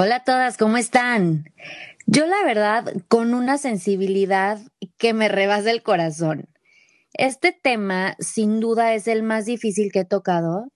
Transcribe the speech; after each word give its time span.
Hola 0.00 0.14
a 0.14 0.22
todas, 0.22 0.56
¿cómo 0.56 0.76
están? 0.76 1.52
Yo 2.06 2.28
la 2.28 2.44
verdad, 2.44 2.84
con 3.08 3.34
una 3.34 3.58
sensibilidad 3.58 4.60
que 4.96 5.12
me 5.12 5.26
rebasa 5.26 5.72
el 5.72 5.82
corazón. 5.82 6.48
Este 7.14 7.50
tema 7.50 8.14
sin 8.20 8.60
duda 8.60 8.94
es 8.94 9.08
el 9.08 9.24
más 9.24 9.44
difícil 9.44 9.90
que 9.90 9.98
he 9.98 10.04
tocado 10.04 10.70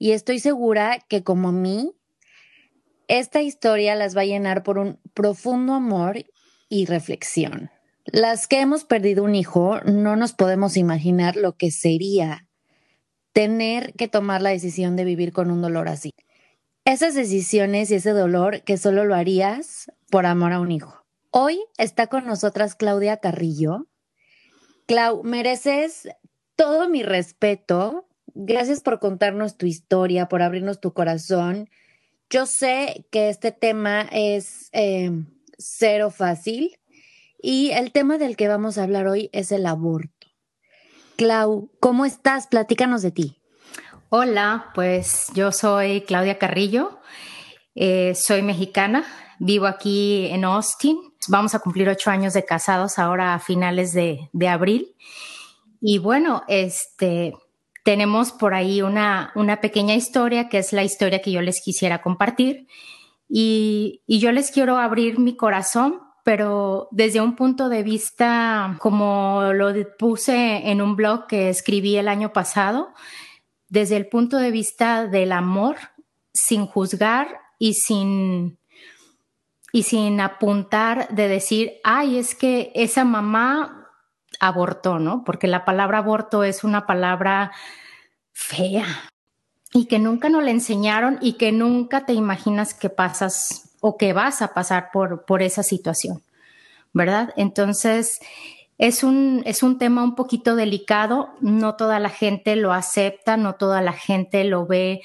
y 0.00 0.10
estoy 0.10 0.40
segura 0.40 0.98
que 1.08 1.22
como 1.22 1.52
mí, 1.52 1.92
esta 3.06 3.40
historia 3.40 3.94
las 3.94 4.16
va 4.16 4.22
a 4.22 4.26
llenar 4.26 4.64
por 4.64 4.78
un 4.78 4.98
profundo 5.14 5.72
amor 5.72 6.24
y 6.68 6.86
reflexión. 6.86 7.70
Las 8.04 8.48
que 8.48 8.60
hemos 8.60 8.82
perdido 8.82 9.22
un 9.22 9.36
hijo 9.36 9.78
no 9.84 10.16
nos 10.16 10.32
podemos 10.32 10.76
imaginar 10.76 11.36
lo 11.36 11.56
que 11.56 11.70
sería 11.70 12.48
tener 13.32 13.92
que 13.92 14.08
tomar 14.08 14.42
la 14.42 14.50
decisión 14.50 14.96
de 14.96 15.04
vivir 15.04 15.32
con 15.32 15.52
un 15.52 15.62
dolor 15.62 15.86
así 15.86 16.10
esas 16.86 17.14
decisiones 17.14 17.90
y 17.90 17.96
ese 17.96 18.12
dolor 18.12 18.62
que 18.62 18.78
solo 18.78 19.04
lo 19.04 19.16
harías 19.16 19.92
por 20.08 20.24
amor 20.24 20.52
a 20.52 20.60
un 20.60 20.70
hijo. 20.70 21.04
Hoy 21.30 21.58
está 21.78 22.06
con 22.06 22.24
nosotras 22.26 22.76
Claudia 22.76 23.16
Carrillo. 23.16 23.88
Clau, 24.86 25.24
mereces 25.24 26.08
todo 26.54 26.88
mi 26.88 27.02
respeto. 27.02 28.08
Gracias 28.34 28.80
por 28.80 29.00
contarnos 29.00 29.56
tu 29.56 29.66
historia, 29.66 30.28
por 30.28 30.42
abrirnos 30.42 30.80
tu 30.80 30.92
corazón. 30.92 31.68
Yo 32.30 32.46
sé 32.46 33.06
que 33.10 33.30
este 33.30 33.50
tema 33.50 34.02
es 34.12 34.70
eh, 34.72 35.10
cero 35.58 36.12
fácil 36.12 36.78
y 37.42 37.72
el 37.72 37.90
tema 37.90 38.16
del 38.16 38.36
que 38.36 38.46
vamos 38.46 38.78
a 38.78 38.84
hablar 38.84 39.08
hoy 39.08 39.28
es 39.32 39.50
el 39.50 39.66
aborto. 39.66 40.28
Clau, 41.16 41.68
¿cómo 41.80 42.04
estás? 42.04 42.46
Platícanos 42.46 43.02
de 43.02 43.10
ti. 43.10 43.42
Hola, 44.08 44.70
pues 44.72 45.32
yo 45.34 45.50
soy 45.50 46.02
Claudia 46.02 46.38
Carrillo, 46.38 47.00
eh, 47.74 48.14
soy 48.14 48.40
mexicana, 48.40 49.04
vivo 49.40 49.66
aquí 49.66 50.26
en 50.26 50.44
Austin. 50.44 50.96
Vamos 51.26 51.56
a 51.56 51.58
cumplir 51.58 51.88
ocho 51.88 52.10
años 52.10 52.32
de 52.32 52.44
casados 52.44 53.00
ahora 53.00 53.34
a 53.34 53.40
finales 53.40 53.92
de, 53.92 54.30
abril. 54.48 54.94
Y 55.80 55.98
bueno, 55.98 56.44
este, 56.46 57.32
tenemos 57.82 58.30
por 58.30 58.54
ahí 58.54 58.80
una, 58.80 59.32
una, 59.34 59.60
pequeña 59.60 59.96
historia 59.96 60.48
que 60.48 60.58
es 60.58 60.72
la 60.72 60.84
historia 60.84 61.20
que 61.20 61.32
yo 61.32 61.42
les 61.42 61.60
quisiera 61.60 62.00
compartir. 62.00 62.68
Y, 63.28 64.02
y 64.06 64.20
yo 64.20 64.30
les 64.30 64.52
quiero 64.52 64.78
abrir 64.78 65.18
mi 65.18 65.36
corazón 65.36 66.00
pero 66.22 66.88
desde 66.90 67.20
un 67.20 67.36
punto 67.36 67.68
de 67.68 67.84
vista, 67.84 68.76
como 68.80 69.52
lo 69.52 69.72
puse 69.96 70.68
en 70.68 70.82
un 70.82 70.96
blog 70.96 71.28
que 71.28 71.50
escribí 71.50 71.96
el 71.98 72.08
año 72.08 72.32
pasado, 72.32 72.88
desde 73.68 73.96
el 73.96 74.08
punto 74.08 74.38
de 74.38 74.50
vista 74.50 75.06
del 75.06 75.32
amor, 75.32 75.76
sin 76.32 76.66
juzgar 76.66 77.40
y 77.58 77.74
sin, 77.74 78.58
y 79.72 79.82
sin 79.84 80.20
apuntar 80.20 81.08
de 81.08 81.28
decir, 81.28 81.74
ay, 81.84 82.18
es 82.18 82.34
que 82.34 82.72
esa 82.74 83.04
mamá 83.04 83.90
abortó, 84.40 84.98
¿no? 84.98 85.24
Porque 85.24 85.46
la 85.46 85.64
palabra 85.64 85.98
aborto 85.98 86.44
es 86.44 86.64
una 86.64 86.86
palabra 86.86 87.52
fea 88.32 88.86
y 89.72 89.86
que 89.86 89.98
nunca 89.98 90.28
nos 90.28 90.44
la 90.44 90.50
enseñaron 90.50 91.18
y 91.20 91.34
que 91.34 91.52
nunca 91.52 92.06
te 92.06 92.12
imaginas 92.12 92.74
que 92.74 92.90
pasas 92.90 93.70
o 93.80 93.96
que 93.96 94.12
vas 94.12 94.42
a 94.42 94.54
pasar 94.54 94.90
por, 94.92 95.24
por 95.24 95.42
esa 95.42 95.62
situación, 95.62 96.22
¿verdad? 96.92 97.32
Entonces, 97.36 98.20
es 98.78 99.02
un, 99.02 99.42
es 99.46 99.62
un 99.62 99.78
tema 99.78 100.02
un 100.02 100.14
poquito 100.14 100.54
delicado, 100.54 101.30
no 101.40 101.76
toda 101.76 101.98
la 101.98 102.10
gente 102.10 102.56
lo 102.56 102.72
acepta, 102.72 103.36
no 103.36 103.54
toda 103.54 103.80
la 103.80 103.92
gente 103.92 104.44
lo 104.44 104.66
ve 104.66 105.00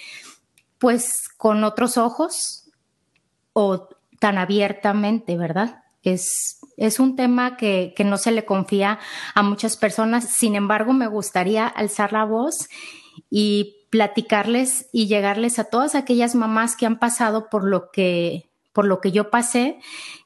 pues 0.78 1.30
con 1.38 1.64
otros 1.64 1.98
ojos 1.98 2.70
o 3.54 3.88
tan 4.20 4.38
abiertamente, 4.38 5.38
¿verdad? 5.38 5.84
Es, 6.04 6.60
es 6.78 7.00
un 7.00 7.16
tema 7.16 7.56
que, 7.56 7.94
que 7.96 8.04
no 8.04 8.18
se 8.18 8.32
le 8.32 8.46
confía 8.46 9.00
a 9.36 9.44
muchas 9.44 9.78
personas, 9.78 10.26
sin 10.26 10.56
embargo 10.56 10.94
me 10.94 11.08
gustaría 11.08 11.68
alzar 11.68 12.12
la 12.14 12.26
voz 12.26 12.68
y 13.30 13.86
platicarles 13.92 14.90
y 14.92 15.08
llegarles 15.08 15.60
a 15.60 15.66
todas 15.66 15.96
aquellas 15.96 16.34
mamás 16.34 16.76
que 16.76 16.86
han 16.86 16.98
pasado 16.98 17.50
por 17.50 17.64
lo 17.64 17.92
que, 17.92 18.50
por 18.74 18.86
lo 18.86 19.00
que 19.02 19.12
yo 19.12 19.30
pasé, 19.30 19.80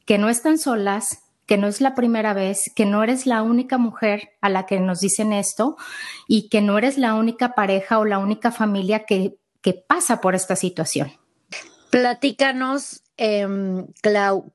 que 0.06 0.18
no 0.18 0.30
están 0.30 0.58
solas, 0.58 1.25
que 1.46 1.58
no 1.58 1.68
es 1.68 1.82
la 1.82 1.96
primera 1.96 2.34
vez, 2.34 2.72
que 2.76 2.86
no 2.86 3.04
eres 3.04 3.26
la 3.26 3.44
única 3.44 3.78
mujer 3.78 4.32
a 4.42 4.50
la 4.50 4.66
que 4.66 4.80
nos 4.80 5.00
dicen 5.00 5.34
esto 5.34 5.78
y 6.28 6.50
que 6.50 6.62
no 6.62 6.78
eres 6.78 6.98
la 6.98 7.14
única 7.14 7.54
pareja 7.54 8.00
o 8.00 8.06
la 8.06 8.18
única 8.18 8.52
familia 8.52 9.06
que, 9.06 9.38
que 9.62 9.74
pasa 9.74 10.22
por 10.22 10.36
esta 10.36 10.56
situación. 10.56 11.12
Platícanos, 11.92 13.04
eh, 13.18 13.48
Clau, 14.02 14.52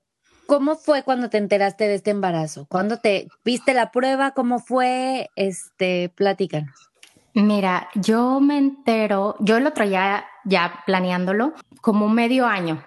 ¿cómo 0.47 0.77
fue 0.77 1.05
cuando 1.05 1.31
te 1.31 1.39
enteraste 1.39 1.87
de 1.87 1.95
este 1.95 2.11
embarazo? 2.11 2.67
¿Cuándo 2.69 2.99
te 2.99 3.29
viste 3.45 3.73
la 3.73 3.93
prueba? 3.93 4.33
¿Cómo 4.33 4.59
fue? 4.59 5.31
Este, 5.37 6.09
platícanos. 6.15 6.91
Mira, 7.34 7.89
yo 7.95 8.41
me 8.41 8.59
entero, 8.59 9.37
yo 9.39 9.61
lo 9.61 9.73
traía 9.73 10.25
ya 10.45 10.83
planeándolo 10.84 11.55
como 11.81 12.09
medio 12.09 12.47
año. 12.47 12.84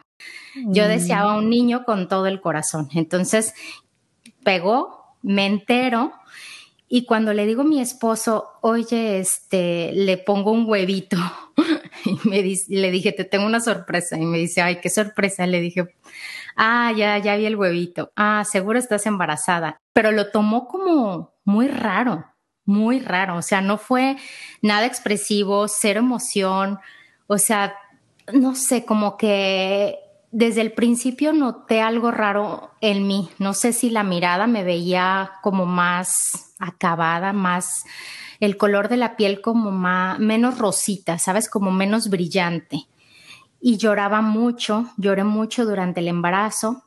Yo 0.56 0.86
mm. 0.86 0.88
deseaba 0.88 1.38
un 1.38 1.50
niño 1.50 1.86
con 1.86 2.08
todo 2.08 2.28
el 2.28 2.42
corazón. 2.42 2.90
Entonces, 2.94 3.54
pegó, 4.44 5.16
me 5.22 5.46
entero 5.46 6.14
y 6.96 7.06
cuando 7.06 7.34
le 7.34 7.48
digo 7.48 7.64
a 7.64 7.66
mi 7.66 7.82
esposo, 7.82 8.52
oye, 8.62 9.18
este, 9.18 9.92
le 9.94 10.20
pongo 10.20 10.52
un 10.52 10.70
huevito 10.70 11.18
y 12.06 12.30
me 12.30 12.44
le 12.44 12.92
dije, 12.92 13.12
te 13.12 13.24
tengo 13.24 13.48
una 13.48 13.62
sorpresa 13.62 14.16
y 14.16 14.28
me 14.28 14.38
dice, 14.38 14.62
ay, 14.62 14.80
qué 14.80 14.92
sorpresa. 14.92 15.48
Le 15.48 15.60
dije, 15.60 15.88
ah, 16.56 16.94
ya, 16.96 17.18
ya 17.18 17.36
vi 17.36 17.48
el 17.48 17.56
huevito. 17.56 18.12
Ah, 18.16 18.44
seguro 18.46 18.78
estás 18.78 19.08
embarazada. 19.08 19.78
Pero 19.92 20.12
lo 20.12 20.30
tomó 20.30 20.68
como 20.68 21.34
muy 21.46 21.68
raro, 21.68 22.26
muy 22.64 23.00
raro. 23.00 23.38
O 23.38 23.42
sea, 23.42 23.62
no 23.62 23.80
fue 23.80 24.16
nada 24.62 24.86
expresivo, 24.86 25.68
cero 25.68 26.02
emoción. 26.02 26.78
O 27.26 27.40
sea, 27.40 27.76
no 28.32 28.54
sé, 28.54 28.86
como 28.86 29.18
que 29.18 29.98
desde 30.34 30.62
el 30.62 30.74
principio 30.74 31.32
noté 31.32 31.80
algo 31.80 32.10
raro 32.10 32.72
en 32.82 33.08
mí. 33.08 33.30
No 33.38 33.54
sé 33.54 33.72
si 33.72 33.92
la 33.92 34.04
mirada 34.04 34.48
me 34.48 34.64
veía 34.64 35.34
como 35.44 35.68
más 35.68 36.56
acabada, 36.58 37.34
más 37.34 37.86
el 38.40 38.58
color 38.58 38.90
de 38.90 38.98
la 38.98 39.16
piel 39.16 39.42
como 39.42 39.70
más 39.70 40.18
menos 40.18 40.58
rosita, 40.58 41.20
sabes, 41.20 41.48
como 41.48 41.70
menos 41.70 42.10
brillante. 42.10 42.88
Y 43.62 43.78
lloraba 43.78 44.22
mucho, 44.22 44.90
lloré 44.98 45.24
mucho 45.24 45.66
durante 45.66 46.00
el 46.00 46.08
embarazo. 46.08 46.84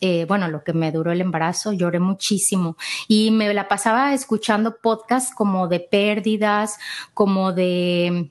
Eh, 0.00 0.24
bueno, 0.26 0.48
lo 0.48 0.64
que 0.64 0.72
me 0.72 0.90
duró 0.92 1.12
el 1.12 1.20
embarazo, 1.20 1.74
lloré 1.74 2.00
muchísimo 2.00 2.76
y 3.06 3.30
me 3.30 3.52
la 3.52 3.68
pasaba 3.68 4.14
escuchando 4.14 4.78
podcasts 4.82 5.34
como 5.34 5.68
de 5.68 5.78
pérdidas, 5.78 6.78
como 7.12 7.52
de 7.52 8.30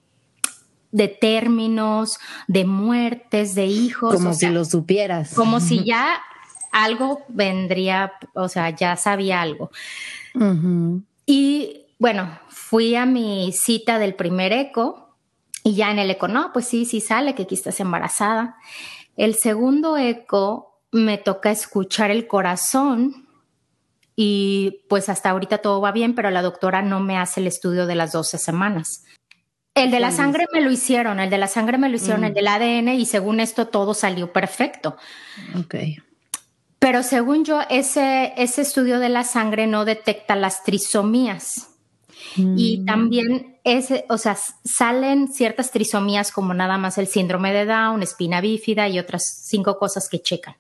de 0.92 1.08
términos, 1.08 2.20
de 2.48 2.66
muertes, 2.66 3.56
de 3.56 3.66
hijos. 3.66 4.14
Como 4.14 4.34
si 4.34 4.48
lo 4.48 4.66
supieras. 4.66 5.34
Como 5.34 5.60
si 5.60 5.84
ya 5.84 6.22
algo 6.72 7.24
vendría, 7.28 8.14
o 8.34 8.48
sea, 8.48 8.70
ya 8.70 8.96
sabía 8.96 9.42
algo. 9.42 9.72
Y 11.26 11.86
bueno, 12.00 12.40
fui 12.50 12.96
a 12.96 13.06
mi 13.06 13.52
cita 13.54 14.00
del 14.00 14.16
primer 14.16 14.54
eco 14.54 15.18
y 15.64 15.76
ya 15.76 15.92
en 15.92 16.00
el 16.00 16.10
eco, 16.10 16.28
no, 16.28 16.52
pues 16.54 16.66
sí, 16.66 16.86
sí 16.86 17.02
sale 17.02 17.36
que 17.36 17.44
aquí 17.44 17.56
estás 17.56 17.80
embarazada. 17.80 18.58
El 19.18 19.36
segundo 19.36 19.98
eco 19.98 20.82
me 20.92 21.18
toca 21.18 21.52
escuchar 21.52 22.12
el 22.12 22.28
corazón 22.28 23.28
y 24.16 24.84
pues 24.90 25.10
hasta 25.10 25.30
ahorita 25.30 25.60
todo 25.60 25.82
va 25.82 25.92
bien, 25.92 26.16
pero 26.16 26.32
la 26.32 26.42
doctora 26.42 26.82
no 26.82 27.00
me 27.00 27.18
hace 27.18 27.40
el 27.40 27.48
estudio 27.48 27.86
de 27.86 27.96
las 27.96 28.12
12 28.12 28.38
semanas. 28.38 29.04
El 29.74 29.90
de 29.90 30.00
la 30.00 30.12
sangre 30.12 30.48
me 30.54 30.62
lo 30.62 30.70
hicieron, 30.70 31.20
el 31.20 31.30
de 31.30 31.38
la 31.38 31.48
sangre 31.48 31.78
me 31.78 31.88
lo 31.88 31.96
hicieron, 31.96 32.26
el 32.26 32.32
mm. 32.32 32.36
del 32.36 32.48
ADN 32.48 32.90
y 32.90 33.06
según 33.06 33.40
esto 33.40 33.68
todo 33.68 33.94
salió 33.94 34.34
perfecto. 34.34 34.98
Ok. 35.58 35.76
Pero 36.78 37.04
según 37.04 37.46
yo, 37.46 37.62
ese, 37.70 38.34
ese 38.38 38.64
estudio 38.64 39.00
de 39.00 39.10
la 39.10 39.24
sangre 39.24 39.68
no 39.68 39.86
detecta 39.86 40.36
las 40.36 40.64
trisomías. 40.64 41.68
Y 42.36 42.80
Mm. 42.80 42.86
también 42.86 43.58
ese, 43.64 44.06
o 44.10 44.18
sea, 44.18 44.38
salen 44.64 45.32
ciertas 45.32 45.72
trisomías 45.72 46.32
como 46.32 46.54
nada 46.54 46.78
más 46.78 46.98
el 46.98 47.08
síndrome 47.08 47.54
de 47.54 47.66
Down, 47.66 48.04
espina 48.04 48.42
bífida 48.42 48.88
y 48.88 49.00
otras 49.00 49.44
cinco 49.46 49.78
cosas 49.78 50.08
que 50.10 50.22
checan. 50.22 50.56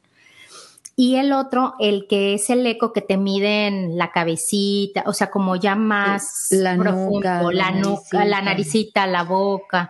Y 1.01 1.15
el 1.15 1.33
otro, 1.33 1.73
el 1.79 2.05
que 2.07 2.35
es 2.35 2.51
el 2.51 2.63
eco 2.67 2.93
que 2.93 3.01
te 3.01 3.17
mide 3.17 3.65
en 3.65 3.97
la 3.97 4.11
cabecita, 4.11 5.01
o 5.07 5.13
sea, 5.13 5.31
como 5.31 5.55
ya 5.55 5.75
más 5.75 6.45
La 6.51 6.77
profundo, 6.77 7.15
nuca, 7.15 7.41
la 7.41 7.51
la 7.51 7.71
nuca, 7.71 8.23
la 8.23 8.41
naricita. 8.43 9.07
la 9.07 9.23
boca. 9.23 9.89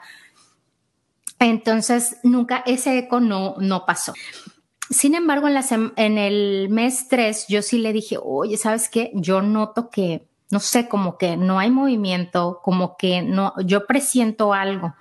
Entonces, 1.38 2.16
nunca, 2.24 2.64
ese 2.66 2.98
eco 2.98 3.20
no, 3.20 3.56
no 3.58 3.86
pasó. 3.86 4.14
Sin 4.90 5.14
embargo, 5.14 5.50
en, 5.50 5.56
la 5.56 5.66
en 5.98 6.18
el 6.18 6.70
mes 6.70 7.10
3, 7.10 7.48
yo 7.50 7.62
sí 7.62 7.80
le 7.80 7.92
dije, 7.92 8.18
oye, 8.18 8.56
¿sabes 8.56 8.88
qué? 8.88 9.12
Yo 9.14 9.42
noto 9.42 9.90
que, 9.90 10.30
no 10.50 10.62
sé, 10.62 10.88
como 10.88 11.18
que 11.18 11.36
no 11.36 11.60
hay 11.60 11.72
movimiento, 11.72 12.62
como 12.64 12.96
que 12.96 13.22
no, 13.22 13.54
yo 13.66 13.86
presiento 13.86 14.54
algo. 14.54 14.96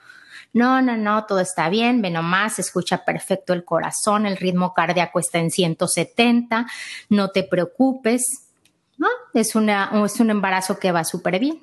No, 0.52 0.82
no, 0.82 0.97
no, 0.97 1.25
todo 1.26 1.41
está 1.41 1.69
bien, 1.69 2.02
ve 2.02 2.11
nomás, 2.11 2.58
escucha 2.58 3.05
perfecto 3.05 3.52
el 3.52 3.64
corazón, 3.64 4.26
el 4.26 4.37
ritmo 4.37 4.75
cardíaco 4.75 5.20
está 5.20 5.38
en 5.38 5.50
170, 5.50 6.67
no 7.08 7.29
te 7.31 7.44
preocupes. 7.44 8.47
Es, 9.32 9.55
un 9.55 10.31
embarazo 10.31 10.79
que 10.79 10.93
va 10.93 11.05
súper 11.05 11.38
bien. 11.38 11.61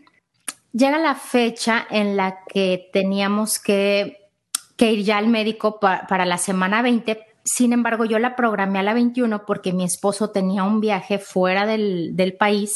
Llega 0.72 0.98
la 0.98 1.16
fecha 1.16 1.86
en 1.90 2.16
la 2.18 2.40
que 2.48 2.90
teníamos 2.94 3.60
que, 3.60 4.18
que 4.76 4.92
ir 4.92 5.04
ya 5.04 5.18
al 5.18 5.28
médico 5.28 5.80
pa- 5.80 6.06
para 6.08 6.26
la 6.26 6.38
semana 6.38 6.82
20. 6.82 7.20
Sin 7.44 7.74
embargo, 7.74 8.06
yo 8.06 8.20
la 8.20 8.36
programé 8.36 8.80
a 8.80 8.84
la 8.84 8.94
21 8.94 9.46
porque 9.46 9.74
mi 9.74 9.84
esposo 9.84 10.30
tenía 10.32 10.64
un 10.64 10.80
viaje 10.82 11.20
fuera 11.20 11.66
del, 11.66 12.16
del 12.16 12.36
país 12.36 12.74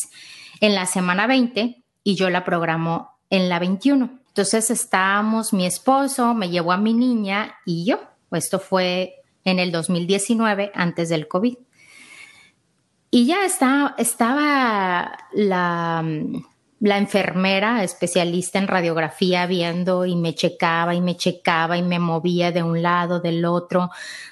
en 0.61 0.75
la 0.75 0.85
semana 0.85 1.25
20 1.27 1.83
y 2.03 2.15
yo 2.15 2.29
la 2.29 2.43
programo 2.43 3.11
en 3.29 3.49
la 3.49 3.59
21. 3.59 4.20
Entonces 4.31 4.71
estábamos 4.71 5.51
mi 5.51 5.65
esposo, 5.65 6.33
me 6.33 6.49
llevó 6.49 6.71
a 6.71 6.77
mi 6.77 6.93
niña 6.93 7.57
y 7.65 7.85
yo. 7.85 7.99
Esto 8.31 8.59
fue 8.59 9.15
en 9.43 9.59
el 9.59 9.73
2019, 9.73 10.71
antes 10.73 11.09
del 11.09 11.27
COVID. 11.27 11.57
Y 13.09 13.25
ya 13.25 13.43
está, 13.45 13.93
estaba 13.97 15.17
la, 15.33 16.01
la 16.79 16.97
enfermera 16.97 17.83
especialista 17.83 18.57
en 18.57 18.69
radiografía 18.69 19.45
viendo 19.47 20.05
y 20.05 20.15
me 20.15 20.33
checaba 20.33 20.95
y 20.95 21.01
me 21.01 21.17
checaba 21.17 21.75
y 21.75 21.83
me 21.83 21.99
movía 21.99 22.53
de 22.53 22.63
un 22.63 22.81
lado, 22.81 23.19
del 23.19 23.43
otro. 23.43 23.89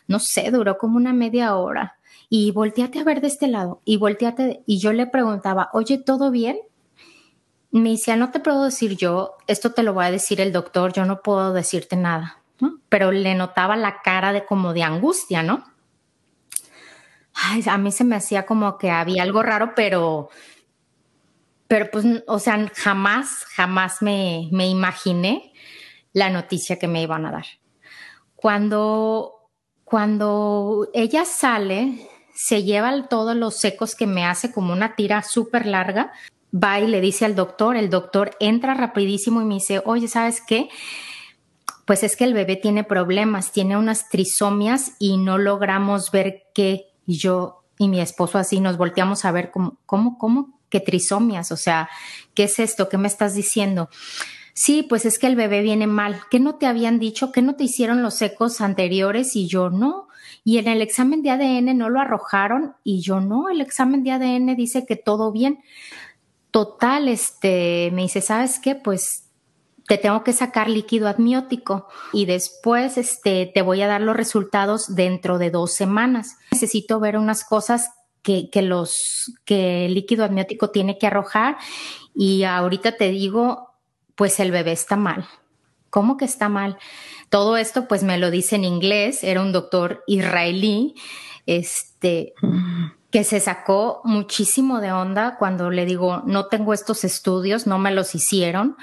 No 0.07 0.19
sé, 0.19 0.49
duró 0.49 0.77
como 0.77 0.95
una 0.95 1.11
media 1.11 1.57
hora. 1.57 1.97
Y 2.29 2.51
volteate 2.51 2.99
a 2.99 3.03
ver 3.03 3.19
de 3.19 3.27
este 3.27 3.49
lado 3.49 3.81
y 3.83 3.97
volteate. 3.97 4.63
Y 4.65 4.79
yo 4.79 4.93
le 4.93 5.07
preguntaba, 5.07 5.69
oye, 5.73 5.97
¿todo 5.97 6.31
bien? 6.31 6.57
Me 7.71 7.91
decía, 7.91 8.15
no 8.15 8.31
te 8.31 8.39
puedo 8.39 8.63
decir 8.63 8.97
yo, 8.97 9.37
esto 9.47 9.73
te 9.73 9.83
lo 9.83 9.93
va 9.93 10.05
a 10.05 10.11
decir 10.11 10.41
el 10.41 10.51
doctor, 10.51 10.91
yo 10.93 11.05
no 11.05 11.21
puedo 11.21 11.53
decirte 11.53 11.95
nada. 11.95 12.41
¿no? 12.59 12.79
Pero 12.89 13.11
le 13.11 13.35
notaba 13.35 13.75
la 13.77 14.01
cara 14.01 14.33
de 14.33 14.45
como 14.45 14.73
de 14.73 14.83
angustia, 14.83 15.43
¿no? 15.43 15.63
Ay, 17.33 17.63
a 17.67 17.77
mí 17.77 17.91
se 17.91 18.03
me 18.03 18.15
hacía 18.15 18.45
como 18.45 18.77
que 18.77 18.91
había 18.91 19.23
algo 19.23 19.43
raro, 19.43 19.73
pero, 19.75 20.29
pero 21.67 21.89
pues, 21.91 22.05
o 22.27 22.39
sea, 22.39 22.69
jamás, 22.75 23.45
jamás 23.55 24.01
me, 24.01 24.49
me 24.51 24.67
imaginé 24.67 25.53
la 26.11 26.29
noticia 26.29 26.79
que 26.79 26.87
me 26.87 27.01
iban 27.01 27.25
a 27.25 27.31
dar. 27.31 27.45
Cuando, 28.35 29.49
cuando 29.83 30.89
ella 30.93 31.23
sale, 31.23 32.09
se 32.33 32.63
lleva 32.63 33.07
todos 33.07 33.35
los 33.35 33.57
secos 33.57 33.95
que 33.95 34.07
me 34.07 34.25
hace 34.25 34.51
como 34.51 34.73
una 34.73 34.95
tira 34.95 35.23
súper 35.23 35.65
larga, 35.65 36.11
va 36.53 36.79
y 36.79 36.87
le 36.87 37.01
dice 37.01 37.25
al 37.25 37.35
doctor, 37.35 37.75
el 37.75 37.89
doctor 37.89 38.31
entra 38.39 38.73
rapidísimo 38.73 39.41
y 39.41 39.45
me 39.45 39.55
dice, 39.55 39.81
oye, 39.85 40.07
¿sabes 40.07 40.41
qué? 40.45 40.69
Pues 41.85 42.03
es 42.03 42.15
que 42.15 42.23
el 42.23 42.33
bebé 42.33 42.55
tiene 42.55 42.83
problemas, 42.83 43.51
tiene 43.51 43.77
unas 43.77 44.09
trisomias 44.09 44.93
y 44.99 45.17
no 45.17 45.37
logramos 45.37 46.11
ver 46.11 46.43
qué. 46.53 46.85
Y 47.05 47.17
yo 47.17 47.63
y 47.77 47.87
mi 47.87 48.01
esposo 48.01 48.37
así 48.37 48.59
nos 48.59 48.77
volteamos 48.77 49.25
a 49.25 49.31
ver 49.31 49.51
como, 49.51 49.77
¿cómo, 49.85 50.17
cómo? 50.17 50.59
¿Qué 50.69 50.79
trisomias? 50.79 51.51
O 51.51 51.57
sea, 51.57 51.89
¿qué 52.35 52.43
es 52.43 52.59
esto? 52.59 52.89
¿Qué 52.89 52.97
me 52.97 53.07
estás 53.07 53.33
diciendo? 53.33 53.89
Sí, 54.53 54.83
pues 54.83 55.05
es 55.05 55.17
que 55.17 55.27
el 55.27 55.37
bebé 55.37 55.61
viene 55.61 55.87
mal. 55.87 56.21
¿Qué 56.29 56.39
no 56.39 56.55
te 56.55 56.67
habían 56.67 56.99
dicho? 56.99 57.31
¿Qué 57.31 57.41
no 57.41 57.55
te 57.55 57.63
hicieron 57.63 58.03
los 58.03 58.21
ecos 58.21 58.59
anteriores? 58.59 59.35
Y 59.37 59.47
yo 59.47 59.69
no. 59.69 60.09
Y 60.43 60.57
en 60.57 60.67
el 60.67 60.81
examen 60.81 61.21
de 61.21 61.31
ADN 61.31 61.77
no 61.77 61.89
lo 61.89 62.01
arrojaron 62.01 62.75
y 62.83 63.01
yo 63.01 63.21
no. 63.21 63.49
El 63.49 63.61
examen 63.61 64.03
de 64.03 64.11
ADN 64.11 64.55
dice 64.57 64.85
que 64.85 64.97
todo 64.97 65.31
bien. 65.31 65.59
Total, 66.51 67.07
este, 67.07 67.91
me 67.93 68.03
dice, 68.03 68.21
¿sabes 68.21 68.59
qué? 68.59 68.75
Pues 68.75 69.29
te 69.87 69.97
tengo 69.97 70.23
que 70.23 70.33
sacar 70.33 70.69
líquido 70.69 71.07
amniótico 71.07 71.87
y 72.13 72.25
después 72.25 72.97
este, 72.97 73.51
te 73.53 73.61
voy 73.63 73.81
a 73.81 73.87
dar 73.87 74.01
los 74.01 74.15
resultados 74.15 74.95
dentro 74.95 75.39
de 75.39 75.49
dos 75.49 75.73
semanas. 75.73 76.37
Necesito 76.51 76.99
ver 76.99 77.17
unas 77.17 77.43
cosas 77.43 77.89
que, 78.21 78.49
que, 78.51 78.61
los, 78.61 79.33
que 79.45 79.85
el 79.85 79.95
líquido 79.95 80.25
amniótico 80.25 80.69
tiene 80.69 80.97
que 80.97 81.07
arrojar 81.07 81.57
y 82.13 82.43
ahorita 82.43 82.97
te 82.97 83.09
digo, 83.09 83.69
pues 84.15 84.39
el 84.39 84.51
bebé 84.51 84.73
está 84.73 84.95
mal. 84.95 85.27
¿Cómo 85.89 86.17
que 86.17 86.25
está 86.25 86.49
mal? 86.49 86.77
Todo 87.29 87.57
esto 87.57 87.87
pues 87.87 88.03
me 88.03 88.17
lo 88.17 88.29
dice 88.29 88.57
en 88.57 88.65
inglés, 88.65 89.23
era 89.23 89.41
un 89.41 89.51
doctor 89.51 90.03
israelí, 90.05 90.93
este, 91.47 92.33
que 93.11 93.23
se 93.23 93.39
sacó 93.39 94.01
muchísimo 94.03 94.81
de 94.81 94.91
onda 94.91 95.37
cuando 95.37 95.71
le 95.71 95.85
digo, 95.85 96.21
no 96.25 96.45
tengo 96.47 96.73
estos 96.73 97.03
estudios, 97.03 97.65
no 97.65 97.79
me 97.79 97.91
los 97.91 98.13
hicieron. 98.15 98.77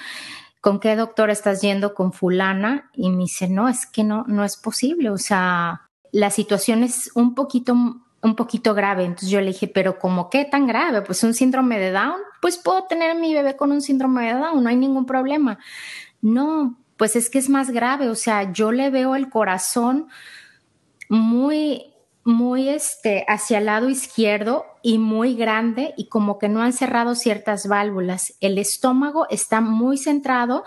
¿con 0.67 0.81
qué 0.81 0.97
doctor 0.97 1.31
estás 1.31 1.61
yendo 1.61 1.95
con 1.95 2.13
fulana? 2.13 2.91
Y 2.93 3.11
me 3.11 3.19
dice, 3.19 3.49
no, 3.49 3.69
es 3.69 3.87
que 3.87 4.03
no, 4.03 4.25
no 4.27 4.43
es 4.45 4.57
posible. 4.57 5.11
O 5.11 5.17
sea, 5.17 5.83
la 6.11 6.31
situación 6.31 6.83
es 6.83 7.09
un 7.15 7.37
poquito, 7.37 7.73
un 7.73 8.35
poquito 8.35 8.75
grave. 8.75 9.05
Entonces 9.05 9.29
yo 9.29 9.41
le 9.41 9.53
dije, 9.53 9.69
pero 9.69 10.01
¿cómo 10.01 10.29
qué 10.29 10.45
tan 10.45 10.67
grave? 10.67 11.03
Pues 11.03 11.23
un 11.23 11.35
síndrome 11.35 11.79
de 11.79 11.93
Down. 11.93 12.17
Pues 12.43 12.59
puedo 12.59 12.83
tener 12.83 13.13
a 13.13 13.15
mi 13.15 13.33
bebé 13.33 13.55
con 13.55 13.71
un 13.71 13.81
síndrome 13.81 14.27
de 14.27 14.41
Down, 14.41 14.65
no 14.65 14.69
hay 14.69 14.75
ningún 14.75 15.07
problema. 15.07 15.61
No, 16.21 16.77
pues 16.97 17.15
es 17.15 17.31
que 17.31 17.39
es 17.39 17.49
más 17.49 17.71
grave. 17.71 18.09
O 18.09 18.17
sea, 18.17 18.51
yo 18.51 18.73
le 18.73 18.91
veo 18.91 19.15
el 19.15 19.31
corazón 19.31 20.09
muy, 21.09 21.95
muy 22.27 22.69
este, 22.69 23.25
hacia 23.29 23.59
el 23.59 23.67
lado 23.67 23.89
izquierdo 23.89 24.67
y 24.83 24.99
muy 24.99 25.37
grande 25.37 25.95
y 25.97 26.09
como 26.09 26.41
que 26.41 26.49
no 26.49 26.61
han 26.61 26.73
cerrado 26.73 27.15
ciertas 27.15 27.69
válvulas. 27.69 28.35
El 28.41 28.59
estómago 28.59 29.29
está 29.31 29.61
muy 29.61 29.97
centrado 29.97 30.65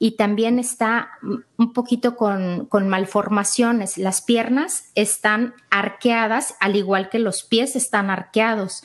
y 0.00 0.16
también 0.16 0.58
está 0.58 1.10
un 1.56 1.72
poquito 1.72 2.16
con, 2.16 2.66
con, 2.66 2.88
malformaciones. 2.88 3.98
Las 3.98 4.20
piernas 4.20 4.90
están 4.96 5.54
arqueadas, 5.70 6.56
al 6.58 6.74
igual 6.74 7.08
que 7.08 7.20
los 7.20 7.44
pies 7.44 7.76
están 7.76 8.10
arqueados. 8.10 8.82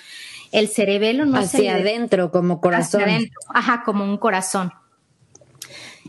El 0.51 0.67
cerebelo 0.67 1.25
no 1.25 1.39
hacia 1.39 1.59
se 1.59 1.69
adentro, 1.69 2.31
como 2.31 2.61
corazón. 2.61 3.01
Hacia 3.01 3.15
adentro. 3.15 3.39
Ajá, 3.51 3.81
como 3.83 4.03
un 4.03 4.17
corazón. 4.17 4.71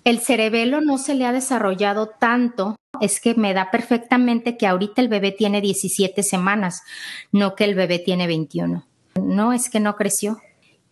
El 0.05 0.21
cerebelo 0.21 0.81
no 0.81 0.99
se 0.99 1.15
le 1.15 1.27
ha 1.27 1.33
desarrollado 1.33 2.09
tanto, 2.09 2.77
es 3.01 3.21
que 3.21 3.35
me 3.35 3.55
da 3.55 3.71
perfectamente 3.71 4.57
que 4.57 4.67
ahorita 4.67 5.01
el 5.01 5.09
bebé 5.09 5.33
tiene 5.33 5.61
17 5.61 6.23
semanas, 6.23 6.83
no 7.33 7.55
que 7.55 7.65
el 7.65 7.75
bebé 7.75 7.99
tiene 7.99 8.27
21. 8.27 8.87
No, 9.23 9.53
es 9.53 9.69
que 9.69 9.81
no 9.81 9.97
creció. 9.97 10.41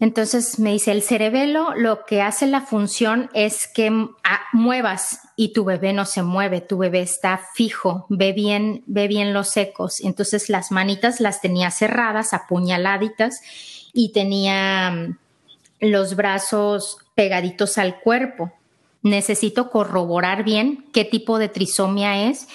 Entonces 0.01 0.61
me 0.61 0.73
dice, 0.73 0.93
el 0.93 1.03
cerebelo 1.03 1.75
lo 1.75 2.05
que 2.05 2.23
hace 2.23 2.47
la 2.47 2.61
función 2.61 3.31
es 3.35 3.67
que 3.67 3.89
ah, 3.89 4.41
muevas 4.53 5.21
y 5.37 5.53
tu 5.53 5.65
bebé 5.65 5.93
no 5.93 6.05
se 6.05 6.23
mueve, 6.23 6.61
tu 6.61 6.79
bebé 6.79 7.01
está 7.01 7.41
fijo, 7.55 8.07
ve 8.09 8.33
bien, 8.33 8.85
ve 8.87 9.09
bien 9.09 9.35
los 9.35 9.57
ecos. 9.57 10.01
Entonces 10.01 10.49
las 10.49 10.71
manitas 10.71 11.19
las 11.21 11.41
tenía 11.41 11.73
cerradas, 11.73 12.33
apuñaladitas 12.33 13.41
y 13.93 14.13
tenía 14.13 14.91
mm, 14.91 15.19
los 15.81 16.15
brazos 16.15 16.99
pegaditos 17.17 17.77
al 17.77 17.99
cuerpo. 17.99 18.53
Necesito 19.03 19.71
corroborar 19.71 20.45
bien 20.45 20.87
qué 20.93 21.05
tipo 21.05 21.39
de 21.39 21.49
trisomía 21.49 22.29
es, 22.29 22.49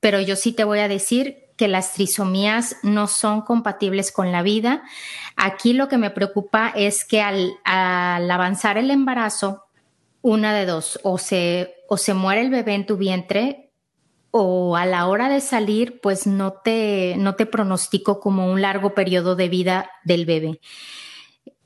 pero 0.00 0.20
yo 0.20 0.36
sí 0.36 0.52
te 0.52 0.64
voy 0.64 0.78
a 0.78 0.88
decir 0.88 1.50
que 1.56 1.68
las 1.68 1.92
trisomías 1.92 2.76
no 2.82 3.06
son 3.06 3.42
compatibles 3.42 4.12
con 4.12 4.32
la 4.32 4.42
vida. 4.42 4.82
Aquí 5.36 5.74
lo 5.74 5.88
que 5.88 5.98
me 5.98 6.08
preocupa 6.08 6.72
es 6.74 7.04
que 7.04 7.20
al, 7.20 7.52
avanzar 7.64 8.78
el 8.78 8.90
embarazo, 8.90 9.64
una 10.22 10.54
de 10.54 10.64
dos, 10.64 10.98
o 11.02 11.18
se, 11.18 11.74
o 11.86 11.98
se 11.98 12.14
muere 12.14 12.40
el 12.40 12.48
bebé 12.48 12.74
en 12.74 12.86
tu 12.86 12.96
vientre 12.96 13.72
o 14.30 14.76
a 14.76 14.86
la 14.86 15.06
hora 15.06 15.28
de 15.28 15.42
salir, 15.42 16.00
pues 16.00 16.26
no 16.26 16.52
te, 16.52 17.16
no 17.18 17.34
te 17.34 17.44
pronostico 17.44 18.20
como 18.20 18.50
un 18.50 18.62
largo 18.62 18.94
periodo 18.94 19.36
de 19.36 19.48
vida 19.50 19.90
del 20.04 20.24
bebé. 20.24 20.60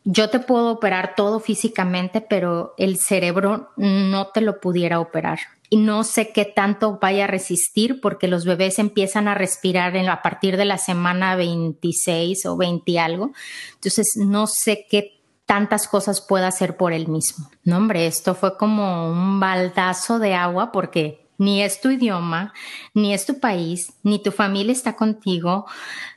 Yo 0.04 0.28
te 0.28 0.38
puedo 0.38 0.70
operar 0.70 1.14
todo 1.16 1.40
físicamente, 1.40 2.20
pero 2.20 2.75
el 2.76 2.99
cerebro 2.99 3.70
no 3.76 4.28
te 4.28 4.42
lo 4.42 4.61
pudiera 4.61 5.00
operar. 5.00 5.38
Y 5.70 5.78
no 5.78 6.04
sé 6.04 6.30
qué 6.30 6.44
tanto 6.44 6.99
vaya 7.00 7.25
a 7.25 7.26
resistir 7.26 8.00
porque 8.02 8.28
los 8.28 8.44
bebés 8.44 8.78
empiezan 8.78 9.28
a 9.28 9.34
respirar 9.34 9.96
en, 9.96 10.08
a 10.11 10.20
partir 10.20 10.58
de 10.58 10.66
la 10.66 10.76
semana 10.78 11.37
26 11.37 12.44
o 12.46 12.56
20 12.56 12.99
algo. 12.99 13.32
Entonces, 13.75 14.12
no 14.16 14.46
sé 14.46 14.87
qué 14.90 15.23
tantas 15.46 15.88
cosas 15.88 16.20
pueda 16.20 16.49
hacer 16.49 16.76
por 16.76 16.92
él 16.92 17.08
mismo. 17.08 17.50
No, 17.64 17.78
hombre, 17.78 18.06
esto 18.06 18.34
fue 18.34 18.56
como 18.56 19.11
un 19.11 19.40
baldazo 19.40 20.18
de 20.18 20.34
agua 20.34 20.70
porque 20.70 21.25
ni 21.38 21.62
es 21.62 21.80
tu 21.80 21.90
idioma, 21.90 22.52
ni 22.94 23.12
es 23.12 23.26
tu 23.26 23.40
país, 23.40 23.92
ni 24.02 24.23
tu 24.23 24.30
familia 24.30 24.73
está 24.73 24.96
contigo. 24.96 25.66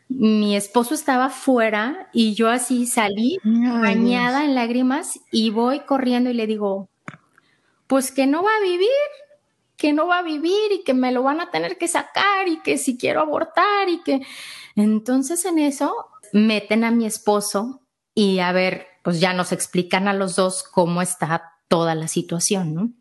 Mi 0.09 0.55
esposo 0.55 0.93
estaba 0.93 1.29
fuera 1.29 2.09
y 2.13 2.33
yo 2.33 2.49
así 2.49 2.85
salí 2.85 3.39
bañada 3.43 4.45
en 4.45 4.55
lágrimas 4.55 5.19
y 5.31 5.49
voy 5.49 5.81
corriendo 5.81 6.29
y 6.29 6.33
le 6.33 6.47
digo, 6.47 6.89
pues 7.87 8.11
que 8.11 8.25
no 8.25 8.43
va 8.43 8.51
a 8.57 8.63
vivir, 8.63 8.87
que 9.75 9.93
no 9.93 10.07
va 10.07 10.19
a 10.19 10.23
vivir 10.23 10.71
y 10.71 10.83
que 10.83 10.93
me 10.93 11.11
lo 11.11 11.23
van 11.23 11.41
a 11.41 11.51
tener 11.51 11.77
que 11.77 11.87
sacar 11.87 12.47
y 12.47 12.61
que 12.61 12.77
si 12.77 12.97
quiero 12.97 13.21
abortar 13.21 13.89
y 13.89 14.01
que... 14.01 14.21
Entonces 14.75 15.43
en 15.45 15.59
eso 15.59 15.93
meten 16.31 16.83
a 16.83 16.91
mi 16.91 17.05
esposo 17.05 17.81
y 18.13 18.39
a 18.39 18.51
ver, 18.51 18.87
pues 19.03 19.19
ya 19.19 19.33
nos 19.33 19.51
explican 19.51 20.07
a 20.07 20.13
los 20.13 20.35
dos 20.35 20.63
cómo 20.63 21.01
está 21.01 21.53
toda 21.67 21.95
la 21.95 22.07
situación, 22.07 22.73
¿no? 22.73 22.91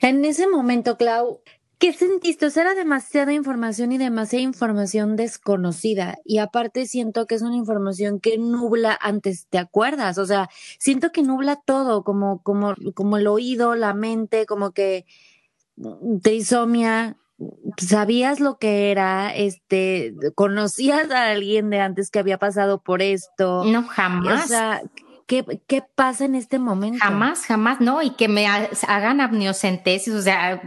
En 0.00 0.24
ese 0.24 0.48
momento, 0.48 0.96
Clau, 0.96 1.40
¿qué 1.82 1.92
sentiste? 1.92 2.46
O 2.46 2.50
sea, 2.50 2.62
era 2.62 2.74
demasiada 2.76 3.32
información 3.32 3.90
y 3.90 3.98
demasiada 3.98 4.44
información 4.44 5.16
desconocida. 5.16 6.16
Y 6.24 6.38
aparte 6.38 6.86
siento 6.86 7.26
que 7.26 7.34
es 7.34 7.42
una 7.42 7.56
información 7.56 8.20
que 8.20 8.38
nubla 8.38 8.96
antes, 9.02 9.48
¿te 9.50 9.58
acuerdas? 9.58 10.16
O 10.18 10.24
sea, 10.24 10.48
siento 10.78 11.10
que 11.10 11.24
nubla 11.24 11.56
todo, 11.56 12.04
como, 12.04 12.40
como, 12.44 12.76
como 12.94 13.16
el 13.16 13.26
oído, 13.26 13.74
la 13.74 13.94
mente, 13.94 14.46
como 14.46 14.70
que 14.70 15.06
mm, 15.74 16.18
trisomia, 16.20 17.16
sabías 17.76 18.38
lo 18.38 18.58
que 18.58 18.92
era, 18.92 19.34
este, 19.34 20.14
conocías 20.36 21.10
a 21.10 21.30
alguien 21.30 21.68
de 21.70 21.80
antes 21.80 22.10
que 22.10 22.20
había 22.20 22.38
pasado 22.38 22.80
por 22.80 23.02
esto. 23.02 23.64
No, 23.64 23.82
jamás. 23.88 24.44
O 24.44 24.48
sea, 24.48 24.82
¿qué, 25.26 25.44
qué 25.66 25.82
pasa 25.94 26.24
en 26.24 26.34
este 26.34 26.58
momento? 26.58 26.98
Jamás, 27.00 27.46
jamás, 27.46 27.80
no, 27.80 28.02
y 28.02 28.10
que 28.10 28.28
me 28.28 28.46
hagan 28.46 29.20
amniocentesis, 29.20 30.12
o 30.14 30.22
sea, 30.22 30.62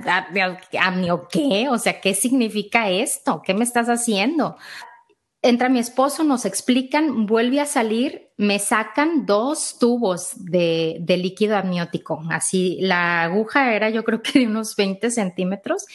amnio 0.79 1.27
qué, 1.31 1.67
o 1.69 1.77
sea, 1.77 2.01
¿qué 2.01 2.13
significa 2.13 2.89
esto? 2.89 3.41
¿Qué 3.43 3.53
me 3.53 3.63
estás 3.63 3.87
haciendo? 3.87 4.57
Entra 5.41 5.69
mi 5.69 5.79
esposo, 5.79 6.23
nos 6.23 6.45
explican, 6.45 7.27
vuelve 7.27 7.61
a 7.61 7.65
salir, 7.65 8.31
me 8.37 8.57
sacan 8.57 9.25
dos 9.25 9.77
tubos 9.79 10.31
de, 10.37 10.97
de 11.01 11.17
líquido 11.17 11.55
amniótico. 11.55 12.23
Así, 12.31 12.79
la 12.81 13.23
aguja 13.23 13.73
era 13.75 13.89
yo 13.91 14.03
creo 14.03 14.21
que 14.23 14.39
de 14.39 14.47
unos 14.47 14.75
20 14.75 15.11
centímetros 15.11 15.85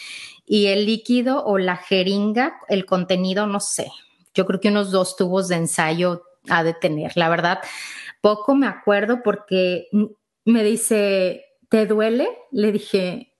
y 0.47 0.67
el 0.67 0.87
líquido 0.87 1.45
o 1.45 1.59
la 1.59 1.76
jeringa, 1.76 2.61
el 2.69 2.87
contenido, 2.87 3.47
no 3.47 3.59
sé, 3.59 3.90
yo 4.35 4.47
creo 4.47 4.61
que 4.61 4.69
unos 4.69 4.90
dos 4.90 5.17
tubos 5.17 5.49
de 5.49 5.57
ensayo 5.57 6.23
ha 6.49 6.63
de 6.63 6.75
tener. 6.75 7.17
La 7.17 7.29
verdad, 7.29 7.61
poco 8.21 8.55
me 8.55 8.67
acuerdo 8.67 9.23
porque 9.23 9.89
me 10.45 10.63
dice, 10.63 11.45
¿te 11.69 11.87
duele? 11.87 12.29
Le 12.51 12.73
dije, 12.73 13.35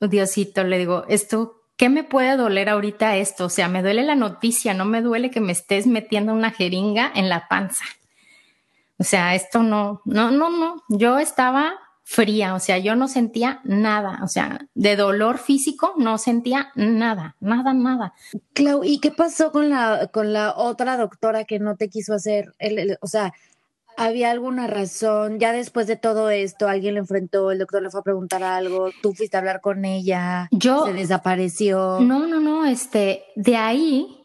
Diosito, 0.00 0.64
le 0.64 0.78
digo, 0.78 1.04
esto, 1.08 1.62
¿qué 1.76 1.88
me 1.88 2.04
puede 2.04 2.36
doler 2.36 2.68
ahorita 2.68 3.16
esto? 3.16 3.46
O 3.46 3.50
sea, 3.50 3.68
me 3.68 3.82
duele 3.82 4.02
la 4.02 4.14
noticia, 4.14 4.74
no 4.74 4.84
me 4.84 5.02
duele 5.02 5.30
que 5.30 5.40
me 5.40 5.52
estés 5.52 5.86
metiendo 5.86 6.32
una 6.32 6.50
jeringa 6.50 7.12
en 7.14 7.28
la 7.28 7.48
panza. 7.48 7.84
O 8.98 9.04
sea, 9.04 9.34
esto 9.34 9.62
no, 9.62 10.00
no, 10.04 10.30
no, 10.30 10.50
no. 10.50 10.82
Yo 10.88 11.18
estaba 11.18 11.74
fría, 12.04 12.54
o 12.54 12.60
sea, 12.60 12.78
yo 12.78 12.96
no 12.96 13.08
sentía 13.08 13.60
nada, 13.64 14.20
o 14.22 14.28
sea, 14.28 14.66
de 14.74 14.96
dolor 14.96 15.38
físico 15.38 15.94
no 15.96 16.18
sentía 16.18 16.72
nada, 16.74 17.36
nada, 17.40 17.74
nada. 17.74 18.14
Clau, 18.54 18.84
¿y 18.84 18.98
qué 18.98 19.10
pasó 19.10 19.52
con 19.52 19.70
la, 19.70 20.08
con 20.12 20.32
la 20.32 20.54
otra 20.56 20.96
doctora 20.96 21.44
que 21.44 21.58
no 21.58 21.76
te 21.76 21.88
quiso 21.88 22.14
hacer? 22.14 22.54
El, 22.58 22.98
o 23.00 23.06
sea, 23.06 23.32
¿había 23.96 24.30
alguna 24.30 24.66
razón? 24.66 25.38
Ya 25.38 25.52
después 25.52 25.86
de 25.86 25.96
todo 25.96 26.30
esto, 26.30 26.68
alguien 26.68 26.94
le 26.94 27.00
enfrentó, 27.00 27.50
el 27.50 27.58
doctor 27.58 27.82
le 27.82 27.90
fue 27.90 28.00
a 28.00 28.04
preguntar 28.04 28.42
algo, 28.42 28.90
tú 29.00 29.14
fuiste 29.14 29.36
a 29.36 29.40
hablar 29.40 29.60
con 29.60 29.84
ella, 29.84 30.48
yo, 30.50 30.84
se 30.86 30.92
desapareció. 30.92 32.00
No, 32.00 32.26
no, 32.26 32.40
no, 32.40 32.66
este, 32.66 33.24
de 33.36 33.56
ahí 33.56 34.18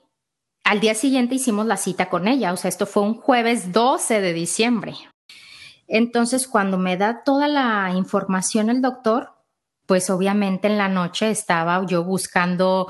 al 0.63 0.81
día 0.81 0.95
siguiente 0.95 1.35
hicimos 1.35 1.65
la 1.65 1.77
cita 1.77 2.09
con 2.09 2.27
ella, 2.27 2.51
o 2.51 2.57
sea, 2.57 2.69
esto 2.69 2.85
fue 2.85 3.03
un 3.03 3.13
jueves 3.13 3.71
12 3.71 4.19
de 4.19 4.33
diciembre. 4.33 4.95
Entonces, 5.87 6.47
cuando 6.47 6.77
me 6.77 6.97
da 6.97 7.23
toda 7.23 7.47
la 7.47 7.91
información 7.95 8.69
el 8.69 8.81
doctor, 8.81 9.33
pues 9.85 10.09
obviamente 10.09 10.67
en 10.67 10.77
la 10.77 10.89
noche 10.89 11.31
estaba 11.31 11.83
yo 11.85 12.03
buscando 12.03 12.87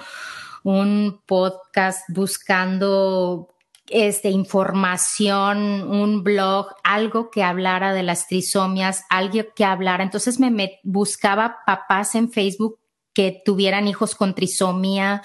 un 0.64 1.22
podcast, 1.26 2.02
buscando 2.10 3.50
este, 3.88 4.30
información, 4.30 5.90
un 5.90 6.24
blog, 6.24 6.68
algo 6.84 7.30
que 7.30 7.44
hablara 7.44 7.94
de 7.94 8.04
las 8.04 8.28
trisomias, 8.28 9.06
algo 9.10 9.46
que 9.56 9.64
hablara. 9.64 10.04
Entonces 10.04 10.40
me, 10.40 10.52
me 10.52 10.80
buscaba 10.84 11.60
papás 11.66 12.16
en 12.16 12.32
Facebook 12.32 12.80
que 13.14 13.42
tuvieran 13.44 13.88
hijos 13.88 14.14
con 14.14 14.36
trisomía. 14.36 15.22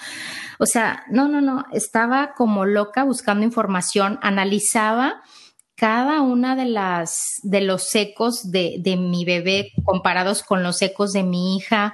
O 0.59 0.65
sea, 0.65 1.03
no, 1.09 1.27
no, 1.27 1.41
no, 1.41 1.65
estaba 1.73 2.33
como 2.35 2.65
loca 2.65 3.03
buscando 3.03 3.43
información, 3.43 4.17
analizaba 4.21 5.21
cada 5.83 6.21
una 6.21 6.55
de 6.55 6.63
las 6.63 7.41
de 7.43 7.59
los 7.59 7.89
secos 7.89 8.51
de, 8.51 8.77
de 8.79 8.95
mi 8.95 9.25
bebé 9.25 9.73
comparados 9.83 10.41
con 10.41 10.63
los 10.63 10.77
secos 10.77 11.11
de 11.11 11.23
mi 11.23 11.57
hija. 11.57 11.93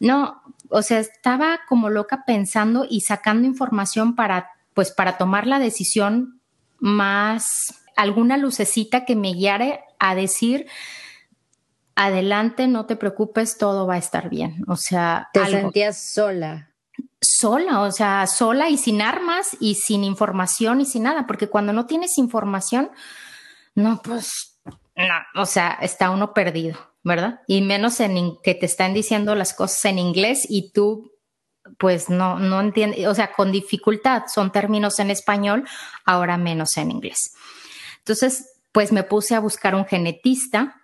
No, 0.00 0.42
o 0.70 0.82
sea, 0.82 0.98
estaba 0.98 1.60
como 1.68 1.88
loca 1.88 2.24
pensando 2.26 2.84
y 2.90 3.02
sacando 3.02 3.46
información 3.46 4.16
para, 4.16 4.50
pues, 4.74 4.90
para 4.90 5.18
tomar 5.18 5.46
la 5.46 5.60
decisión 5.60 6.40
más, 6.80 7.84
alguna 7.94 8.38
lucecita 8.38 9.04
que 9.04 9.14
me 9.14 9.34
guiara 9.34 9.82
a 10.00 10.16
decir, 10.16 10.66
adelante, 11.94 12.66
no 12.66 12.86
te 12.86 12.96
preocupes, 12.96 13.56
todo 13.56 13.86
va 13.86 13.94
a 13.94 13.98
estar 13.98 14.30
bien. 14.30 14.64
O 14.66 14.74
sea, 14.74 15.28
te 15.32 15.46
sentías 15.46 16.12
sola. 16.12 16.72
Sola, 17.20 17.82
o 17.82 17.92
sea, 17.92 18.26
sola 18.26 18.68
y 18.68 18.78
sin 18.78 19.00
armas 19.00 19.56
y 19.60 19.76
sin 19.76 20.02
información 20.02 20.80
y 20.80 20.86
sin 20.86 21.04
nada, 21.04 21.28
porque 21.28 21.48
cuando 21.48 21.72
no 21.72 21.86
tienes 21.86 22.18
información, 22.18 22.90
no, 23.78 24.02
pues, 24.02 24.60
no, 24.96 25.40
o 25.40 25.46
sea, 25.46 25.78
está 25.80 26.10
uno 26.10 26.34
perdido, 26.34 26.76
¿verdad? 27.04 27.42
Y 27.46 27.62
menos 27.62 28.00
en 28.00 28.36
que 28.42 28.56
te 28.56 28.66
están 28.66 28.92
diciendo 28.92 29.36
las 29.36 29.54
cosas 29.54 29.84
en 29.84 30.00
inglés 30.00 30.44
y 30.48 30.72
tú, 30.72 31.12
pues, 31.78 32.10
no, 32.10 32.40
no 32.40 32.60
entiendes, 32.60 33.06
o 33.06 33.14
sea, 33.14 33.32
con 33.32 33.52
dificultad, 33.52 34.24
son 34.26 34.50
términos 34.50 34.98
en 34.98 35.12
español, 35.12 35.64
ahora 36.04 36.36
menos 36.36 36.76
en 36.76 36.90
inglés. 36.90 37.32
Entonces, 37.98 38.50
pues 38.72 38.90
me 38.90 39.04
puse 39.04 39.36
a 39.36 39.40
buscar 39.40 39.76
un 39.76 39.86
genetista 39.86 40.82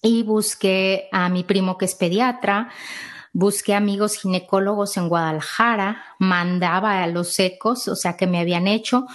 y 0.00 0.22
busqué 0.22 1.08
a 1.10 1.28
mi 1.28 1.42
primo 1.42 1.76
que 1.78 1.86
es 1.86 1.96
pediatra, 1.96 2.70
busqué 3.32 3.74
amigos 3.74 4.16
ginecólogos 4.16 4.96
en 4.96 5.08
Guadalajara, 5.08 6.04
mandaba 6.18 7.02
a 7.02 7.06
los 7.06 7.38
ecos, 7.38 7.88
o 7.88 7.96
sea, 7.96 8.16
que 8.16 8.26
me 8.26 8.38
habían 8.38 8.68
hecho. 8.68 9.06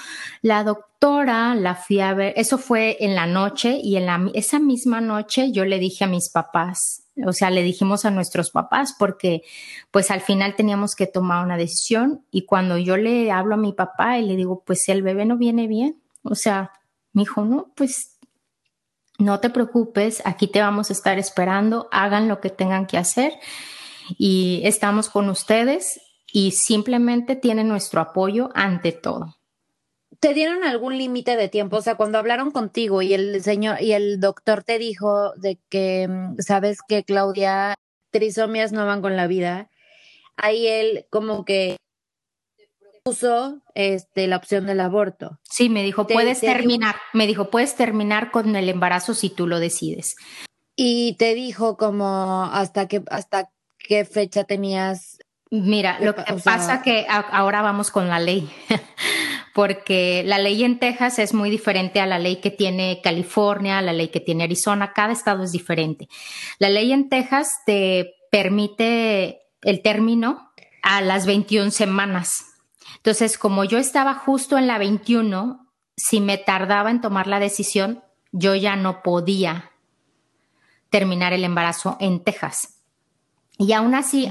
La 0.42 0.64
doctora 0.64 1.54
la 1.56 1.76
fui 1.76 2.00
a 2.00 2.14
ver, 2.14 2.34
eso 2.36 2.58
fue 2.58 2.98
en 3.00 3.16
la 3.16 3.28
noche 3.28 3.80
y 3.82 3.96
en 3.98 4.08
la, 4.08 4.30
esa 4.34 4.60
misma 4.60 5.02
noche 5.02 5.52
yo 5.52 5.66
le 5.66 5.78
dije 5.78 6.06
a 6.06 6.08
mis 6.08 6.30
papás, 6.30 7.04
o 7.26 7.34
sea, 7.34 7.50
le 7.52 7.62
dijimos 7.62 8.06
a 8.06 8.12
nuestros 8.12 8.52
papás 8.52 8.96
porque 8.98 9.44
pues 9.92 10.10
al 10.10 10.22
final 10.22 10.56
teníamos 10.56 10.96
que 10.96 11.08
tomar 11.08 11.44
una 11.46 11.58
decisión 11.58 12.26
y 12.32 12.46
cuando 12.46 12.78
yo 12.78 12.98
le 12.98 13.32
hablo 13.32 13.56
a 13.56 13.60
mi 13.60 13.74
papá 13.74 14.18
y 14.18 14.26
le 14.26 14.36
digo, 14.36 14.64
pues 14.66 14.90
el 14.90 15.04
bebé 15.04 15.26
no 15.26 15.38
viene 15.38 15.68
bien, 15.68 16.02
o 16.24 16.34
sea, 16.34 16.72
mi 17.14 17.24
hijo, 17.24 17.46
no, 17.46 17.72
pues 17.76 18.18
no 19.20 19.40
te 19.40 19.50
preocupes, 19.50 20.22
aquí 20.26 20.48
te 20.48 20.62
vamos 20.62 20.90
a 20.90 20.94
estar 20.94 21.18
esperando, 21.18 21.88
hagan 21.92 22.28
lo 22.28 22.40
que 22.40 22.50
tengan 22.50 22.86
que 22.86 22.98
hacer 22.98 23.34
y 24.18 24.62
estamos 24.64 25.10
con 25.10 25.30
ustedes 25.30 26.00
y 26.32 26.52
simplemente 26.52 27.36
tienen 27.36 27.68
nuestro 27.68 28.02
apoyo 28.02 28.50
ante 28.54 28.92
todo. 28.92 29.38
¿Te 30.20 30.34
dieron 30.34 30.64
algún 30.64 30.98
límite 30.98 31.36
de 31.36 31.48
tiempo? 31.48 31.78
O 31.78 31.82
sea, 31.82 31.96
cuando 31.96 32.18
hablaron 32.18 32.52
contigo 32.52 33.02
y 33.02 33.14
el 33.14 33.44
señor 33.44 33.82
y 33.82 33.94
el 33.94 34.20
doctor 34.20 34.64
te 34.64 34.80
dijo 34.80 35.34
de 35.36 35.60
que 35.70 36.08
mm, 36.08 36.40
sabes 36.40 36.80
que 36.88 37.04
Claudia 37.04 37.76
trisomias 38.12 38.72
no 38.72 38.86
van 38.86 39.02
con 39.02 39.16
la 39.16 39.28
vida, 39.28 39.70
ahí 40.36 40.66
él 40.68 41.06
como 41.10 41.46
que 41.46 41.78
puso 43.04 43.62
este 43.76 44.28
la 44.28 44.38
opción 44.38 44.66
del 44.66 44.80
aborto. 44.80 45.40
Sí, 45.44 45.70
me 45.70 45.84
dijo, 45.84 46.08
puedes 46.08 46.42
terminar, 46.42 46.96
me 47.14 47.28
dijo, 47.28 47.50
puedes 47.50 47.76
terminar 47.76 48.32
con 48.32 48.56
el 48.56 48.70
embarazo 48.70 49.14
si 49.14 49.30
tú 49.30 49.48
lo 49.48 49.60
decides. 49.60 50.16
Y 50.76 51.16
te 51.18 51.34
dijo 51.34 51.78
como 51.78 52.46
hasta 52.52 52.88
que 52.88 53.04
hasta 53.10 53.50
qué 53.88 54.06
fecha 54.06 54.44
tenías. 54.44 55.20
Mira, 55.50 55.98
lo 56.02 56.14
que 56.14 56.24
pasa 56.44 56.82
que 56.82 57.06
ahora 57.10 57.62
vamos 57.62 57.90
con 57.90 58.10
la 58.10 58.20
ley, 58.20 58.50
porque 59.54 60.24
la 60.26 60.40
ley 60.40 60.64
en 60.64 60.78
Texas 60.78 61.20
es 61.20 61.34
muy 61.34 61.50
diferente 61.50 62.02
a 62.02 62.06
la 62.06 62.20
ley 62.20 62.38
que 62.38 62.52
tiene 62.52 63.00
California, 63.02 63.82
la 63.82 63.94
ley 63.94 64.10
que 64.10 64.20
tiene 64.20 64.44
Arizona, 64.44 64.92
cada 64.92 65.14
estado 65.14 65.44
es 65.44 65.54
diferente. 65.54 66.10
La 66.60 66.70
ley 66.70 66.92
en 66.92 67.08
Texas 67.08 67.62
te 67.66 68.16
permite 68.30 69.40
el 69.62 69.82
término 69.82 70.52
a 70.84 71.02
las 71.02 71.26
21 71.26 71.72
semanas. 71.72 72.44
Entonces, 72.98 73.38
como 73.38 73.64
yo 73.64 73.78
estaba 73.78 74.16
justo 74.16 74.58
en 74.58 74.68
la 74.68 74.78
21, 74.78 75.66
si 75.96 76.20
me 76.20 76.38
tardaba 76.38 76.92
en 76.92 77.00
tomar 77.00 77.28
la 77.28 77.40
decisión, 77.40 78.04
yo 78.34 78.54
ya 78.54 78.76
no 78.76 79.02
podía 79.02 79.72
terminar 80.90 81.32
el 81.32 81.44
embarazo 81.44 81.98
en 82.00 82.24
Texas. 82.24 82.77
Y 83.58 83.74
aún 83.74 83.96
así, 83.96 84.30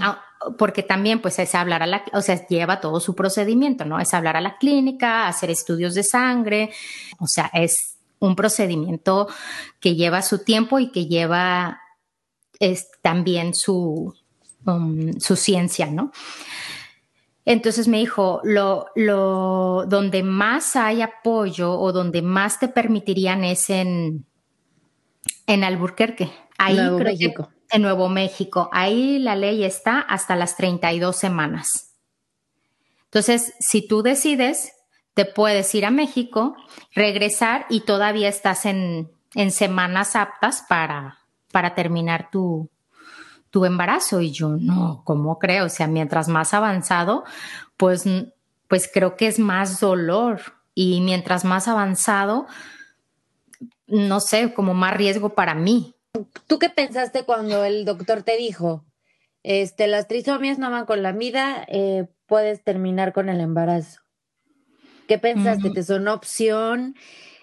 porque 0.59 0.83
también 0.83 1.21
pues 1.21 1.39
es 1.39 1.55
hablar 1.55 1.83
a 1.83 1.87
la, 1.87 2.05
o 2.13 2.23
sea, 2.23 2.47
lleva 2.47 2.81
todo 2.81 3.01
su 3.01 3.15
procedimiento, 3.15 3.85
¿no? 3.85 3.99
Es 3.99 4.15
hablar 4.15 4.37
a 4.37 4.41
la 4.41 4.57
clínica, 4.59 5.27
hacer 5.27 5.51
estudios 5.51 5.95
de 5.95 6.05
sangre, 6.05 6.71
o 7.19 7.27
sea, 7.27 7.51
es 7.53 7.97
un 8.19 8.37
procedimiento 8.37 9.29
que 9.81 9.95
lleva 9.95 10.23
su 10.23 10.45
tiempo 10.45 10.79
y 10.79 10.91
que 10.91 11.07
lleva 11.07 11.81
es 12.59 12.89
también 13.03 13.55
su, 13.55 14.15
um, 14.65 15.19
su 15.19 15.37
ciencia, 15.37 15.87
¿no? 15.87 16.13
Entonces 17.45 17.87
me 17.87 17.99
dijo, 17.99 18.41
lo, 18.43 18.87
lo, 18.97 19.85
donde 19.87 20.25
más 20.25 20.75
hay 20.75 21.01
apoyo 21.01 21.79
o 21.79 21.93
donde 21.93 22.21
más 22.21 22.59
te 22.59 22.67
permitirían 22.67 23.45
es 23.45 23.71
en, 23.71 24.27
en 25.47 25.63
Alburquerque. 25.63 26.31
Ahí 26.59 26.77
Nuevo 26.77 26.99
México. 26.99 27.49
En 27.71 27.83
Nuevo 27.83 28.09
México. 28.09 28.69
Ahí 28.73 29.19
la 29.19 29.37
ley 29.37 29.65
está 29.65 30.01
hasta 30.01 30.37
las 30.37 30.57
32 30.57 31.17
semanas. 31.17 31.95
Entonces, 33.05 33.55
si 33.61 33.87
tú 33.87 34.03
decides, 34.03 34.73
te 35.15 35.25
puedes 35.25 35.75
ir 35.75 35.87
a 35.87 35.91
México, 35.91 36.57
regresar 36.95 37.67
y 37.71 37.81
todavía 37.81 38.29
estás 38.29 38.67
en, 38.67 39.11
en 39.35 39.51
semanas 39.51 40.17
aptas 40.17 40.65
para, 40.69 41.19
para 41.53 41.75
terminar 41.75 42.29
tu, 42.31 42.69
tu 43.51 43.65
embarazo. 43.65 44.21
Y 44.21 44.33
yo, 44.33 44.51
no, 44.61 45.03
¿cómo 45.05 45.39
creo? 45.39 45.65
O 45.67 45.71
sea, 45.71 45.87
mientras 45.87 46.29
más 46.29 46.53
avanzado, 46.53 47.25
pues, 47.77 48.05
pues 48.69 48.91
creo 48.93 49.17
que 49.17 49.27
es 49.27 49.39
más 49.39 49.81
dolor. 49.81 50.41
Y 50.75 51.01
mientras 51.01 51.47
más 51.47 51.69
avanzado, 51.69 52.47
no 53.87 54.21
sé, 54.21 54.53
como 54.53 54.75
más 54.75 54.95
riesgo 54.95 55.31
para 55.31 55.55
mí. 55.55 55.96
¿Tú 56.47 56.59
qué 56.59 56.71
pensaste 56.71 57.25
cuando 57.25 57.65
el 57.65 57.85
doctor 57.85 58.23
te 58.23 58.37
dijo, 58.37 58.85
este, 59.43 59.87
las 59.87 60.09
trisomias 60.09 60.59
no 60.59 60.71
van 60.71 60.87
con 60.87 61.03
la 61.03 61.13
vida, 61.13 61.65
eh, 61.69 62.07
puedes 62.27 62.63
terminar 62.65 63.13
con 63.13 63.29
el 63.29 63.41
embarazo? 63.41 64.01
¿Qué 65.09 65.19
pensaste? 65.19 65.71
¿Te 65.71 65.83
sonó 65.83 66.15
opción? 66.15 66.97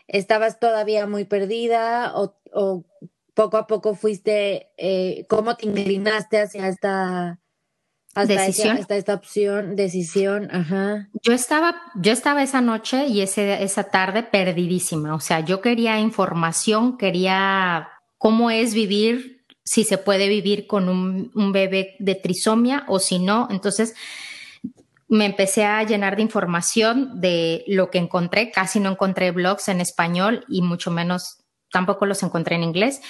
¿Estabas 0.08 0.60
todavía 0.60 1.08
muy 1.08 1.24
perdida 1.24 2.12
o, 2.16 2.38
o 2.52 2.86
poco 3.34 3.58
a 3.58 3.68
poco 3.68 3.96
fuiste, 3.96 4.72
eh, 4.78 5.26
cómo 5.28 5.56
te 5.56 5.68
inclinaste 5.68 6.42
hacia 6.42 6.68
esta 6.68 7.40
hasta 8.16 8.34
decisión. 8.34 8.78
hasta 8.78 8.96
esta 8.96 9.14
opción, 9.16 9.76
decisión, 9.76 10.50
ajá. 10.52 11.10
Yo 11.24 11.34
estaba, 11.34 11.76
yo 11.96 12.12
estaba 12.12 12.44
esa 12.44 12.62
noche 12.62 13.08
y 13.08 13.22
ese, 13.22 13.64
esa 13.64 13.86
tarde 13.86 14.24
perdidísima. 14.24 15.16
O 15.16 15.20
sea, 15.20 15.40
yo 15.40 15.62
quería 15.62 16.00
información, 16.00 16.98
quería 16.98 17.90
cómo 18.24 18.50
es 18.52 18.74
vivir, 18.74 19.44
si 19.66 19.84
se 19.84 19.98
puede 19.98 20.30
vivir 20.30 20.66
con 20.66 20.88
un, 20.88 21.52
bebé 21.52 21.98
de 22.00 22.16
trisomia 22.16 22.86
o 22.88 23.00
si 23.00 23.20
no. 23.20 23.50
Entonces, 23.52 23.96
me 25.10 25.26
empecé 25.26 25.66
a 25.66 25.84
llenar 25.84 26.16
de 26.16 26.22
información 26.22 27.20
de 27.20 27.66
lo 27.68 27.92
que 27.92 27.98
encontré. 27.98 28.50
Casi 28.50 28.80
no 28.80 28.92
encontré 28.92 29.32
blogs 29.32 29.68
en 29.68 29.82
español 29.82 30.46
y 30.48 30.62
mucho 30.62 30.90
menos 30.90 31.44
tampoco 31.70 32.06
los 32.06 32.24
encontré 32.24 32.56
en 32.56 32.64
inglés. 32.64 33.02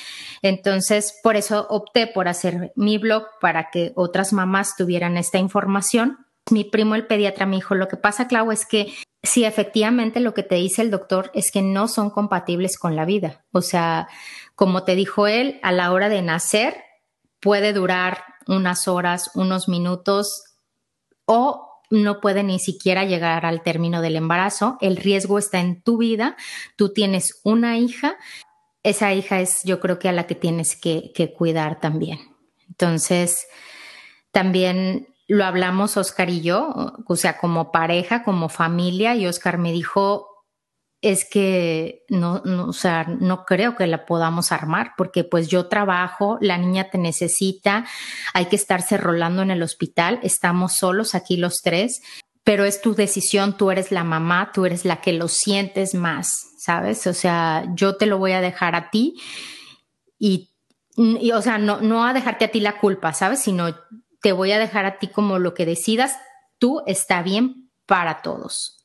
Entonces, 0.41 1.19
por 1.21 1.35
eso 1.35 1.67
opté 1.69 2.07
por 2.07 2.27
hacer 2.27 2.73
mi 2.75 2.97
blog 2.97 3.27
para 3.39 3.69
que 3.69 3.91
otras 3.93 4.33
mamás 4.33 4.75
tuvieran 4.75 5.17
esta 5.17 5.37
información. 5.37 6.22
Mi 6.51 6.63
primo, 6.63 6.95
el 6.95 7.07
pediatra, 7.07 7.45
me 7.45 7.55
dijo, 7.55 7.75
lo 7.75 7.87
que 7.87 7.97
pasa, 7.97 8.27
Clau, 8.27 8.51
es 8.51 8.65
que 8.65 8.93
si 9.21 9.45
efectivamente 9.45 10.19
lo 10.19 10.33
que 10.33 10.43
te 10.43 10.55
dice 10.55 10.81
el 10.81 10.91
doctor 10.91 11.31
es 11.33 11.51
que 11.51 11.61
no 11.61 11.87
son 11.87 12.09
compatibles 12.09 12.77
con 12.77 12.95
la 12.95 13.05
vida. 13.05 13.45
O 13.51 13.61
sea, 13.61 14.07
como 14.55 14.83
te 14.83 14.95
dijo 14.95 15.27
él, 15.27 15.59
a 15.63 15.71
la 15.71 15.91
hora 15.91 16.09
de 16.09 16.21
nacer 16.21 16.75
puede 17.39 17.73
durar 17.73 18.23
unas 18.47 18.87
horas, 18.87 19.31
unos 19.35 19.69
minutos 19.69 20.43
o 21.25 21.69
no 21.89 22.19
puede 22.19 22.43
ni 22.43 22.59
siquiera 22.59 23.05
llegar 23.05 23.45
al 23.45 23.61
término 23.61 24.01
del 24.01 24.17
embarazo. 24.17 24.77
El 24.81 24.97
riesgo 24.97 25.39
está 25.39 25.59
en 25.59 25.81
tu 25.81 25.97
vida. 25.97 26.35
Tú 26.75 26.91
tienes 26.91 27.39
una 27.43 27.77
hija 27.77 28.17
esa 28.83 29.13
hija 29.13 29.39
es 29.39 29.63
yo 29.63 29.79
creo 29.79 29.97
que 29.97 30.09
a 30.09 30.11
la 30.11 30.27
que 30.27 30.35
tienes 30.35 30.75
que, 30.75 31.11
que 31.15 31.33
cuidar 31.33 31.79
también. 31.79 32.19
Entonces, 32.67 33.47
también 34.31 35.07
lo 35.27 35.45
hablamos 35.45 35.97
Oscar 35.97 36.29
y 36.29 36.41
yo, 36.41 36.93
o 37.05 37.15
sea, 37.15 37.37
como 37.37 37.71
pareja, 37.71 38.23
como 38.23 38.49
familia, 38.49 39.15
y 39.15 39.27
Oscar 39.27 39.57
me 39.57 39.71
dijo, 39.71 40.45
es 41.01 41.27
que 41.29 42.03
no, 42.09 42.41
no, 42.45 42.67
o 42.67 42.73
sea, 42.73 43.05
no 43.05 43.45
creo 43.45 43.75
que 43.75 43.87
la 43.87 44.05
podamos 44.05 44.51
armar 44.51 44.93
porque 44.97 45.23
pues 45.23 45.47
yo 45.47 45.67
trabajo, 45.67 46.37
la 46.41 46.57
niña 46.57 46.89
te 46.89 46.97
necesita, 46.97 47.85
hay 48.33 48.45
que 48.45 48.55
estarse 48.55 48.97
rolando 48.97 49.41
en 49.41 49.51
el 49.51 49.63
hospital, 49.63 50.19
estamos 50.23 50.73
solos 50.73 51.15
aquí 51.15 51.37
los 51.37 51.61
tres 51.61 52.01
pero 52.43 52.65
es 52.65 52.81
tu 52.81 52.93
decisión, 52.93 53.57
tú 53.57 53.71
eres 53.71 53.91
la 53.91 54.03
mamá, 54.03 54.51
tú 54.53 54.65
eres 54.65 54.85
la 54.85 54.99
que 54.99 55.13
lo 55.13 55.27
sientes 55.27 55.95
más, 55.95 56.47
¿sabes? 56.57 57.07
O 57.07 57.13
sea, 57.13 57.65
yo 57.73 57.95
te 57.95 58.05
lo 58.05 58.17
voy 58.17 58.33
a 58.33 58.41
dejar 58.41 58.75
a 58.75 58.89
ti 58.89 59.15
y, 60.19 60.51
y, 60.97 61.31
o 61.31 61.41
sea, 61.41 61.57
no, 61.57 61.79
no 61.79 62.05
a 62.05 62.13
dejarte 62.13 62.45
a 62.45 62.51
ti 62.51 62.59
la 62.59 62.79
culpa, 62.79 63.13
¿sabes? 63.13 63.39
Sino 63.39 63.73
te 64.23 64.31
voy 64.31 64.53
a 64.53 64.57
dejar 64.57 64.85
a 64.85 64.99
ti 64.99 65.09
como 65.09 65.37
lo 65.37 65.53
que 65.53 65.65
decidas, 65.65 66.17
tú 66.57 66.81
está 66.87 67.21
bien 67.21 67.69
para 67.85 68.21
todos. 68.21 68.81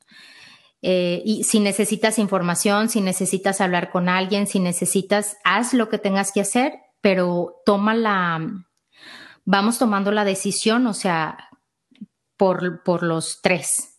Eh, 0.83 1.23
y 1.25 1.45
si 1.45 1.61
necesitas 1.61 2.19
información, 2.19 2.89
si 2.89 3.01
necesitas 3.01 3.61
hablar 3.61 3.91
con 3.91 4.09
alguien, 4.09 4.49
si 4.49 4.59
necesitas, 4.59 5.37
haz 5.45 5.75
lo 5.75 5.89
que 5.89 5.99
tengas 5.99 6.33
que 6.33 6.41
hacer, 6.41 6.73
pero 7.01 7.63
toma 7.65 7.95
la, 7.95 8.41
vamos 9.45 9.79
tomando 9.79 10.11
la 10.11 10.25
decisión, 10.25 10.89
o 10.89 10.93
sea, 10.93 11.39
por, 12.37 12.83
por 12.83 13.05
los 13.05 13.41
tres. 13.41 13.97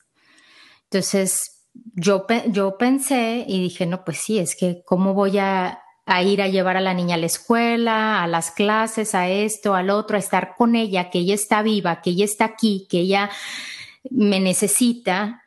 Entonces, 0.91 1.69
yo, 1.73 2.27
yo 2.47 2.77
pensé 2.77 3.45
y 3.47 3.61
dije, 3.61 3.85
no, 3.85 4.03
pues 4.03 4.17
sí, 4.17 4.39
es 4.39 4.57
que 4.57 4.81
cómo 4.85 5.13
voy 5.13 5.37
a, 5.37 5.81
a, 6.09 6.23
ir 6.23 6.41
a 6.41 6.47
llevar 6.47 6.75
a 6.75 6.81
la 6.81 6.95
niña 6.95 7.15
a 7.15 7.19
la 7.19 7.27
escuela, 7.27 8.23
a 8.23 8.27
las 8.27 8.49
clases, 8.49 9.13
a 9.13 9.29
esto, 9.29 9.75
al 9.75 9.91
otro, 9.91 10.15
a 10.15 10.19
estar 10.19 10.55
con 10.57 10.75
ella, 10.75 11.11
que 11.11 11.19
ella 11.19 11.35
está 11.35 11.61
viva, 11.61 12.01
que 12.01 12.09
ella 12.09 12.25
está 12.25 12.45
aquí, 12.45 12.87
que 12.89 13.01
ella 13.01 13.29
me 14.09 14.39
necesita. 14.39 15.43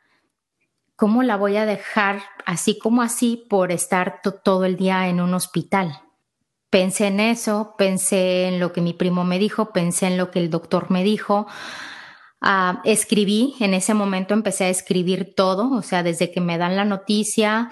¿Cómo 0.95 1.21
la 1.21 1.35
voy 1.35 1.57
a 1.57 1.65
dejar 1.65 2.21
así 2.45 2.79
como 2.79 3.01
así 3.01 3.45
por 3.49 3.73
estar 3.73 4.21
todo 4.43 4.63
el 4.63 4.77
día 4.77 5.09
en 5.09 5.19
un 5.19 5.33
hospital? 5.33 6.01
Pensé 6.69 7.07
en 7.07 7.19
eso, 7.19 7.75
pensé 7.77 8.47
en 8.47 8.61
lo 8.61 8.71
que 8.71 8.79
mi 8.79 8.93
primo 8.93 9.25
me 9.25 9.39
dijo, 9.39 9.73
pensé 9.73 10.07
en 10.07 10.17
lo 10.17 10.31
que 10.31 10.39
el 10.39 10.49
doctor 10.49 10.91
me 10.91 11.03
dijo. 11.03 11.45
Uh, 12.41 12.79
escribí, 12.85 13.55
en 13.59 13.73
ese 13.73 13.93
momento 13.93 14.33
empecé 14.33 14.65
a 14.65 14.69
escribir 14.69 15.33
todo, 15.35 15.71
o 15.71 15.81
sea, 15.81 16.03
desde 16.03 16.31
que 16.31 16.41
me 16.41 16.57
dan 16.57 16.77
la 16.77 16.85
noticia, 16.85 17.69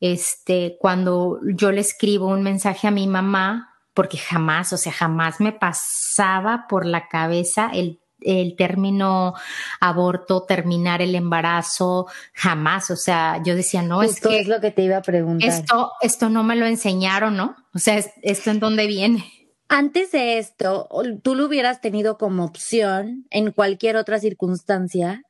este, 0.00 0.76
cuando 0.80 1.40
yo 1.54 1.72
le 1.72 1.80
escribo 1.80 2.26
un 2.26 2.42
mensaje 2.42 2.86
a 2.86 2.90
mi 2.90 3.06
mamá, 3.06 3.74
porque 3.94 4.18
jamás, 4.18 4.72
o 4.72 4.76
sea, 4.76 4.92
jamás 4.92 5.40
me 5.40 5.52
pasaba 5.52 6.66
por 6.68 6.84
la 6.84 7.08
cabeza 7.08 7.70
el, 7.72 8.00
el 8.20 8.54
término 8.56 9.34
aborto, 9.80 10.44
terminar 10.44 11.00
el 11.00 11.14
embarazo, 11.14 12.06
jamás, 12.34 12.90
o 12.90 12.96
sea, 12.96 13.40
yo 13.42 13.54
decía, 13.54 13.82
no, 13.82 14.02
Justo 14.02 14.28
es 14.28 14.34
que... 14.34 14.40
es 14.40 14.48
lo 14.48 14.60
que 14.60 14.70
te 14.70 14.82
iba 14.82 14.98
a 14.98 15.02
preguntar. 15.02 15.48
Esto, 15.48 15.92
esto 16.02 16.28
no 16.28 16.42
me 16.42 16.56
lo 16.56 16.66
enseñaron, 16.66 17.36
¿no? 17.36 17.56
O 17.74 17.78
sea, 17.78 18.02
¿esto 18.22 18.50
en 18.50 18.60
dónde 18.60 18.86
viene? 18.86 19.24
Antes 19.68 20.12
de 20.12 20.38
esto, 20.38 20.88
¿tú 21.22 21.34
lo 21.34 21.46
hubieras 21.46 21.80
tenido 21.80 22.18
como 22.18 22.44
opción 22.44 23.26
en 23.30 23.50
cualquier 23.50 23.96
otra 23.96 24.20
circunstancia? 24.20 25.22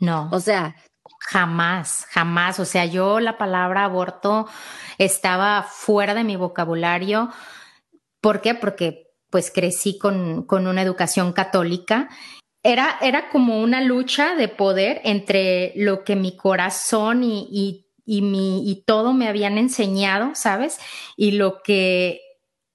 No. 0.00 0.28
O 0.32 0.40
sea, 0.40 0.74
jamás, 1.18 2.06
jamás. 2.10 2.60
O 2.60 2.64
sea, 2.64 2.84
yo 2.84 3.20
la 3.20 3.38
palabra 3.38 3.84
aborto 3.84 4.46
estaba 4.98 5.62
fuera 5.62 6.14
de 6.14 6.24
mi 6.24 6.36
vocabulario. 6.36 7.30
¿Por 8.20 8.40
qué? 8.40 8.54
Porque 8.54 9.10
pues 9.30 9.50
crecí 9.50 9.98
con, 9.98 10.44
con 10.44 10.66
una 10.66 10.82
educación 10.82 11.32
católica. 11.32 12.08
Era, 12.62 12.98
era 13.00 13.30
como 13.30 13.60
una 13.60 13.80
lucha 13.80 14.34
de 14.34 14.48
poder 14.48 15.00
entre 15.04 15.72
lo 15.74 16.04
que 16.04 16.16
mi 16.16 16.36
corazón 16.36 17.24
y, 17.24 17.48
y, 17.50 17.86
y, 18.04 18.22
mi, 18.22 18.70
y 18.70 18.84
todo 18.84 19.14
me 19.14 19.28
habían 19.28 19.58
enseñado, 19.58 20.34
¿sabes? 20.34 20.78
Y 21.16 21.32
lo 21.32 21.62
que 21.62 22.20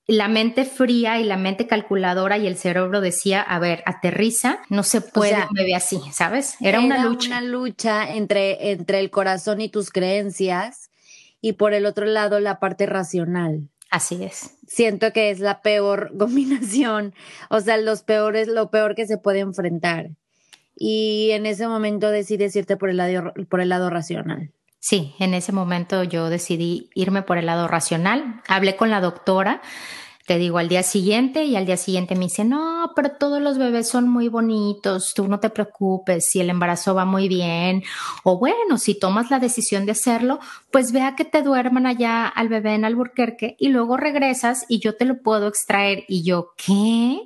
la 0.07 0.29
mente 0.29 0.63
fría 0.63 1.19
y 1.19 1.25
la 1.25 1.35
mente 1.35 1.67
calculadora 1.67 2.37
y 2.37 2.47
el 2.47 2.57
cerebro 2.57 3.01
decía, 3.01 3.41
a 3.41 3.59
ver, 3.59 3.83
aterriza, 3.85 4.59
no 4.69 4.83
se 4.83 5.01
puede 5.01 5.33
O 5.33 5.35
sea, 5.35 5.77
así, 5.77 5.99
¿sabes? 6.13 6.55
Era, 6.61 6.79
una 6.79 7.03
lucha. 7.03 7.27
una 7.27 7.41
lucha 7.41 8.13
entre, 8.13 8.71
entre 8.71 8.99
el 8.99 9.09
corazón 9.09 9.59
y 9.59 9.67
tus 9.69 9.91
creencias 9.91 10.89
y 11.41 11.53
por 11.53 11.73
el 11.73 11.85
otro 11.85 12.05
lado 12.05 12.39
la 12.39 12.59
parte 12.59 12.85
racional. 12.85 13.67
Así 13.91 14.23
es. 14.23 14.57
Siento 14.65 15.11
que 15.11 15.29
es 15.29 15.39
la 15.39 15.61
peor 15.61 16.13
combinación, 16.17 17.13
o 17.49 17.59
sea, 17.59 17.75
los 17.75 18.03
peores, 18.03 18.47
lo 18.47 18.71
peor 18.71 18.95
que 18.95 19.07
se 19.07 19.17
puede 19.17 19.39
enfrentar. 19.39 20.11
Y 20.73 21.31
en 21.31 21.45
ese 21.45 21.67
momento 21.67 22.11
decides 22.11 22.55
irte 22.55 22.77
por 22.77 22.89
el 22.89 22.97
lado, 22.97 23.33
por 23.49 23.59
el 23.59 23.69
lado 23.69 23.89
racional. 23.89 24.51
Sí, 24.79 25.15
en 25.19 25.33
ese 25.33 25.51
momento 25.51 26.03
yo 26.03 26.29
decidí 26.29 26.89
irme 26.93 27.21
por 27.21 27.37
el 27.37 27.47
lado 27.47 27.67
racional. 27.67 28.41
Hablé 28.47 28.75
con 28.75 28.89
la 28.89 29.01
doctora 29.01 29.61
te 30.27 30.37
digo, 30.37 30.57
al 30.57 30.67
día 30.67 30.83
siguiente 30.83 31.45
y 31.45 31.55
al 31.55 31.65
día 31.65 31.77
siguiente 31.77 32.13
me 32.13 32.25
dice, 32.25 32.43
no, 32.43 32.91
pero 32.97 33.11
todos 33.11 33.41
los 33.41 33.57
bebés 33.57 33.87
son 33.87 34.09
muy 34.09 34.27
bonitos, 34.27 35.13
tú 35.15 35.25
no 35.29 35.39
te 35.39 35.49
preocupes, 35.49 36.27
si 36.29 36.41
el 36.41 36.49
embarazo 36.49 36.93
va 36.93 37.05
muy 37.05 37.29
bien, 37.29 37.81
o 38.23 38.37
bueno, 38.37 38.77
si 38.77 38.99
tomas 38.99 39.31
la 39.31 39.39
decisión 39.39 39.85
de 39.85 39.93
hacerlo, 39.93 40.39
pues 40.69 40.91
vea 40.91 41.15
que 41.15 41.23
te 41.23 41.43
duerman 41.43 41.85
allá 41.85 42.27
al 42.27 42.49
bebé 42.49 42.75
en 42.75 42.83
Alburquerque 42.83 43.55
y 43.57 43.69
luego 43.69 43.95
regresas 43.95 44.65
y 44.67 44.79
yo 44.81 44.97
te 44.97 45.05
lo 45.05 45.21
puedo 45.21 45.47
extraer. 45.47 46.03
Y 46.09 46.23
yo, 46.23 46.49
¿qué? 46.57 47.21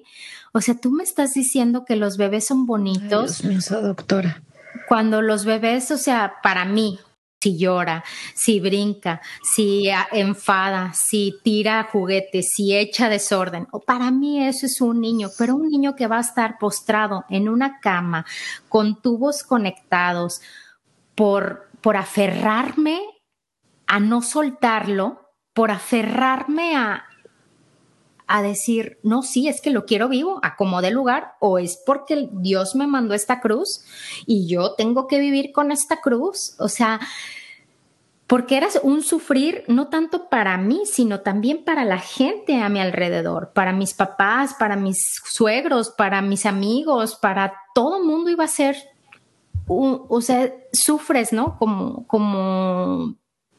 O 0.54 0.62
sea, 0.62 0.76
tú 0.80 0.92
me 0.92 1.04
estás 1.04 1.34
diciendo 1.34 1.86
que 1.86 1.96
los 1.96 2.18
bebés 2.18 2.46
son 2.46 2.68
bonitos. 2.68 3.44
Ay, 3.44 3.58
doctora. 3.82 4.44
Cuando 4.88 5.24
los 5.24 5.44
bebés, 5.46 5.90
o 5.90 5.98
sea, 5.98 6.36
para 6.44 6.66
mí, 6.66 7.00
si 7.42 7.58
llora, 7.58 8.04
si 8.36 8.60
brinca, 8.60 9.22
si 9.42 9.90
enfada, 10.12 10.94
si 10.94 11.36
tira 11.44 11.88
juguetes, 11.92 12.52
si 12.56 12.76
echa 12.76 13.10
desorden. 13.10 13.68
Para 13.86 14.12
mí 14.12 14.46
eso 14.46 14.68
es 14.68 14.80
un 14.80 15.02
niño, 15.02 15.30
pero 15.38 15.56
un 15.56 15.68
niño 15.68 15.96
que 15.96 16.08
va 16.08 16.18
a 16.18 16.22
estar 16.22 16.58
postrado 16.60 17.26
en 17.30 17.50
una 17.50 17.80
cama 17.80 18.26
con 18.70 19.02
tubos 19.02 19.44
conectados 19.44 20.42
por, 21.16 21.70
por 21.82 21.98
aferrarme 21.98 23.02
a 23.88 24.00
no 24.00 24.22
soltarlo, 24.22 25.34
por 25.54 25.72
aferrarme 25.72 26.78
a, 26.78 27.06
a 28.38 28.42
decir, 28.42 29.00
no, 29.04 29.24
sí, 29.24 29.48
es 29.48 29.62
que 29.62 29.72
lo 29.72 29.86
quiero 29.86 30.10
vivo, 30.10 30.40
acomode 30.44 30.92
lugar, 30.92 31.34
o 31.40 31.60
es 31.60 31.78
porque 31.86 32.30
Dios 32.32 32.76
me 32.76 32.88
mandó 32.88 33.14
esta 33.14 33.42
cruz 33.42 33.84
y 34.26 34.48
yo 34.48 34.74
tengo 34.74 35.08
que 35.08 35.20
vivir 35.20 35.52
con 35.52 35.72
esta 35.72 36.02
cruz. 36.02 36.56
O 36.60 36.70
sea, 36.70 37.00
porque 38.32 38.56
era 38.56 38.70
un 38.84 39.04
sufrir 39.04 39.66
no 39.68 39.90
tanto 39.90 40.30
para 40.30 40.58
mí, 40.58 40.84
sino 40.86 41.20
también 41.20 41.66
para 41.66 41.84
la 41.84 42.00
gente 42.00 42.62
a 42.62 42.70
mi 42.70 42.80
alrededor, 42.80 43.52
para 43.54 43.74
mis 43.74 43.94
papás, 43.94 44.54
para 44.54 44.78
mis 44.78 44.98
suegros, 45.26 45.90
para 45.90 46.22
mis 46.22 46.46
amigos, 46.46 47.16
para 47.16 47.54
todo 47.76 47.98
el 47.98 48.04
mundo 48.06 48.30
iba 48.30 48.46
a 48.46 48.48
ser, 48.48 48.78
o 49.68 50.22
sea, 50.22 50.54
sufres, 50.72 51.34
¿no? 51.34 51.58
Como, 51.60 52.08
como 52.08 53.16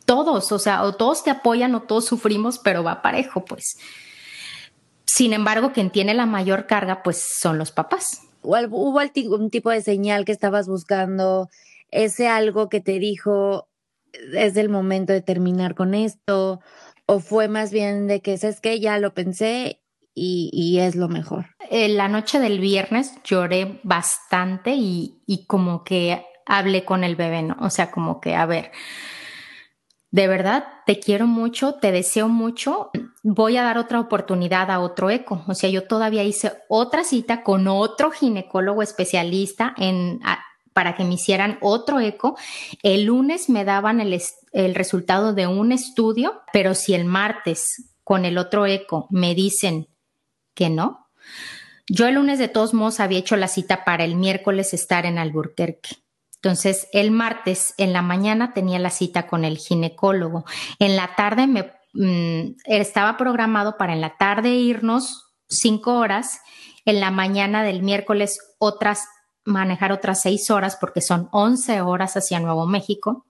todos, 0.07 0.51
o 0.53 0.59
sea, 0.59 0.83
o 0.85 0.95
todos 0.95 1.23
te 1.23 1.31
apoyan 1.31 1.75
o 1.75 1.83
todos 1.83 2.07
sufrimos, 2.07 2.59
pero 2.59 2.83
va 2.83 3.03
parejo, 3.03 3.45
pues. 3.45 3.77
Sin 5.15 5.35
embargo, 5.35 5.73
quien 5.75 5.91
tiene 5.91 6.15
la 6.15 6.25
mayor 6.25 6.67
carga, 6.67 7.03
pues 7.03 7.23
son 7.39 7.59
los 7.59 7.71
papás. 7.71 8.23
¿Hubo 8.41 8.99
algún 8.99 9.51
tipo 9.51 9.69
de 9.69 9.83
señal 9.83 10.25
que 10.25 10.33
estabas 10.33 10.69
buscando? 10.69 11.51
¿Ese 11.91 12.29
algo 12.29 12.71
que 12.71 12.81
te 12.81 12.99
dijo, 12.99 13.69
es 14.33 14.57
el 14.57 14.71
momento 14.71 15.13
de 15.13 15.21
terminar 15.21 15.75
con 15.75 15.93
esto? 15.93 16.61
¿O 17.05 17.21
fue 17.21 17.47
más 17.47 17.73
bien 17.73 18.07
de 18.07 18.23
que, 18.23 18.33
es 18.33 18.61
que 18.63 18.81
ya 18.81 18.99
lo 18.99 19.13
pensé 19.13 19.83
y, 20.15 20.49
y, 20.51 20.79
es 20.79 20.97
lo 20.97 21.09
mejor? 21.09 21.45
la 21.71 22.09
noche 22.09 22.39
del 22.39 22.59
viernes 22.59 23.13
lloré 23.23 23.81
bastante 23.83 24.75
y, 24.75 25.23
y 25.27 25.45
como 25.45 25.85
que 25.85 26.25
hablé 26.47 26.87
con 26.87 27.05
el 27.05 27.17
bebé, 27.17 27.43
¿no? 27.43 27.57
O 27.61 27.69
sea, 27.69 27.91
como 27.91 28.19
que, 28.19 28.35
a 28.35 28.47
ver, 28.47 28.73
de 30.13 30.29
verdad, 30.29 30.67
te 30.85 31.01
quiero 31.01 31.27
mucho, 31.27 31.77
te 31.77 31.91
deseo 31.91 32.29
mucho. 32.29 32.91
Voy 33.23 33.57
a 33.57 33.63
dar 33.63 33.79
otra 33.79 33.99
oportunidad 33.99 34.71
a 34.71 34.81
otro 34.81 35.09
eco. 35.09 35.43
O 35.49 35.55
sea, 35.55 35.71
yo 35.71 35.89
todavía 35.89 36.23
hice 36.23 36.53
otra 36.69 37.03
cita 37.03 37.43
con 37.43 37.67
otro 37.67 38.11
ginecólogo 38.11 38.83
especialista 38.83 39.75
en, 39.79 40.21
para 40.75 40.95
que 40.95 41.05
me 41.05 41.15
hicieran 41.15 41.57
otro 41.63 41.99
eco. 41.99 42.37
El 42.83 43.05
lunes 43.05 43.49
me 43.49 43.65
daban 43.65 44.03
el, 44.03 44.21
el 44.53 44.75
resultado 44.75 45.33
de 45.33 45.47
un 45.47 45.73
estudio, 45.73 46.43
pero 46.53 46.75
si 46.75 46.93
el 46.93 47.07
martes 47.07 47.91
con 48.05 48.27
el 48.27 48.37
otro 48.37 48.67
eco 48.67 49.07
me 49.09 49.35
dicen 49.35 49.89
que 50.53 50.69
no, 50.69 51.09
yo 51.89 52.07
el 52.07 52.17
lunes 52.17 52.39
de 52.39 52.49
todos 52.49 52.75
modos 52.75 53.01
había 53.01 53.19
hecho 53.19 53.37
la 53.37 53.49
cita 53.49 53.83
para 53.87 54.05
el 54.05 54.17
miércoles 54.17 54.75
estar 54.75 55.07
en 55.07 55.17
Alburquerque. 55.17 56.02
Entonces, 56.43 56.89
el 56.93 57.13
martes 57.13 57.73
en 57.79 57.93
la 57.93 58.03
mañana 58.03 58.53
tenía 58.53 58.81
la 58.81 58.91
cita 58.91 59.29
con 59.29 59.45
el 59.45 59.59
ginecólogo. 59.59 60.45
En 60.81 60.97
la 60.97 61.15
tarde 61.15 61.47
me 61.47 61.73
mm, 61.93 62.57
estaba 62.65 63.17
programado 63.17 63.77
para 63.77 63.93
en 63.93 64.01
la 64.01 64.17
tarde 64.17 64.51
irnos 64.51 65.33
cinco 65.49 65.95
horas, 65.95 66.41
en 66.85 66.99
la 66.99 67.13
mañana 67.13 67.63
del 67.63 67.85
miércoles 67.85 68.41
otras 68.59 69.07
manejar 69.45 69.93
otras 69.93 70.21
seis 70.21 70.51
horas 70.51 70.77
porque 70.81 71.01
son 71.01 71.29
once 71.31 71.81
horas 71.81 72.17
hacia 72.17 72.41
Nuevo 72.41 72.67
México. 72.67 73.25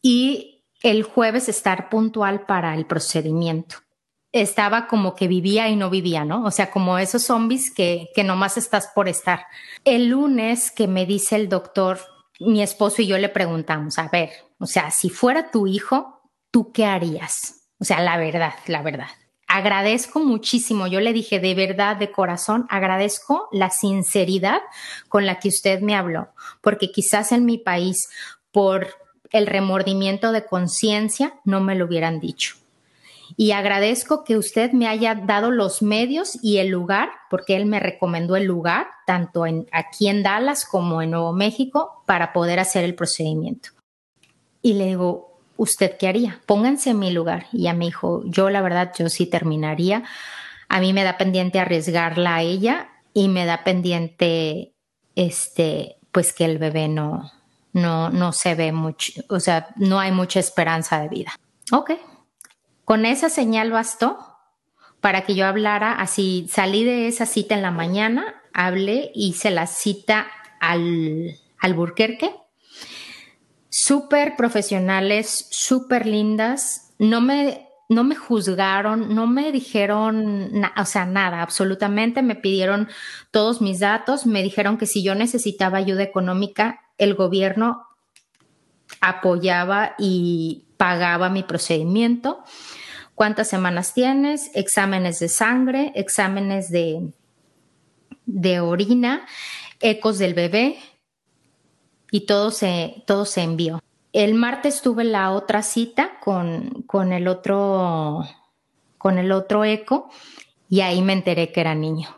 Y 0.00 0.62
el 0.84 1.02
jueves 1.02 1.48
estar 1.48 1.88
puntual 1.88 2.46
para 2.46 2.74
el 2.74 2.86
procedimiento 2.86 3.78
estaba 4.32 4.86
como 4.86 5.14
que 5.14 5.28
vivía 5.28 5.68
y 5.68 5.76
no 5.76 5.90
vivía, 5.90 6.24
¿no? 6.24 6.44
O 6.44 6.50
sea, 6.50 6.70
como 6.70 6.98
esos 6.98 7.24
zombies 7.24 7.72
que, 7.72 8.08
que 8.14 8.24
nomás 8.24 8.56
estás 8.56 8.88
por 8.94 9.08
estar. 9.08 9.46
El 9.84 10.08
lunes 10.08 10.70
que 10.70 10.88
me 10.88 11.06
dice 11.06 11.36
el 11.36 11.48
doctor, 11.48 12.00
mi 12.40 12.62
esposo 12.62 13.02
y 13.02 13.06
yo 13.06 13.18
le 13.18 13.28
preguntamos, 13.28 13.98
a 13.98 14.08
ver, 14.08 14.30
o 14.58 14.66
sea, 14.66 14.90
si 14.90 15.10
fuera 15.10 15.50
tu 15.50 15.66
hijo, 15.66 16.20
¿tú 16.50 16.72
qué 16.72 16.84
harías? 16.84 17.68
O 17.78 17.84
sea, 17.84 18.00
la 18.00 18.16
verdad, 18.16 18.54
la 18.66 18.82
verdad. 18.82 19.08
Agradezco 19.48 20.20
muchísimo, 20.20 20.86
yo 20.88 21.00
le 21.00 21.12
dije 21.12 21.38
de 21.38 21.54
verdad, 21.54 21.96
de 21.96 22.10
corazón, 22.10 22.66
agradezco 22.68 23.48
la 23.52 23.70
sinceridad 23.70 24.60
con 25.08 25.24
la 25.24 25.38
que 25.38 25.48
usted 25.48 25.80
me 25.80 25.94
habló, 25.94 26.30
porque 26.60 26.90
quizás 26.90 27.30
en 27.30 27.44
mi 27.44 27.56
país, 27.56 28.08
por 28.50 28.88
el 29.30 29.46
remordimiento 29.46 30.32
de 30.32 30.44
conciencia, 30.44 31.34
no 31.44 31.60
me 31.60 31.76
lo 31.76 31.84
hubieran 31.84 32.18
dicho 32.18 32.56
y 33.36 33.52
agradezco 33.52 34.24
que 34.24 34.36
usted 34.36 34.72
me 34.72 34.88
haya 34.88 35.14
dado 35.14 35.50
los 35.50 35.82
medios 35.82 36.38
y 36.42 36.56
el 36.56 36.68
lugar, 36.68 37.10
porque 37.28 37.56
él 37.56 37.66
me 37.66 37.80
recomendó 37.80 38.34
el 38.36 38.44
lugar, 38.44 38.86
tanto 39.06 39.44
en, 39.44 39.66
aquí 39.72 40.08
en 40.08 40.22
Dallas 40.22 40.64
como 40.64 41.02
en 41.02 41.10
Nuevo 41.10 41.32
México, 41.34 42.02
para 42.06 42.32
poder 42.32 42.58
hacer 42.58 42.84
el 42.84 42.94
procedimiento. 42.94 43.70
Y 44.62 44.74
le 44.74 44.86
digo, 44.86 45.38
¿usted 45.58 45.96
qué 45.98 46.08
haría? 46.08 46.40
Pónganse 46.46 46.90
en 46.90 46.98
mi 46.98 47.10
lugar. 47.10 47.46
Y 47.52 47.64
ya 47.64 47.74
me 47.74 47.84
dijo, 47.84 48.22
yo 48.24 48.48
la 48.48 48.62
verdad, 48.62 48.92
yo 48.98 49.10
sí 49.10 49.26
terminaría. 49.26 50.04
A 50.68 50.80
mí 50.80 50.94
me 50.94 51.04
da 51.04 51.18
pendiente 51.18 51.60
arriesgarla 51.60 52.36
a 52.36 52.42
ella 52.42 52.88
y 53.12 53.28
me 53.28 53.44
da 53.44 53.64
pendiente, 53.64 54.72
este, 55.14 55.96
pues 56.10 56.32
que 56.32 56.46
el 56.46 56.58
bebé 56.58 56.88
no, 56.88 57.30
no, 57.74 58.08
no 58.08 58.32
se 58.32 58.54
ve 58.54 58.72
mucho, 58.72 59.12
o 59.28 59.38
sea, 59.40 59.68
no 59.76 60.00
hay 60.00 60.10
mucha 60.10 60.40
esperanza 60.40 61.00
de 61.00 61.08
vida. 61.08 61.32
Ok, 61.72 61.92
con 62.86 63.04
esa 63.04 63.28
señal 63.28 63.72
bastó 63.72 64.16
para 65.00 65.22
que 65.22 65.34
yo 65.34 65.44
hablara, 65.44 65.92
así. 65.92 66.46
Salí 66.48 66.84
de 66.84 67.08
esa 67.08 67.26
cita 67.26 67.56
en 67.56 67.62
la 67.62 67.72
mañana, 67.72 68.42
hablé, 68.54 69.10
hice 69.12 69.50
la 69.50 69.66
cita 69.66 70.28
al, 70.60 71.36
al 71.58 71.74
Burquerque. 71.74 72.32
Súper 73.68 74.36
profesionales, 74.36 75.48
súper 75.50 76.06
lindas, 76.06 76.94
no 77.00 77.20
me, 77.20 77.68
no 77.88 78.04
me 78.04 78.14
juzgaron, 78.14 79.16
no 79.16 79.26
me 79.26 79.50
dijeron, 79.50 80.52
o 80.76 80.84
sea, 80.84 81.06
nada, 81.06 81.42
absolutamente, 81.42 82.22
me 82.22 82.36
pidieron 82.36 82.88
todos 83.32 83.60
mis 83.60 83.80
datos, 83.80 84.26
me 84.26 84.44
dijeron 84.44 84.78
que 84.78 84.86
si 84.86 85.02
yo 85.02 85.16
necesitaba 85.16 85.78
ayuda 85.78 86.04
económica, 86.04 86.82
el 86.98 87.14
gobierno 87.14 87.82
apoyaba 89.00 89.96
y 89.98 90.66
pagaba 90.76 91.28
mi 91.30 91.42
procedimiento 91.42 92.44
cuántas 93.16 93.48
semanas 93.48 93.94
tienes, 93.94 94.50
exámenes 94.54 95.18
de 95.18 95.28
sangre, 95.28 95.90
exámenes 95.96 96.70
de, 96.70 97.12
de 98.26 98.60
orina, 98.60 99.26
ecos 99.80 100.18
del 100.18 100.34
bebé 100.34 100.76
y 102.12 102.26
todo 102.26 102.52
se, 102.52 103.02
todo 103.06 103.24
se 103.24 103.42
envió. 103.42 103.82
El 104.12 104.34
martes 104.34 104.82
tuve 104.82 105.02
la 105.02 105.32
otra 105.32 105.62
cita 105.62 106.20
con, 106.20 106.84
con, 106.86 107.12
el 107.12 107.26
otro, 107.26 108.22
con 108.98 109.18
el 109.18 109.32
otro 109.32 109.64
eco 109.64 110.10
y 110.68 110.82
ahí 110.82 111.02
me 111.02 111.14
enteré 111.14 111.50
que 111.52 111.62
era 111.62 111.74
niño. 111.74 112.08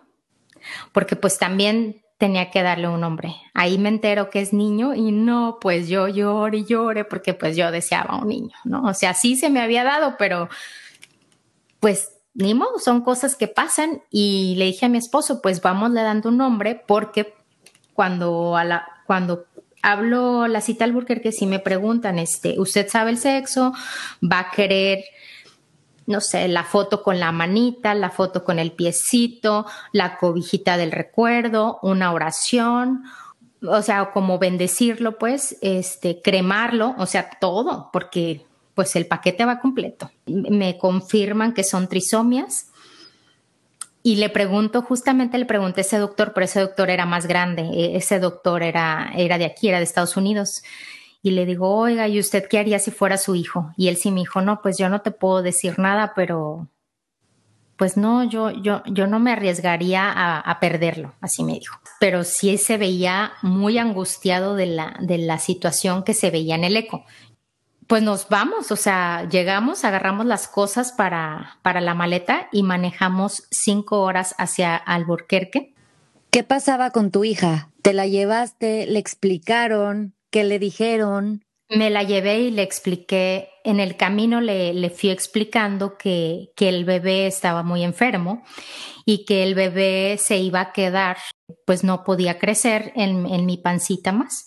Porque 0.93 1.15
pues 1.17 1.39
también 1.39 2.03
tenía 2.19 2.51
que 2.51 2.63
darle 2.63 2.89
un 2.89 3.01
nombre. 3.01 3.37
Ahí 3.55 3.79
me 3.79 3.89
entero 3.89 4.31
que 4.31 4.41
es 4.41 4.53
niño 4.53 4.95
y 4.95 5.13
no, 5.13 5.59
pues 5.61 5.89
yo 5.89 6.09
lloré 6.09 6.59
y 6.59 6.65
lloré 6.65 7.05
porque 7.05 7.35
pues 7.35 7.57
yo 7.57 7.71
deseaba 7.71 8.17
un 8.17 8.29
niño, 8.29 8.57
¿no? 8.65 8.83
O 8.83 8.95
sea, 8.95 9.15
sí 9.15 9.37
se 9.37 9.49
me 9.49 9.61
había 9.61 9.85
dado, 9.85 10.17
pero 10.19 10.49
pues 11.81 12.12
ni 12.35 12.55
modo, 12.55 12.79
son 12.79 13.03
cosas 13.03 13.35
que 13.37 13.49
pasan 13.49 14.03
y 14.11 14.55
le 14.57 14.67
dije 14.67 14.87
a 14.87 14.88
mi 14.88 14.99
esposo, 14.99 15.43
pues 15.43 15.61
vamos 15.61 15.91
le 15.91 16.03
dando 16.03 16.29
un 16.29 16.37
nombre 16.37 16.83
porque 16.87 17.35
cuando 17.95 18.57
a 18.57 18.64
la 18.64 18.87
cuando 19.07 19.47
hablo 19.83 20.47
la 20.47 20.61
cita 20.61 20.85
al 20.85 21.05
que 21.23 21.33
si 21.33 21.47
me 21.47 21.59
preguntan, 21.59 22.19
este, 22.19 22.61
¿usted 22.61 22.88
sabe 22.88 23.11
el 23.11 23.19
sexo? 23.19 23.73
¿Va 24.23 24.41
a 24.41 24.51
querer 24.51 25.05
no 26.07 26.23
sé, 26.23 26.49
la 26.49 26.64
foto 26.64 27.03
con 27.03 27.21
la 27.21 27.33
manita, 27.33 27.93
la 27.95 28.09
foto 28.09 28.43
con 28.43 28.59
el 28.59 28.73
piecito, 28.73 29.67
la 29.93 30.17
cobijita 30.17 30.79
del 30.79 30.91
recuerdo, 30.91 31.79
una 31.83 32.12
oración 32.12 33.03
o 33.62 33.83
sea, 33.83 34.11
como 34.12 34.38
bendecirlo, 34.38 35.19
pues, 35.19 35.57
este, 35.62 36.21
cremarlo, 36.23 36.95
o 36.99 37.07
sea, 37.07 37.31
todo, 37.41 37.91
porque 37.93 38.47
pues 38.79 38.95
el 38.95 39.09
paquete 39.09 39.45
va 39.45 39.59
completo. 39.59 40.12
Me 40.27 40.79
confirman 40.79 41.53
que 41.53 41.64
son 41.64 41.88
trisomias 41.88 42.69
y 44.05 44.14
le 44.14 44.29
pregunto, 44.29 44.83
justamente 44.83 45.37
le 45.37 45.47
pregunté 45.47 45.81
a 45.81 45.83
ese 45.83 45.99
doctor, 45.99 46.33
pero 46.33 46.45
ese 46.45 46.61
doctor 46.61 46.88
era 46.88 47.05
más 47.05 47.27
grande, 47.27 47.62
e, 47.62 47.97
ese 47.97 48.21
doctor 48.21 48.62
era, 48.62 49.11
era 49.17 49.37
de 49.37 49.47
aquí, 49.47 49.69
era 49.69 49.79
de 49.79 49.83
Estados 49.83 50.17
Unidos. 50.17 50.62
Y 51.25 51.33
le 51.33 51.45
digo, 51.45 51.75
oiga, 51.75 52.07
¿y 52.07 52.21
usted 52.21 52.47
qué 52.49 52.61
haría 52.61 52.79
si 52.79 52.93
fuera 52.93 53.19
su 53.19 53.35
hijo? 53.35 53.73
Y 53.77 53.88
él 53.88 53.97
sí 53.97 54.12
me 54.12 54.21
dijo, 54.21 54.43
no, 54.43 54.62
pues 54.62 54.79
yo 54.79 54.88
no 54.88 55.01
te 55.01 55.11
puedo 55.11 55.43
decir 55.43 55.81
nada, 55.81 56.12
pero 56.14 56.69
pues 57.77 57.97
no, 57.97 58.23
yo, 58.23 58.51
yo, 58.51 58.85
yo 58.87 59.09
no 59.09 59.19
me 59.19 59.33
arriesgaría 59.33 60.09
a, 60.09 60.61
perderlo, 60.61 61.14
así 61.21 61.43
me 61.43 61.55
dijo. 61.55 61.81
Pero 61.99 62.23
sí 62.23 62.59
se 62.59 62.77
veía 62.77 63.33
muy 63.43 63.79
angustiado 63.79 64.55
de 64.55 64.67
la, 64.67 64.97
de 65.01 65.19
la 65.19 65.41
situación 65.41 66.05
que 66.05 66.14
se 66.14 66.31
veía 66.31 66.55
en 66.55 66.62
el 66.62 66.77
eco. 66.77 67.05
Pues 67.88 68.03
nos 68.03 68.29
vamos, 68.29 68.70
o 68.70 68.77
sea, 68.77 69.27
llegamos, 69.31 69.83
agarramos 69.83 70.27
las 70.27 70.46
cosas 70.46 70.92
para, 70.92 71.59
para 71.62 71.81
la 71.81 71.94
maleta 71.94 72.48
y 72.53 72.62
manejamos 72.62 73.44
cinco 73.51 74.03
horas 74.03 74.35
hacia 74.37 74.77
Alburquerque. 74.77 75.72
¿Qué 76.31 76.44
pasaba 76.44 76.90
con 76.90 77.11
tu 77.11 77.24
hija? 77.24 77.70
¿Te 77.81 77.94
la 77.94 78.07
llevaste? 78.07 78.87
¿Le 78.87 78.98
explicaron? 78.98 80.14
¿Qué 80.31 80.44
le 80.44 80.59
dijeron? 80.59 81.46
Me 81.70 81.88
la 81.88 82.03
llevé 82.03 82.40
y 82.40 82.51
le 82.51 82.61
expliqué, 82.62 83.48
en 83.64 83.81
el 83.81 83.96
camino 83.96 84.42
le, 84.42 84.74
le 84.74 84.90
fui 84.90 85.09
explicando 85.09 85.96
que, 85.96 86.53
que 86.57 86.68
el 86.68 86.85
bebé 86.85 87.27
estaba 87.27 87.62
muy 87.62 87.85
enfermo 87.85 88.42
y 89.07 89.24
que 89.24 89.42
el 89.42 89.55
bebé 89.55 90.18
se 90.18 90.37
iba 90.37 90.61
a 90.61 90.72
quedar, 90.72 91.16
pues 91.66 91.85
no 91.85 92.05
podía 92.05 92.38
crecer 92.38 92.92
en, 92.96 93.24
en 93.27 93.46
mi 93.46 93.57
pancita 93.57 94.12
más. 94.12 94.46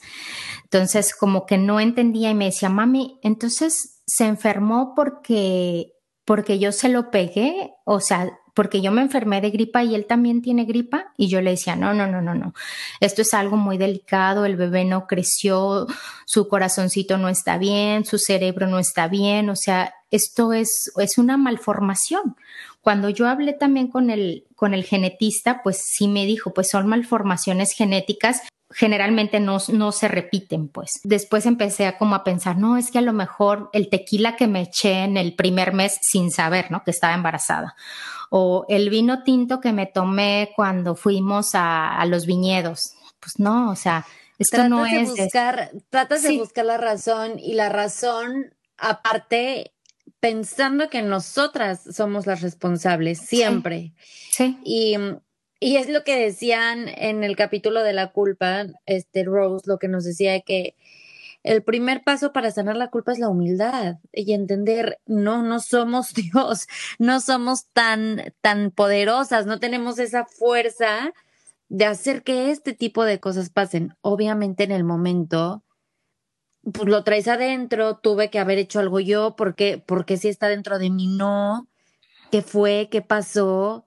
Entonces, 0.72 1.14
como 1.14 1.46
que 1.46 1.58
no 1.58 1.82
entendía 1.82 2.30
y 2.30 2.36
me 2.36 2.46
decía, 2.46 2.70
mami, 2.70 3.20
entonces 3.24 4.02
se 4.08 4.26
enfermó 4.26 4.94
porque, 4.96 5.98
porque 6.24 6.60
yo 6.60 6.72
se 6.72 6.88
lo 6.88 7.12
pegué, 7.12 7.74
o 7.84 8.00
sea, 8.00 8.32
porque 8.54 8.80
yo 8.82 8.90
me 8.94 9.02
enfermé 9.02 9.42
de 9.42 9.50
gripa 9.50 9.84
y 9.84 9.96
él 9.96 10.06
también 10.06 10.42
tiene 10.42 10.64
gripa 10.64 11.12
y 11.18 11.28
yo 11.28 11.42
le 11.42 11.52
decía, 11.52 11.76
no, 11.76 11.94
no, 11.94 12.08
no, 12.08 12.22
no, 12.22 12.36
no, 12.36 12.54
esto 13.02 13.22
es 13.22 13.34
algo 13.34 13.58
muy 13.58 13.78
delicado, 13.78 14.46
el 14.46 14.56
bebé 14.56 14.86
no 14.86 15.08
creció, 15.08 15.88
su 16.26 16.48
corazoncito 16.48 17.18
no 17.18 17.28
está 17.28 17.58
bien, 17.58 18.06
su 18.06 18.18
cerebro 18.18 18.68
no 18.68 18.80
está 18.80 19.10
bien, 19.10 19.50
o 19.50 19.58
sea, 19.58 19.94
esto 20.10 20.54
es, 20.54 20.90
es 20.98 21.18
una 21.18 21.36
malformación. 21.36 22.38
Cuando 22.80 23.10
yo 23.10 23.28
hablé 23.28 23.52
también 23.52 23.90
con 23.90 24.10
el, 24.10 24.48
con 24.56 24.74
el 24.74 24.86
genetista, 24.86 25.64
pues 25.64 25.82
sí 25.84 26.08
me 26.08 26.26
dijo, 26.26 26.54
pues 26.54 26.70
son 26.70 26.88
malformaciones 26.88 27.74
genéticas 27.74 28.42
generalmente 28.74 29.40
no, 29.40 29.58
no, 29.70 29.92
se 29.92 30.08
repiten, 30.08 30.68
pues. 30.68 31.00
Después 31.04 31.46
empecé 31.46 31.86
a 31.86 31.98
como 31.98 32.16
a 32.16 32.24
pensar, 32.24 32.58
no, 32.58 32.78
es 32.78 32.92
que 32.92 33.00
a 33.00 33.02
lo 33.02 33.14
mejor 33.14 33.70
el 33.74 33.90
tequila 33.90 34.36
que 34.36 34.48
me 34.48 34.62
eché 34.62 35.04
en 35.04 35.18
el 35.18 35.36
primer 35.36 35.74
mes 35.74 35.98
sin 36.02 36.32
saber, 36.32 36.72
¿no? 36.72 36.84
Que 36.84 36.92
estaba 36.92 37.14
embarazada. 37.14 37.76
O 38.30 38.66
el 38.70 38.90
vino 38.90 39.24
tinto 39.24 39.60
que 39.60 39.74
me 39.74 39.86
tomé 39.86 40.52
cuando 40.56 40.96
fuimos 40.96 41.54
a, 41.54 41.98
a 42.00 42.06
los 42.06 42.26
viñedos. 42.26 42.94
Pues 43.20 43.40
no, 43.40 43.72
o 43.72 43.76
sea, 43.76 44.06
esto 44.42 44.68
no 44.70 44.84
de 44.84 45.02
es... 45.02 45.10
Buscar, 45.10 45.72
Tratas 45.90 46.24
de 46.24 46.38
buscar 46.38 46.66
la 46.66 46.78
razón 46.78 47.38
y 47.38 47.54
la 47.54 47.70
razón, 47.70 48.54
aparte, 48.78 49.74
pensando 50.20 50.90
que 50.90 51.02
nosotras 51.02 51.82
somos 51.96 52.26
las 52.26 52.42
responsables, 52.42 53.20
siempre. 53.20 53.94
Sí. 54.32 54.58
Y 54.64 54.96
y 55.64 55.78
es 55.78 55.88
lo 55.88 56.04
que 56.04 56.20
decían 56.20 56.90
en 56.90 57.24
el 57.24 57.36
capítulo 57.36 57.84
de 57.84 57.94
la 57.94 58.12
culpa, 58.12 58.66
este 58.88 59.24
Rose, 59.24 59.70
lo 59.70 59.78
que 59.78 59.88
nos 59.88 60.04
decía 60.04 60.42
que 60.42 60.76
el 61.44 61.62
primer 61.62 62.04
paso 62.04 62.34
para 62.34 62.50
sanar 62.50 62.78
la 62.78 62.90
culpa 62.90 63.12
es 63.12 63.20
la 63.20 63.30
humildad 63.30 63.98
y 64.12 64.34
entender, 64.34 65.00
no, 65.06 65.44
no 65.44 65.60
somos 65.60 66.14
Dios, 66.16 66.68
no 66.98 67.20
somos 67.20 67.68
tan, 67.74 68.34
tan 68.42 68.72
poderosas, 68.72 69.46
no 69.46 69.60
tenemos 69.60 70.00
esa 70.00 70.26
fuerza 70.26 71.14
de 71.70 71.86
hacer 71.86 72.24
que 72.24 72.50
este 72.50 72.74
tipo 72.74 73.06
de 73.06 73.20
cosas 73.20 73.52
pasen. 73.52 73.96
Obviamente 74.02 74.64
en 74.64 74.72
el 74.72 74.84
momento, 74.84 75.64
pues 76.74 76.88
lo 76.90 77.04
traes 77.04 77.28
adentro, 77.28 77.98
tuve 77.98 78.32
que 78.32 78.40
haber 78.40 78.58
hecho 78.58 78.80
algo 78.80 79.00
yo, 79.00 79.36
porque, 79.36 79.78
porque 79.86 80.18
si 80.18 80.28
está 80.28 80.48
dentro 80.48 80.80
de 80.80 80.90
mí, 80.90 81.06
no, 81.06 81.68
¿qué 82.32 82.42
fue? 82.42 82.90
¿Qué 82.90 83.04
pasó? 83.04 83.86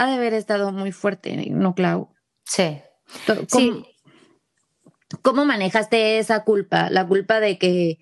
Ha 0.00 0.06
de 0.06 0.14
haber 0.14 0.32
estado 0.32 0.72
muy 0.72 0.92
fuerte, 0.92 1.36
¿no, 1.50 1.74
Clau? 1.74 2.08
Sí. 2.44 2.80
¿Cómo, 3.26 3.42
sí. 3.48 3.84
¿Cómo 5.20 5.44
manejaste 5.44 6.18
esa 6.18 6.42
culpa? 6.42 6.88
La 6.88 7.06
culpa 7.06 7.38
de 7.38 7.58
que, 7.58 7.98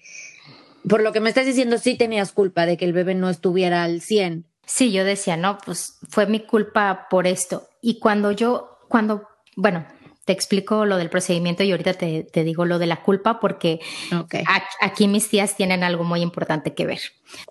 por 0.88 1.02
lo 1.02 1.12
que 1.12 1.18
me 1.18 1.28
estás 1.28 1.44
diciendo, 1.44 1.76
sí 1.76 1.96
tenías 1.96 2.30
culpa 2.30 2.66
de 2.66 2.76
que 2.76 2.84
el 2.84 2.92
bebé 2.92 3.16
no 3.16 3.28
estuviera 3.28 3.82
al 3.82 4.00
100. 4.00 4.46
Sí, 4.64 4.92
yo 4.92 5.02
decía, 5.02 5.36
no, 5.36 5.58
pues 5.58 5.98
fue 6.08 6.26
mi 6.28 6.38
culpa 6.38 7.08
por 7.10 7.26
esto. 7.26 7.68
Y 7.82 7.98
cuando 7.98 8.30
yo, 8.30 8.78
cuando, 8.88 9.26
bueno, 9.56 9.84
te 10.24 10.32
explico 10.32 10.84
lo 10.84 10.98
del 10.98 11.10
procedimiento 11.10 11.64
y 11.64 11.72
ahorita 11.72 11.94
te, 11.94 12.22
te 12.22 12.44
digo 12.44 12.64
lo 12.64 12.78
de 12.78 12.86
la 12.86 13.02
culpa 13.02 13.40
porque 13.40 13.80
okay. 14.16 14.44
aquí 14.80 15.08
mis 15.08 15.28
tías 15.28 15.56
tienen 15.56 15.82
algo 15.82 16.04
muy 16.04 16.20
importante 16.20 16.74
que 16.74 16.86
ver. 16.86 17.00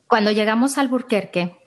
Cuando 0.07 0.31
llegamos 0.31 0.77
al 0.77 0.87
Burquerque, 0.87 1.57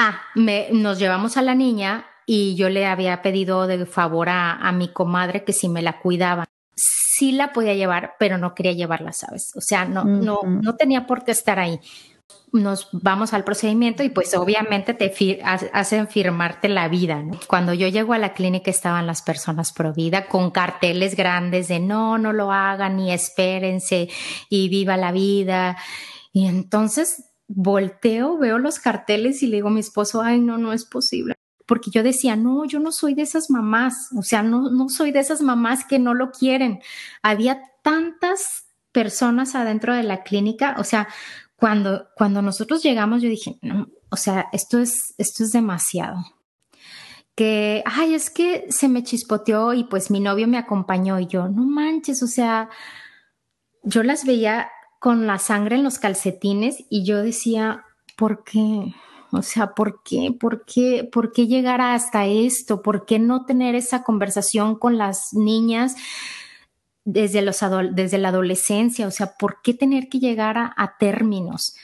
Ah, 0.00 0.22
me, 0.36 0.68
nos 0.70 1.00
llevamos 1.00 1.36
a 1.36 1.42
la 1.42 1.56
niña 1.56 2.06
y 2.24 2.54
yo 2.54 2.68
le 2.68 2.86
había 2.86 3.20
pedido 3.20 3.66
de 3.66 3.84
favor 3.84 4.28
a, 4.28 4.52
a 4.52 4.70
mi 4.70 4.92
comadre 4.92 5.42
que 5.42 5.52
si 5.52 5.68
me 5.68 5.82
la 5.82 5.98
cuidaba. 5.98 6.44
Sí 6.76 7.32
la 7.32 7.52
podía 7.52 7.74
llevar, 7.74 8.14
pero 8.16 8.38
no 8.38 8.54
quería 8.54 8.72
llevarla, 8.72 9.12
¿sabes? 9.12 9.50
O 9.56 9.60
sea, 9.60 9.86
no, 9.86 10.04
no, 10.04 10.38
no 10.44 10.76
tenía 10.76 11.04
por 11.04 11.24
qué 11.24 11.32
estar 11.32 11.58
ahí. 11.58 11.80
Nos 12.52 12.90
vamos 12.92 13.34
al 13.34 13.42
procedimiento 13.42 14.04
y 14.04 14.10
pues 14.10 14.34
obviamente 14.36 14.94
te 14.94 15.10
fir 15.10 15.40
hacen 15.42 16.06
firmarte 16.06 16.68
la 16.68 16.86
vida. 16.86 17.20
¿no? 17.20 17.40
Cuando 17.48 17.74
yo 17.74 17.88
llego 17.88 18.12
a 18.12 18.18
la 18.18 18.34
clínica 18.34 18.70
estaban 18.70 19.08
las 19.08 19.22
personas 19.22 19.72
pro 19.72 19.92
vida 19.92 20.26
con 20.26 20.52
carteles 20.52 21.16
grandes 21.16 21.66
de 21.66 21.80
no, 21.80 22.18
no 22.18 22.32
lo 22.32 22.52
hagan 22.52 23.00
y 23.00 23.12
espérense 23.12 24.08
y 24.48 24.68
viva 24.68 24.96
la 24.96 25.10
vida. 25.10 25.76
Y 26.32 26.46
entonces 26.46 27.27
volteo, 27.48 28.38
veo 28.38 28.58
los 28.58 28.78
carteles 28.78 29.42
y 29.42 29.46
le 29.46 29.56
digo 29.56 29.68
a 29.68 29.72
mi 29.72 29.80
esposo, 29.80 30.22
ay, 30.22 30.40
no, 30.40 30.58
no 30.58 30.72
es 30.72 30.84
posible. 30.84 31.34
Porque 31.66 31.90
yo 31.90 32.02
decía, 32.02 32.36
no, 32.36 32.64
yo 32.66 32.78
no 32.78 32.92
soy 32.92 33.14
de 33.14 33.22
esas 33.22 33.50
mamás, 33.50 34.10
o 34.16 34.22
sea, 34.22 34.42
no, 34.42 34.70
no 34.70 34.88
soy 34.88 35.10
de 35.10 35.20
esas 35.20 35.42
mamás 35.42 35.84
que 35.84 35.98
no 35.98 36.14
lo 36.14 36.30
quieren. 36.30 36.80
Había 37.22 37.62
tantas 37.82 38.66
personas 38.92 39.54
adentro 39.54 39.94
de 39.94 40.02
la 40.02 40.22
clínica, 40.22 40.76
o 40.78 40.84
sea, 40.84 41.08
cuando, 41.56 42.08
cuando 42.16 42.40
nosotros 42.40 42.82
llegamos, 42.82 43.22
yo 43.22 43.28
dije, 43.28 43.58
no, 43.62 43.88
o 44.10 44.16
sea, 44.16 44.46
esto 44.52 44.78
es, 44.78 45.14
esto 45.18 45.42
es 45.42 45.50
demasiado. 45.50 46.16
Que, 47.34 47.82
ay, 47.86 48.14
es 48.14 48.30
que 48.30 48.66
se 48.70 48.88
me 48.88 49.02
chispoteó 49.04 49.72
y 49.74 49.84
pues 49.84 50.10
mi 50.10 50.20
novio 50.20 50.48
me 50.48 50.58
acompañó 50.58 51.18
y 51.20 51.26
yo, 51.26 51.48
no 51.48 51.64
manches, 51.64 52.22
o 52.22 52.26
sea, 52.26 52.68
yo 53.82 54.02
las 54.02 54.24
veía 54.24 54.68
con 54.98 55.26
la 55.26 55.38
sangre 55.38 55.76
en 55.76 55.84
los 55.84 55.98
calcetines 55.98 56.84
y 56.88 57.04
yo 57.04 57.22
decía, 57.22 57.84
¿por 58.16 58.44
qué? 58.44 58.94
O 59.30 59.42
sea, 59.42 59.74
¿por 59.74 60.02
qué? 60.02 60.34
¿Por 60.38 60.64
qué? 60.64 61.08
¿Por 61.10 61.32
qué 61.32 61.46
llegar 61.46 61.80
hasta 61.80 62.26
esto? 62.26 62.82
¿Por 62.82 63.04
qué 63.04 63.18
no 63.18 63.44
tener 63.44 63.74
esa 63.74 64.02
conversación 64.02 64.76
con 64.76 64.96
las 64.96 65.34
niñas 65.34 65.96
desde, 67.04 67.42
los 67.42 67.60
desde 67.92 68.18
la 68.18 68.30
adolescencia? 68.30 69.06
O 69.06 69.10
sea, 69.10 69.34
¿por 69.38 69.60
qué 69.62 69.74
tener 69.74 70.08
que 70.08 70.18
llegar 70.18 70.56
a, 70.56 70.74
a 70.76 70.96
términos? 70.96 71.76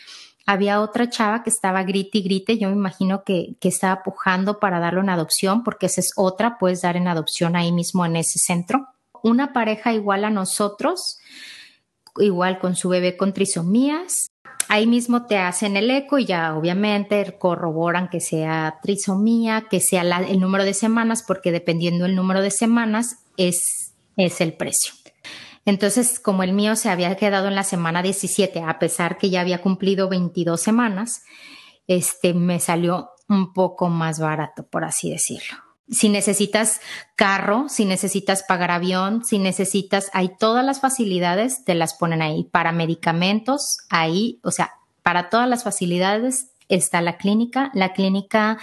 Había 0.46 0.80
otra 0.80 1.08
chava 1.08 1.42
que 1.42 1.50
estaba 1.50 1.82
grite 1.84 2.18
y 2.18 2.22
grite, 2.22 2.58
yo 2.58 2.68
me 2.68 2.74
imagino 2.74 3.24
que, 3.24 3.56
que 3.60 3.68
estaba 3.68 4.02
pujando 4.02 4.58
para 4.58 4.78
darle 4.78 5.00
una 5.00 5.14
adopción, 5.14 5.64
porque 5.64 5.86
esa 5.86 6.00
es 6.00 6.12
otra, 6.16 6.58
puedes 6.58 6.82
dar 6.82 6.96
en 6.96 7.08
adopción 7.08 7.56
ahí 7.56 7.72
mismo 7.72 8.04
en 8.04 8.16
ese 8.16 8.38
centro. 8.38 8.88
Una 9.22 9.54
pareja 9.54 9.94
igual 9.94 10.24
a 10.24 10.30
nosotros, 10.30 11.18
igual 12.18 12.58
con 12.58 12.76
su 12.76 12.88
bebé 12.88 13.16
con 13.16 13.32
trisomías. 13.32 14.28
Ahí 14.68 14.86
mismo 14.86 15.26
te 15.26 15.36
hacen 15.36 15.76
el 15.76 15.90
eco 15.90 16.18
y 16.18 16.24
ya 16.24 16.56
obviamente 16.56 17.36
corroboran 17.38 18.08
que 18.08 18.20
sea 18.20 18.78
trisomía, 18.82 19.66
que 19.68 19.80
sea 19.80 20.02
el 20.02 20.40
número 20.40 20.64
de 20.64 20.74
semanas, 20.74 21.22
porque 21.26 21.52
dependiendo 21.52 22.04
del 22.04 22.16
número 22.16 22.40
de 22.40 22.50
semanas 22.50 23.18
es, 23.36 23.94
es 24.16 24.40
el 24.40 24.54
precio. 24.54 24.94
Entonces, 25.66 26.20
como 26.20 26.42
el 26.42 26.52
mío 26.52 26.76
se 26.76 26.90
había 26.90 27.14
quedado 27.16 27.48
en 27.48 27.54
la 27.54 27.64
semana 27.64 28.02
17, 28.02 28.60
a 28.60 28.78
pesar 28.78 29.16
que 29.16 29.30
ya 29.30 29.40
había 29.40 29.62
cumplido 29.62 30.08
22 30.08 30.60
semanas, 30.60 31.22
este 31.86 32.34
me 32.34 32.60
salió 32.60 33.10
un 33.28 33.52
poco 33.52 33.88
más 33.88 34.18
barato, 34.18 34.66
por 34.66 34.84
así 34.84 35.10
decirlo. 35.10 35.63
Si 35.88 36.08
necesitas 36.08 36.80
carro, 37.14 37.68
si 37.68 37.84
necesitas 37.84 38.42
pagar 38.42 38.70
avión, 38.70 39.24
si 39.24 39.38
necesitas, 39.38 40.10
hay 40.12 40.30
todas 40.38 40.64
las 40.64 40.80
facilidades, 40.80 41.64
te 41.64 41.74
las 41.74 41.94
ponen 41.94 42.22
ahí. 42.22 42.44
Para 42.44 42.72
medicamentos, 42.72 43.78
ahí, 43.90 44.40
o 44.42 44.50
sea, 44.50 44.72
para 45.02 45.28
todas 45.28 45.48
las 45.48 45.64
facilidades 45.64 46.48
está 46.68 47.02
la 47.02 47.16
clínica. 47.18 47.70
La 47.74 47.92
clínica, 47.92 48.58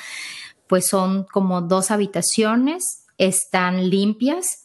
pues 0.67 0.88
son 0.88 1.25
como 1.25 1.62
dos 1.62 1.91
habitaciones, 1.91 3.05
están 3.17 3.89
limpias 3.89 4.62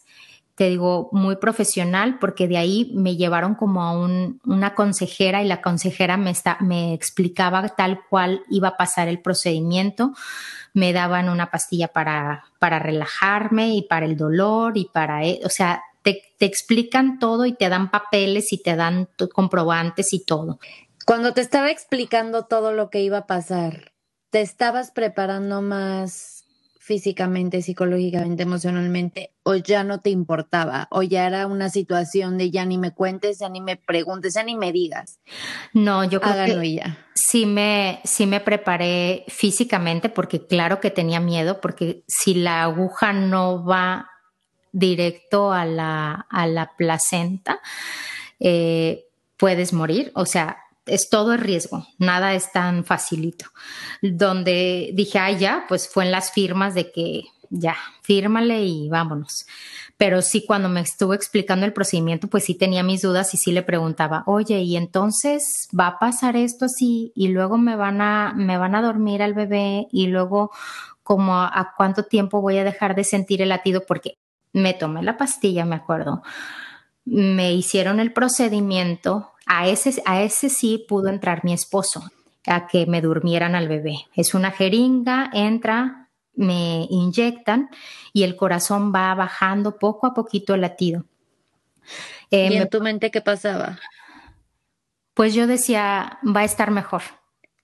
te 0.57 0.69
digo, 0.69 1.09
muy 1.11 1.35
profesional, 1.35 2.17
porque 2.17 2.47
de 2.47 2.57
ahí 2.57 2.91
me 2.95 3.15
llevaron 3.15 3.53
como 3.53 3.83
a 3.83 3.91
un, 3.91 4.41
una 4.43 4.73
consejera 4.73 5.43
y 5.43 5.47
la 5.47 5.61
consejera 5.61 6.17
me, 6.17 6.31
está, 6.31 6.57
me 6.61 6.95
explicaba 6.95 7.69
tal 7.69 7.99
cual 8.09 8.41
iba 8.49 8.69
a 8.69 8.75
pasar 8.75 9.07
el 9.07 9.21
procedimiento. 9.21 10.13
Me 10.77 10.93
daban 10.93 11.27
una 11.27 11.49
pastilla 11.49 11.87
para, 11.87 12.43
para 12.59 12.77
relajarme 12.77 13.69
y 13.69 13.81
para 13.81 14.05
el 14.05 14.15
dolor 14.15 14.77
y 14.77 14.85
para, 14.85 15.25
e, 15.25 15.39
o 15.43 15.49
sea, 15.49 15.81
te, 16.03 16.21
te 16.37 16.45
explican 16.45 17.17
todo 17.17 17.47
y 17.47 17.53
te 17.53 17.67
dan 17.67 17.89
papeles 17.89 18.53
y 18.53 18.61
te 18.61 18.75
dan 18.75 19.09
comprobantes 19.33 20.13
y 20.13 20.23
todo. 20.23 20.59
Cuando 21.07 21.33
te 21.33 21.41
estaba 21.41 21.71
explicando 21.71 22.45
todo 22.45 22.73
lo 22.73 22.91
que 22.91 23.01
iba 23.01 23.17
a 23.17 23.27
pasar, 23.27 23.93
¿te 24.29 24.41
estabas 24.41 24.91
preparando 24.91 25.63
más 25.63 26.36
físicamente, 26.87 27.61
psicológicamente, 27.61 28.43
emocionalmente, 28.43 29.33
o 29.43 29.55
ya 29.55 29.83
no 29.83 29.99
te 29.99 30.09
importaba, 30.09 30.87
o 30.89 31.03
ya 31.03 31.27
era 31.27 31.45
una 31.45 31.69
situación 31.69 32.37
de 32.37 32.49
ya 32.49 32.63
ni 32.63 32.77
me 32.77 32.93
cuentes, 32.93 33.39
ya 33.39 33.49
ni 33.49 33.59
me 33.59 33.75
preguntes, 33.75 34.35
ya 34.35 34.43
ni 34.43 34.55
me 34.55 34.71
digas. 34.71 35.19
No, 35.73 36.05
yo 36.05 36.21
creo 36.21 36.45
que 36.45 36.81
sí 37.13 37.45
me, 37.45 37.99
sí 38.05 38.25
me 38.25 38.39
preparé 38.39 39.25
físicamente 39.27 40.07
porque 40.07 40.47
claro 40.47 40.79
que 40.79 40.89
tenía 40.89 41.19
miedo, 41.19 41.59
porque 41.59 42.05
si 42.07 42.33
la 42.35 42.63
aguja 42.63 43.11
no 43.11 43.65
va 43.65 44.09
directo 44.71 45.51
a 45.51 45.65
la, 45.65 46.25
a 46.29 46.47
la 46.47 46.71
placenta, 46.77 47.59
eh, 48.39 49.07
puedes 49.35 49.73
morir. 49.73 50.13
O 50.15 50.25
sea, 50.25 50.57
es 50.87 51.09
todo 51.09 51.33
el 51.33 51.39
riesgo, 51.39 51.87
nada 51.97 52.33
es 52.33 52.51
tan 52.51 52.85
facilito. 52.85 53.45
Donde 54.01 54.91
dije, 54.93 55.19
ah, 55.19 55.31
ya, 55.31 55.65
pues 55.67 55.89
fue 55.89 56.05
en 56.05 56.11
las 56.11 56.31
firmas 56.31 56.73
de 56.73 56.91
que 56.91 57.23
ya, 57.49 57.75
fírmale 58.01 58.63
y 58.63 58.89
vámonos. 58.89 59.45
Pero 59.97 60.21
sí, 60.21 60.45
cuando 60.45 60.69
me 60.69 60.81
estuvo 60.81 61.13
explicando 61.13 61.65
el 61.65 61.73
procedimiento, 61.73 62.27
pues 62.27 62.45
sí 62.45 62.55
tenía 62.55 62.83
mis 62.83 63.01
dudas 63.01 63.33
y 63.33 63.37
sí 63.37 63.51
le 63.51 63.63
preguntaba, 63.63 64.23
oye, 64.25 64.61
y 64.61 64.75
entonces 64.75 65.67
va 65.77 65.87
a 65.87 65.99
pasar 65.99 66.35
esto 66.35 66.65
así 66.65 67.11
y 67.15 67.29
luego 67.29 67.57
me 67.57 67.75
van 67.75 68.01
a, 68.01 68.33
me 68.35 68.57
van 68.57 68.75
a 68.75 68.81
dormir 68.81 69.23
al 69.23 69.33
bebé 69.33 69.87
y 69.91 70.07
luego 70.07 70.51
como 71.03 71.37
a 71.37 71.73
cuánto 71.77 72.03
tiempo 72.03 72.41
voy 72.41 72.57
a 72.57 72.63
dejar 72.63 72.93
de 72.93 73.05
sentir 73.05 73.41
el 73.41 73.49
latido 73.49 73.85
porque 73.87 74.17
me 74.51 74.73
tomé 74.73 75.01
la 75.03 75.17
pastilla, 75.17 75.65
me 75.65 75.75
acuerdo. 75.75 76.21
Me 77.05 77.53
hicieron 77.53 77.99
el 77.99 78.11
procedimiento, 78.11 79.31
a 79.47 79.67
ese, 79.67 80.01
a 80.05 80.21
ese 80.21 80.49
sí 80.49 80.85
pudo 80.87 81.09
entrar 81.09 81.43
mi 81.43 81.53
esposo 81.53 82.03
a 82.45 82.67
que 82.67 82.85
me 82.85 83.01
durmieran 83.01 83.55
al 83.55 83.67
bebé. 83.67 84.07
Es 84.15 84.33
una 84.33 84.51
jeringa, 84.51 85.29
entra, 85.33 86.09
me 86.35 86.87
inyectan 86.89 87.69
y 88.13 88.23
el 88.23 88.35
corazón 88.35 88.93
va 88.93 89.13
bajando 89.15 89.77
poco 89.77 90.07
a 90.07 90.13
poquito 90.13 90.53
el 90.53 90.61
latido. 90.61 91.05
Eh, 92.31 92.49
¿Y 92.51 92.57
en 92.57 92.69
tu 92.69 92.81
mente 92.81 93.11
qué 93.11 93.21
pasaba? 93.21 93.79
Pues 95.13 95.33
yo 95.33 95.47
decía, 95.47 96.19
va 96.23 96.41
a 96.41 96.45
estar 96.45 96.71
mejor. 96.71 97.01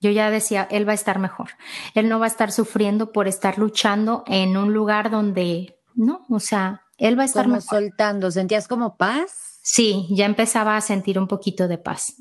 Yo 0.02 0.10
ya 0.12 0.30
decía, 0.30 0.68
él 0.70 0.88
va 0.88 0.92
a 0.92 0.96
estar 0.96 1.20
mejor. 1.20 1.52
Él 1.94 2.10
no 2.10 2.20
va 2.20 2.26
a 2.26 2.28
estar 2.28 2.52
sufriendo 2.52 3.12
por 3.12 3.28
estar 3.28 3.58
luchando 3.58 4.24
en 4.28 4.58
un 4.58 4.74
lugar 4.74 5.10
donde, 5.10 5.78
no, 5.96 6.26
o 6.30 6.40
sea, 6.40 6.82
él 6.98 7.18
va 7.18 7.24
a 7.24 7.26
estar 7.26 7.46
como 7.46 7.62
soltando. 7.62 8.32
¿Sentías 8.32 8.68
como 8.68 8.98
paz? 8.98 9.53
Sí, 9.64 10.08
ya 10.10 10.26
empezaba 10.26 10.76
a 10.76 10.82
sentir 10.82 11.18
un 11.18 11.28
poquito 11.28 11.70
de 11.70 11.78
paz. 11.78 12.18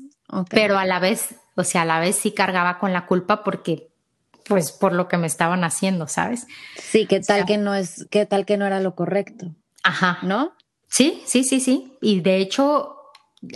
Pero 0.49 0.77
a 0.79 0.85
la 0.85 0.99
vez, 0.99 1.35
o 1.55 1.63
sea, 1.65 1.81
a 1.81 1.85
la 1.85 1.99
vez 1.99 2.15
sí 2.15 2.31
cargaba 2.31 2.79
con 2.79 2.93
la 2.93 3.05
culpa 3.05 3.43
porque, 3.43 3.89
pues, 4.45 4.71
por 4.71 4.93
lo 4.93 5.09
que 5.09 5.17
me 5.17 5.27
estaban 5.27 5.65
haciendo, 5.65 6.07
¿sabes? 6.07 6.47
Sí, 6.77 7.05
qué 7.05 7.19
tal 7.19 7.45
que 7.45 7.57
no 7.57 7.75
es, 7.75 8.07
qué 8.09 8.25
tal 8.25 8.45
que 8.45 8.57
no 8.57 8.65
era 8.65 8.79
lo 8.79 8.95
correcto. 8.95 9.53
Ajá. 9.83 10.19
¿No? 10.23 10.53
Sí, 10.87 11.21
sí, 11.25 11.43
sí, 11.43 11.59
sí. 11.59 11.97
Y 12.01 12.21
de 12.21 12.37
hecho, 12.37 12.95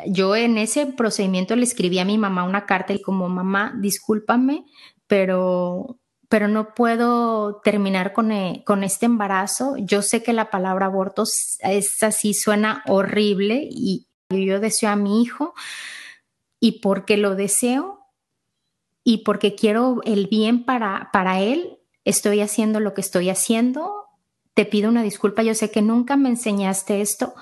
yo 0.05 0.35
en 0.35 0.57
ese 0.57 0.85
procedimiento 0.85 1.55
le 1.55 1.63
escribí 1.63 1.97
a 1.99 2.05
mi 2.05 2.17
mamá 2.17 2.43
una 2.43 2.65
carta 2.65 2.93
y 2.93 3.01
como 3.01 3.29
mamá, 3.29 3.73
discúlpame, 3.79 4.65
pero 5.07 5.97
pero 6.29 6.47
no 6.47 6.73
puedo 6.73 7.61
terminar 7.63 8.13
con, 8.13 8.31
eh, 8.31 8.63
con, 8.65 8.83
este 8.83 9.05
embarazo. 9.05 9.75
Yo 9.77 10.01
sé 10.01 10.23
que 10.23 10.33
la 10.33 10.49
palabra 10.49 10.87
aborto 10.87 11.23
es 11.59 12.03
así, 12.03 12.33
suena 12.33 12.83
horrible 12.87 13.67
y 13.69 14.07
yo 14.29 14.59
deseo 14.59 14.89
a 14.89 14.95
mi 14.95 15.21
hijo 15.21 15.53
y 16.59 16.81
porque 16.81 17.17
lo 17.17 17.35
deseo 17.35 17.97
y 19.03 19.19
porque 19.19 19.55
quiero 19.55 20.01
el 20.03 20.27
bien 20.27 20.65
para, 20.65 21.09
para 21.13 21.39
él, 21.39 21.79
estoy 22.03 22.41
haciendo 22.41 22.81
lo 22.81 22.93
que 22.93 23.01
estoy 23.01 23.29
haciendo. 23.29 24.05
Te 24.53 24.65
pido 24.65 24.89
una 24.89 25.03
disculpa, 25.03 25.43
yo 25.43 25.55
sé 25.55 25.71
que 25.71 25.81
nunca 25.81 26.17
me 26.17 26.27
enseñaste 26.27 26.99
esto, 26.99 27.33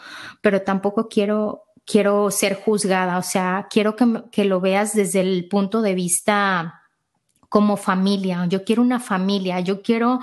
pero 0.42 0.62
tampoco 0.62 1.08
quiero, 1.08 1.64
quiero 1.84 2.30
ser 2.30 2.54
juzgada, 2.54 3.18
o 3.18 3.24
sea, 3.24 3.68
quiero 3.70 3.96
que, 3.96 4.26
que 4.32 4.46
lo 4.46 4.62
veas 4.62 4.94
desde 4.94 5.22
el 5.22 5.48
punto 5.48 5.82
de 5.82 5.96
vista 5.96 6.82
como 7.56 7.78
familia, 7.78 8.46
yo 8.50 8.66
quiero 8.66 8.82
una 8.82 9.00
familia, 9.00 9.62
yo 9.62 9.82
quiero 9.82 10.20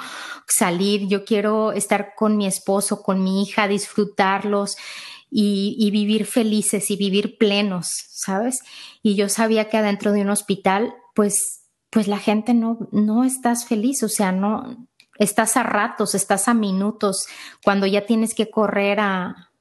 salir, 0.47 1.09
yo 1.09 1.25
quiero 1.25 1.73
estar 1.73 2.13
con 2.15 2.37
mi 2.37 2.47
esposo, 2.47 3.03
con 3.03 3.25
mi 3.25 3.43
hija, 3.43 3.69
disfrutarlos 3.69 4.77
y, 5.31 5.91
vivir 5.91 6.27
felices 6.27 6.91
y 6.91 6.97
vivir 6.97 7.39
plenos, 7.39 7.87
¿sabes? 8.11 8.61
Y 9.03 9.15
yo 9.15 9.31
sabía 9.31 9.71
que 9.71 9.79
adentro 9.79 10.13
de 10.13 10.21
un 10.21 10.29
hospital, 10.29 10.93
pues, 11.15 11.71
pues 11.89 12.07
la 12.07 12.19
gente 12.19 12.53
no, 12.53 12.77
no 12.93 13.25
estás 13.25 13.65
feliz, 13.65 14.03
o 14.03 14.11
sea, 14.11 14.31
no, 14.31 14.87
estás 15.17 15.57
a 15.57 15.63
ratos, 15.63 16.15
estás 16.15 16.49
a 16.49 16.53
minutos, 16.53 17.25
cuando 17.65 17.87
ya 17.87 18.05
tienes 18.05 18.35
que 18.35 18.51
correr 18.51 19.01
a, 19.01 19.52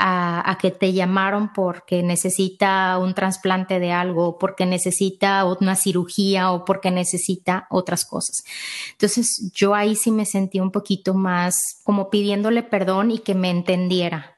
a, 0.00 0.56
que 0.60 0.70
te 0.70 0.92
llamaron 0.92 1.52
porque 1.52 2.04
necesita 2.04 2.96
un 2.98 3.14
trasplante 3.14 3.80
de 3.80 3.90
algo, 3.90 4.38
porque 4.38 4.64
necesita 4.64 5.44
una 5.44 5.74
cirugía 5.74 6.52
o 6.52 6.64
porque 6.64 6.92
necesita 6.92 7.66
otras 7.68 8.04
cosas. 8.04 8.44
Entonces 8.92 9.50
yo 9.52 9.74
ahí 9.74 9.96
sí 9.96 10.12
me 10.12 10.24
sentí 10.24 10.60
un 10.60 10.70
poquito 10.70 11.14
más 11.14 11.80
como 11.82 12.10
pidiéndole 12.10 12.62
perdón 12.62 13.10
y 13.10 13.18
que 13.18 13.34
me 13.34 13.50
entendiera 13.50 14.36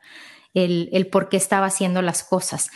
el, 0.54 0.88
el 0.92 1.06
por 1.06 1.28
qué 1.28 1.36
estaba 1.36 1.66
haciendo 1.66 2.02
las 2.02 2.24
cosas. 2.24 2.70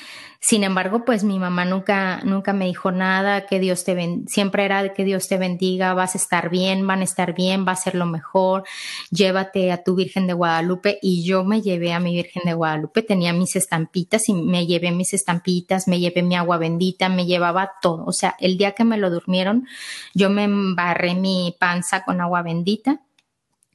Sin 0.46 0.62
embargo, 0.62 1.06
pues 1.06 1.24
mi 1.24 1.38
mamá 1.38 1.64
nunca, 1.64 2.20
nunca 2.22 2.52
me 2.52 2.66
dijo 2.66 2.92
nada, 2.92 3.46
que 3.46 3.58
Dios 3.58 3.82
te 3.82 3.94
bendiga, 3.94 4.28
siempre 4.28 4.66
era 4.66 4.92
que 4.92 5.02
Dios 5.02 5.26
te 5.26 5.38
bendiga, 5.38 5.94
vas 5.94 6.14
a 6.14 6.18
estar 6.18 6.50
bien, 6.50 6.86
van 6.86 7.00
a 7.00 7.04
estar 7.04 7.34
bien, 7.34 7.66
va 7.66 7.72
a 7.72 7.76
ser 7.76 7.94
lo 7.94 8.04
mejor, 8.04 8.64
llévate 9.10 9.72
a 9.72 9.82
tu 9.82 9.94
Virgen 9.94 10.26
de 10.26 10.34
Guadalupe. 10.34 10.98
Y 11.00 11.24
yo 11.24 11.44
me 11.44 11.62
llevé 11.62 11.94
a 11.94 11.98
mi 11.98 12.14
Virgen 12.14 12.42
de 12.44 12.52
Guadalupe, 12.52 13.00
tenía 13.00 13.32
mis 13.32 13.56
estampitas 13.56 14.28
y 14.28 14.34
me 14.34 14.66
llevé 14.66 14.90
mis 14.90 15.14
estampitas, 15.14 15.88
me 15.88 15.98
llevé 15.98 16.22
mi 16.22 16.36
agua 16.36 16.58
bendita, 16.58 17.08
me 17.08 17.24
llevaba 17.24 17.72
todo. 17.80 18.04
O 18.04 18.12
sea, 18.12 18.36
el 18.38 18.58
día 18.58 18.72
que 18.72 18.84
me 18.84 18.98
lo 18.98 19.08
durmieron, 19.08 19.66
yo 20.12 20.28
me 20.28 20.44
embarré 20.44 21.14
mi 21.14 21.56
panza 21.58 22.04
con 22.04 22.20
agua 22.20 22.42
bendita 22.42 23.00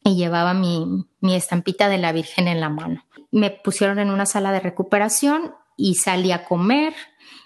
y 0.09 0.15
llevaba 0.15 0.53
mi, 0.53 1.05
mi 1.21 1.35
estampita 1.35 1.89
de 1.89 1.97
la 1.97 2.11
Virgen 2.11 2.47
en 2.47 2.59
la 2.59 2.69
mano. 2.69 3.05
Me 3.31 3.51
pusieron 3.51 3.99
en 3.99 4.09
una 4.09 4.25
sala 4.25 4.51
de 4.51 4.59
recuperación 4.59 5.53
y 5.77 5.95
salí 5.95 6.31
a 6.31 6.43
comer. 6.43 6.93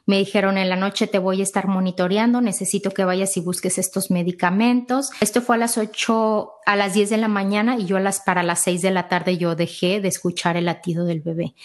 Me 0.06 0.18
dijeron 0.18 0.58
en 0.58 0.68
la 0.68 0.76
noche 0.76 1.08
te 1.08 1.18
voy 1.18 1.40
a 1.40 1.44
estar 1.44 1.68
monitoreando, 1.68 2.42
necesito 2.42 2.92
que 2.92 3.06
vayas 3.06 3.38
y 3.38 3.40
busques 3.40 3.78
estos 3.78 4.12
medicamentos. 4.12 5.12
Esto 5.22 5.42
fue 5.42 5.56
a 5.56 5.60
las 5.60 5.78
8, 5.78 6.52
a 6.66 6.76
las 6.76 6.94
10 6.94 7.12
de 7.12 7.18
la 7.18 7.30
mañana 7.30 7.78
y 7.78 7.86
yo 7.86 7.96
a 7.96 8.02
las, 8.02 8.20
para 8.20 8.44
las 8.44 8.60
6 8.64 8.82
de 8.82 8.92
la 8.92 9.08
tarde 9.08 9.38
yo 9.38 9.56
dejé 9.56 10.02
de 10.02 10.10
escuchar 10.10 10.58
el 10.58 10.66
latido 10.66 11.06
del 11.06 11.22
bebé. 11.22 11.56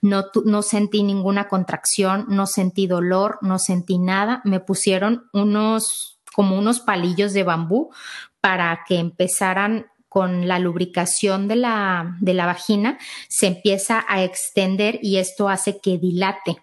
No, 0.00 0.26
no 0.44 0.62
sentí 0.62 1.02
ninguna 1.02 1.48
contracción, 1.48 2.26
no 2.28 2.46
sentí 2.46 2.86
dolor, 2.86 3.38
no 3.42 3.58
sentí 3.58 3.98
nada. 3.98 4.42
Me 4.44 4.60
pusieron 4.60 5.28
unos, 5.32 6.20
como 6.32 6.56
unos 6.56 6.78
palillos 6.78 7.32
de 7.32 7.42
bambú 7.42 7.90
para 8.40 8.84
que 8.86 8.98
empezaran 8.98 9.86
con 10.08 10.48
la 10.48 10.58
lubricación 10.58 11.48
de 11.48 11.56
la, 11.56 12.16
de 12.20 12.34
la 12.34 12.46
vagina 12.46 12.98
se 13.28 13.46
empieza 13.46 14.04
a 14.08 14.22
extender 14.24 14.98
y 15.02 15.18
esto 15.18 15.48
hace 15.48 15.80
que 15.80 15.98
dilate 15.98 16.58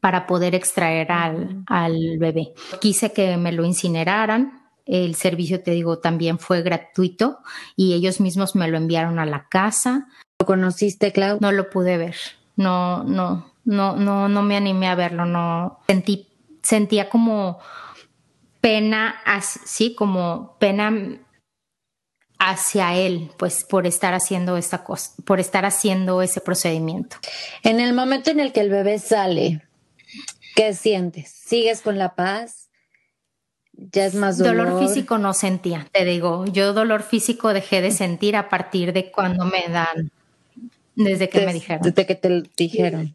para 0.00 0.26
poder 0.26 0.54
extraer 0.54 1.12
al, 1.12 1.64
al 1.66 2.18
bebé. 2.18 2.52
Quise 2.80 3.12
que 3.12 3.36
me 3.36 3.52
lo 3.52 3.64
incineraran, 3.64 4.66
el 4.86 5.16
servicio, 5.16 5.62
te 5.62 5.72
digo, 5.72 5.98
también 5.98 6.38
fue 6.38 6.62
gratuito 6.62 7.38
y 7.74 7.94
ellos 7.94 8.20
mismos 8.20 8.54
me 8.54 8.68
lo 8.68 8.76
enviaron 8.76 9.18
a 9.18 9.26
la 9.26 9.48
casa. 9.48 10.06
¿Lo 10.38 10.46
conociste, 10.46 11.12
Clau? 11.12 11.38
No 11.40 11.50
lo 11.50 11.68
pude 11.70 11.98
ver. 11.98 12.14
No, 12.54 13.02
no, 13.02 13.52
no, 13.64 13.96
no, 13.96 14.28
no 14.28 14.42
me 14.42 14.56
animé 14.56 14.86
a 14.86 14.94
verlo. 14.94 15.26
No 15.26 15.80
sentí, 15.88 16.28
sentía 16.62 17.08
como 17.08 17.58
pena, 18.60 19.16
así 19.24 19.94
como 19.94 20.56
pena 20.58 21.18
hacia 22.38 22.94
él, 22.94 23.30
pues 23.38 23.64
por 23.64 23.86
estar 23.86 24.14
haciendo 24.14 24.56
esta 24.56 24.84
cosa, 24.84 25.12
por 25.24 25.40
estar 25.40 25.64
haciendo 25.64 26.22
ese 26.22 26.40
procedimiento. 26.40 27.16
En 27.62 27.80
el 27.80 27.92
momento 27.92 28.30
en 28.30 28.40
el 28.40 28.52
que 28.52 28.60
el 28.60 28.70
bebé 28.70 28.98
sale, 28.98 29.62
¿qué 30.54 30.74
sientes? 30.74 31.30
¿Sigues 31.30 31.80
con 31.80 31.98
la 31.98 32.14
paz? 32.14 32.68
¿Ya 33.72 34.06
es 34.06 34.14
más 34.14 34.38
dolor? 34.38 34.68
Dolor 34.68 34.88
físico 34.88 35.18
no 35.18 35.34
sentía, 35.34 35.86
te 35.92 36.04
digo. 36.04 36.46
Yo 36.46 36.72
dolor 36.72 37.02
físico 37.02 37.52
dejé 37.52 37.82
de 37.82 37.90
sentir 37.90 38.36
a 38.36 38.48
partir 38.48 38.92
de 38.92 39.10
cuando 39.10 39.44
me 39.44 39.66
dan. 39.68 40.10
desde 40.94 41.28
que 41.28 41.44
me 41.44 41.52
dijeron. 41.52 41.82
Desde 41.82 42.06
que 42.06 42.14
te 42.14 42.42
dijeron. 42.56 43.14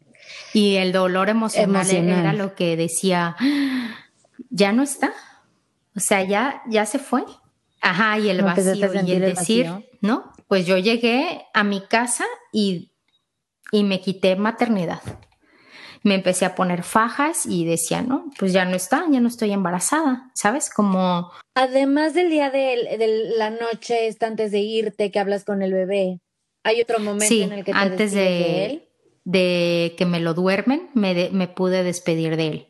Y 0.52 0.76
el 0.76 0.92
dolor 0.92 1.28
emocional, 1.28 1.90
era 1.90 2.32
lo 2.32 2.54
que 2.54 2.76
decía, 2.76 3.36
ya 4.50 4.72
no 4.72 4.82
está. 4.82 5.12
O 5.96 6.00
sea, 6.00 6.22
ya, 6.22 6.62
ya 6.68 6.86
se 6.86 6.98
fue. 6.98 7.24
Ajá, 7.82 8.18
y 8.20 8.30
el 8.30 8.42
vacío 8.42 8.74
y 9.04 9.12
el, 9.12 9.20
decir, 9.20 9.68
¿no? 10.00 10.32
Pues 10.46 10.66
yo 10.66 10.78
llegué 10.78 11.44
a 11.52 11.64
mi 11.64 11.80
casa 11.80 12.24
y, 12.52 12.92
y 13.72 13.82
me 13.82 14.00
quité 14.00 14.36
maternidad. 14.36 15.02
Me 16.04 16.14
empecé 16.14 16.44
a 16.44 16.54
poner 16.54 16.84
fajas 16.84 17.44
y 17.44 17.64
decía, 17.64 18.02
no, 18.02 18.30
pues 18.38 18.52
ya 18.52 18.64
no 18.64 18.76
está, 18.76 19.04
ya 19.10 19.20
no 19.20 19.28
estoy 19.28 19.52
embarazada, 19.52 20.30
¿sabes? 20.34 20.70
Como... 20.70 21.30
Además 21.54 22.14
del 22.14 22.30
día 22.30 22.50
de, 22.50 23.32
la 23.36 23.50
noche, 23.50 24.06
está 24.06 24.28
antes 24.28 24.52
de 24.52 24.60
irte, 24.60 25.10
que 25.10 25.18
hablas 25.18 25.44
con 25.44 25.62
el 25.62 25.72
bebé, 25.72 26.20
¿hay 26.62 26.80
otro 26.80 27.00
momento 27.00 27.34
en 27.34 27.52
el 27.52 27.64
que 27.64 27.72
te 27.72 27.78
antes 27.78 28.12
de, 28.12 28.64
él? 28.64 28.88
de 29.24 29.94
que 29.98 30.06
me 30.06 30.20
lo 30.20 30.34
duermen, 30.34 30.88
me, 30.94 31.30
me 31.30 31.48
pude 31.48 31.82
despedir 31.82 32.36
de 32.36 32.46
él 32.46 32.66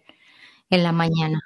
en 0.71 0.83
la 0.83 0.93
mañana. 0.93 1.41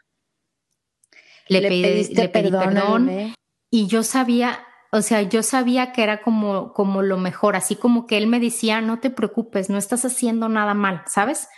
Le, 1.49 1.63
pedí, 1.63 2.15
le 2.15 2.29
pedí 2.29 2.51
perdón, 2.51 3.35
y 3.71 3.87
yo 3.87 4.03
sabía, 4.03 4.61
o 4.93 5.03
sea, 5.03 5.23
yo 5.23 5.43
sabía 5.43 5.93
que 5.93 6.03
era 6.03 6.23
como, 6.23 6.73
como 6.73 7.03
lo 7.03 7.19
mejor, 7.19 7.57
así 7.57 7.77
como 7.77 8.07
que 8.07 8.17
él 8.17 8.27
me 8.27 8.41
decía, 8.41 8.81
no 8.81 8.99
te 8.99 9.11
preocupes, 9.11 9.71
no 9.71 9.79
estás 9.79 10.05
haciendo 10.05 10.49
nada 10.49 10.75
mal, 10.75 11.03
¿sabes? 11.07 11.49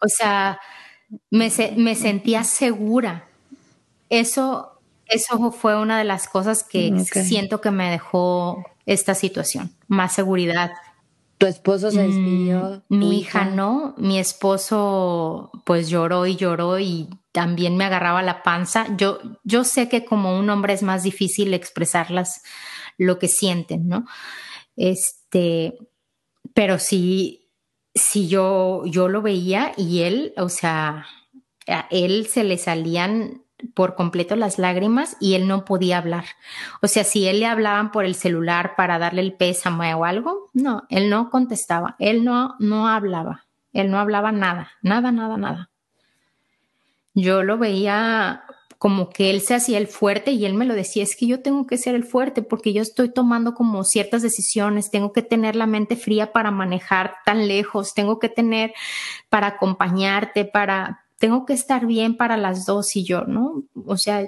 O 0.00 0.08
sea, 0.08 0.60
me, 1.30 1.50
me 1.76 1.94
sentía 1.94 2.44
segura. 2.44 3.28
Eso, 4.08 4.80
eso 5.06 5.52
fue 5.52 5.80
una 5.80 5.98
de 5.98 6.04
las 6.04 6.28
cosas 6.28 6.64
que 6.64 6.92
siento 7.04 7.60
que 7.60 7.70
me 7.70 7.90
dejó 7.90 8.64
esta 8.86 9.14
situación, 9.14 9.72
más 9.88 10.14
seguridad. 10.14 10.72
¿Tu 11.38 11.46
esposo 11.46 11.90
se 11.90 12.02
despidió? 12.02 12.82
Mm, 12.88 12.98
mi 12.98 13.18
hija? 13.18 13.44
no, 13.44 13.94
mi 13.98 14.18
esposo 14.18 15.50
pues 15.64 15.88
lloró 15.88 16.26
y 16.26 16.36
lloró 16.36 16.78
y 16.78 17.08
también 17.36 17.76
me 17.76 17.84
agarraba 17.84 18.22
la 18.22 18.42
panza. 18.42 18.86
Yo, 18.96 19.18
yo 19.44 19.62
sé 19.64 19.90
que 19.90 20.06
como 20.06 20.38
un 20.38 20.48
hombre 20.48 20.72
es 20.72 20.82
más 20.82 21.02
difícil 21.02 21.52
expresarlas 21.52 22.40
lo 22.96 23.18
que 23.18 23.28
sienten, 23.28 23.88
¿no? 23.88 24.06
Este, 24.74 25.76
pero 26.54 26.78
sí, 26.78 27.50
sí 27.94 28.26
yo, 28.26 28.84
yo 28.86 29.08
lo 29.08 29.20
veía 29.20 29.74
y 29.76 30.00
él, 30.00 30.32
o 30.38 30.48
sea, 30.48 31.04
a 31.68 31.86
él 31.90 32.26
se 32.26 32.42
le 32.42 32.56
salían 32.56 33.42
por 33.74 33.96
completo 33.96 34.34
las 34.34 34.58
lágrimas 34.58 35.18
y 35.20 35.34
él 35.34 35.46
no 35.46 35.66
podía 35.66 35.98
hablar. 35.98 36.24
O 36.80 36.88
sea, 36.88 37.04
si 37.04 37.28
él 37.28 37.40
le 37.40 37.46
hablaban 37.46 37.92
por 37.92 38.06
el 38.06 38.14
celular 38.14 38.76
para 38.78 38.98
darle 38.98 39.20
el 39.20 39.34
pésame 39.34 39.92
o 39.92 40.06
algo, 40.06 40.48
no, 40.54 40.84
él 40.88 41.10
no 41.10 41.28
contestaba, 41.28 41.96
él 41.98 42.24
no, 42.24 42.56
no 42.60 42.88
hablaba, 42.88 43.44
él 43.74 43.90
no 43.90 43.98
hablaba 43.98 44.32
nada, 44.32 44.70
nada, 44.80 45.12
nada, 45.12 45.36
nada. 45.36 45.70
Yo 47.16 47.42
lo 47.42 47.56
veía 47.56 48.44
como 48.78 49.08
que 49.08 49.30
él 49.30 49.40
se 49.40 49.54
hacía 49.54 49.78
el 49.78 49.86
fuerte 49.86 50.32
y 50.32 50.44
él 50.44 50.52
me 50.52 50.66
lo 50.66 50.74
decía, 50.74 51.02
es 51.02 51.16
que 51.16 51.26
yo 51.26 51.40
tengo 51.40 51.66
que 51.66 51.78
ser 51.78 51.94
el 51.94 52.04
fuerte 52.04 52.42
porque 52.42 52.74
yo 52.74 52.82
estoy 52.82 53.08
tomando 53.08 53.54
como 53.54 53.84
ciertas 53.84 54.20
decisiones, 54.20 54.90
tengo 54.90 55.12
que 55.12 55.22
tener 55.22 55.56
la 55.56 55.66
mente 55.66 55.96
fría 55.96 56.30
para 56.30 56.50
manejar 56.50 57.14
tan 57.24 57.48
lejos, 57.48 57.94
tengo 57.94 58.18
que 58.18 58.28
tener 58.28 58.74
para 59.30 59.46
acompañarte, 59.46 60.44
para, 60.44 61.06
tengo 61.18 61.46
que 61.46 61.54
estar 61.54 61.86
bien 61.86 62.18
para 62.18 62.36
las 62.36 62.66
dos 62.66 62.94
y 62.96 63.04
yo, 63.04 63.22
¿no? 63.22 63.62
O 63.86 63.96
sea, 63.96 64.22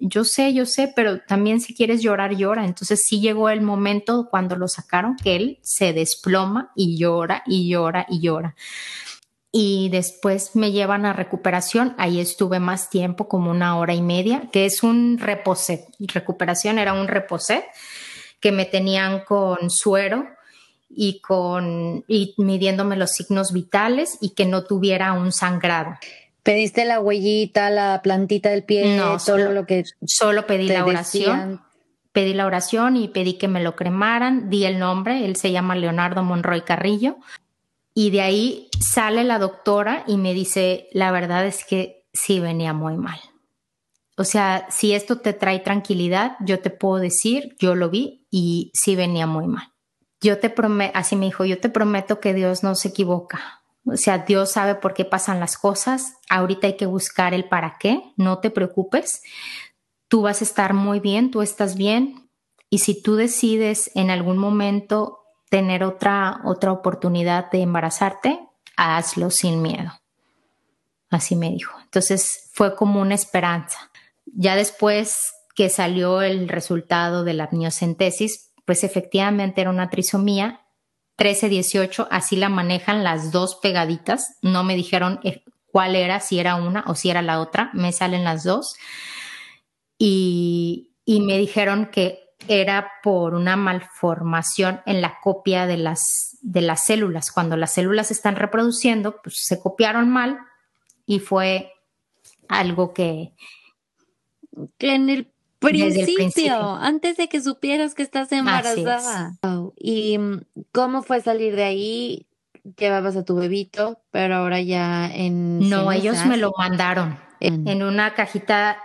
yo 0.00 0.24
sé, 0.24 0.52
yo 0.52 0.66
sé, 0.66 0.92
pero 0.94 1.20
también 1.20 1.60
si 1.60 1.72
quieres 1.72 2.02
llorar, 2.02 2.34
llora. 2.34 2.64
Entonces 2.64 3.04
sí 3.06 3.20
llegó 3.20 3.50
el 3.50 3.62
momento 3.62 4.26
cuando 4.28 4.56
lo 4.56 4.66
sacaron 4.66 5.14
que 5.16 5.36
él 5.36 5.58
se 5.62 5.92
desploma 5.92 6.72
y 6.74 6.98
llora 6.98 7.44
y 7.46 7.68
llora 7.68 8.04
y 8.08 8.20
llora. 8.20 8.56
Y 9.54 9.90
después 9.90 10.56
me 10.56 10.72
llevan 10.72 11.04
a 11.04 11.12
recuperación. 11.12 11.94
Ahí 11.98 12.20
estuve 12.20 12.58
más 12.58 12.88
tiempo, 12.88 13.28
como 13.28 13.50
una 13.50 13.76
hora 13.76 13.92
y 13.92 14.00
media, 14.00 14.48
que 14.50 14.64
es 14.64 14.82
un 14.82 15.18
reposet. 15.18 15.86
Recuperación 15.98 16.78
era 16.78 16.94
un 16.94 17.06
reposet 17.06 17.62
que 18.40 18.50
me 18.50 18.64
tenían 18.64 19.24
con 19.24 19.70
suero 19.70 20.26
y 20.88 21.20
con 21.20 22.04
y 22.08 22.34
midiéndome 22.38 22.96
los 22.96 23.12
signos 23.12 23.52
vitales 23.52 24.18
y 24.20 24.30
que 24.30 24.46
no 24.46 24.64
tuviera 24.64 25.12
un 25.12 25.32
sangrado. 25.32 25.98
¿Pediste 26.42 26.84
la 26.84 26.98
huellita, 26.98 27.70
la 27.70 28.00
plantita 28.02 28.50
del 28.50 28.64
pie? 28.64 28.96
No, 28.96 29.18
solo 29.18 29.52
lo 29.52 29.64
que. 29.64 29.84
Solo 30.04 30.46
pedí 30.46 30.68
la 30.68 30.84
oración. 30.84 31.62
Pedí 32.10 32.34
la 32.34 32.46
oración 32.46 32.96
y 32.96 33.08
pedí 33.08 33.34
que 33.34 33.48
me 33.48 33.62
lo 33.62 33.74
cremaran. 33.74 34.50
Di 34.50 34.64
el 34.64 34.78
nombre, 34.78 35.24
él 35.24 35.36
se 35.36 35.50
llama 35.50 35.76
Leonardo 35.76 36.22
Monroy 36.22 36.62
Carrillo. 36.62 37.16
Y 37.94 38.10
de 38.10 38.20
ahí 38.22 38.68
sale 38.80 39.24
la 39.24 39.38
doctora 39.38 40.04
y 40.06 40.16
me 40.16 40.34
dice: 40.34 40.88
La 40.92 41.10
verdad 41.10 41.46
es 41.46 41.64
que 41.64 42.06
sí 42.12 42.40
venía 42.40 42.72
muy 42.72 42.96
mal. 42.96 43.20
O 44.16 44.24
sea, 44.24 44.66
si 44.70 44.92
esto 44.92 45.18
te 45.20 45.32
trae 45.32 45.60
tranquilidad, 45.60 46.36
yo 46.40 46.60
te 46.60 46.70
puedo 46.70 46.96
decir, 46.96 47.56
yo 47.58 47.74
lo 47.74 47.88
vi 47.88 48.26
y 48.30 48.70
sí 48.74 48.94
venía 48.94 49.26
muy 49.26 49.46
mal. 49.46 49.72
Yo 50.20 50.38
te 50.38 50.50
prometo, 50.50 50.96
así 50.96 51.16
me 51.16 51.24
dijo, 51.26 51.44
yo 51.44 51.58
te 51.58 51.70
prometo 51.70 52.20
que 52.20 52.34
Dios 52.34 52.62
no 52.62 52.74
se 52.74 52.88
equivoca 52.88 53.62
o 53.84 53.96
sea, 53.96 54.18
Dios 54.18 54.52
sabe 54.52 54.76
por 54.76 54.94
qué 54.94 55.04
pasan 55.04 55.40
las 55.40 55.56
cosas. 55.58 56.14
Ahorita 56.28 56.66
hay 56.68 56.76
que 56.76 56.86
buscar 56.86 57.34
el 57.34 57.48
para 57.48 57.78
qué. 57.78 58.00
No 58.16 58.38
te 58.38 58.50
preocupes. 58.50 59.22
Tú 60.08 60.22
vas 60.22 60.40
a 60.40 60.44
estar 60.44 60.72
muy 60.72 61.00
bien, 61.00 61.30
tú 61.30 61.42
estás 61.42 61.76
bien. 61.76 62.30
Y 62.70 62.78
si 62.78 63.02
tú 63.02 63.16
decides 63.16 63.90
en 63.94 64.10
algún 64.10 64.38
momento 64.38 65.21
tener 65.52 65.84
otra, 65.84 66.40
otra 66.46 66.72
oportunidad 66.72 67.50
de 67.50 67.60
embarazarte, 67.60 68.40
hazlo 68.74 69.30
sin 69.30 69.60
miedo. 69.60 69.92
Así 71.10 71.36
me 71.36 71.50
dijo. 71.50 71.78
Entonces 71.84 72.48
fue 72.54 72.74
como 72.74 73.02
una 73.02 73.14
esperanza. 73.14 73.90
Ya 74.24 74.56
después 74.56 75.14
que 75.54 75.68
salió 75.68 76.22
el 76.22 76.48
resultado 76.48 77.22
de 77.22 77.34
la 77.34 77.50
amniocentesis, 77.52 78.54
pues 78.64 78.82
efectivamente 78.82 79.60
era 79.60 79.68
una 79.68 79.90
trisomía 79.90 80.62
13-18, 81.18 82.08
así 82.10 82.36
la 82.36 82.48
manejan 82.48 83.04
las 83.04 83.30
dos 83.30 83.56
pegaditas. 83.56 84.38
No 84.40 84.64
me 84.64 84.74
dijeron 84.74 85.20
eh, 85.22 85.44
cuál 85.66 85.96
era, 85.96 86.20
si 86.20 86.38
era 86.38 86.54
una 86.54 86.82
o 86.86 86.94
si 86.94 87.10
era 87.10 87.20
la 87.20 87.40
otra. 87.40 87.68
Me 87.74 87.92
salen 87.92 88.24
las 88.24 88.42
dos. 88.42 88.74
Y, 89.98 90.88
me 91.06 91.36
dijeron 91.36 91.90
que 91.92 92.31
era 92.48 92.90
por 93.02 93.34
una 93.34 93.56
malformación 93.56 94.80
en 94.86 95.00
la 95.00 95.18
copia 95.20 95.66
de 95.66 95.76
las, 95.76 96.38
de 96.40 96.60
las 96.60 96.84
células. 96.84 97.30
Cuando 97.30 97.56
las 97.56 97.72
células 97.72 98.08
se 98.08 98.14
están 98.14 98.36
reproduciendo, 98.36 99.20
pues 99.22 99.36
se 99.44 99.60
copiaron 99.60 100.10
mal 100.10 100.38
y 101.06 101.20
fue 101.20 101.72
algo 102.48 102.92
que... 102.92 103.32
Que 104.76 104.94
en 104.94 105.08
el 105.08 105.32
principio, 105.60 106.74
antes 106.74 107.16
de 107.16 107.28
que 107.28 107.40
supieras 107.40 107.94
que 107.94 108.02
estás 108.02 108.30
embarazada. 108.32 109.38
¿Y 109.76 110.18
mm, 110.18 110.42
cómo 110.72 111.02
fue 111.02 111.22
salir 111.22 111.56
de 111.56 111.64
ahí? 111.64 112.26
Llevabas 112.76 113.16
a 113.16 113.24
tu 113.24 113.34
bebito, 113.34 114.00
pero 114.10 114.36
ahora 114.36 114.60
ya 114.60 115.10
en... 115.12 115.70
No, 115.70 115.90
ellos 115.90 116.26
me 116.26 116.36
lo 116.36 116.52
mandaron 116.56 117.16
en... 117.46 117.82
una 117.82 118.14
cajita. 118.14 118.78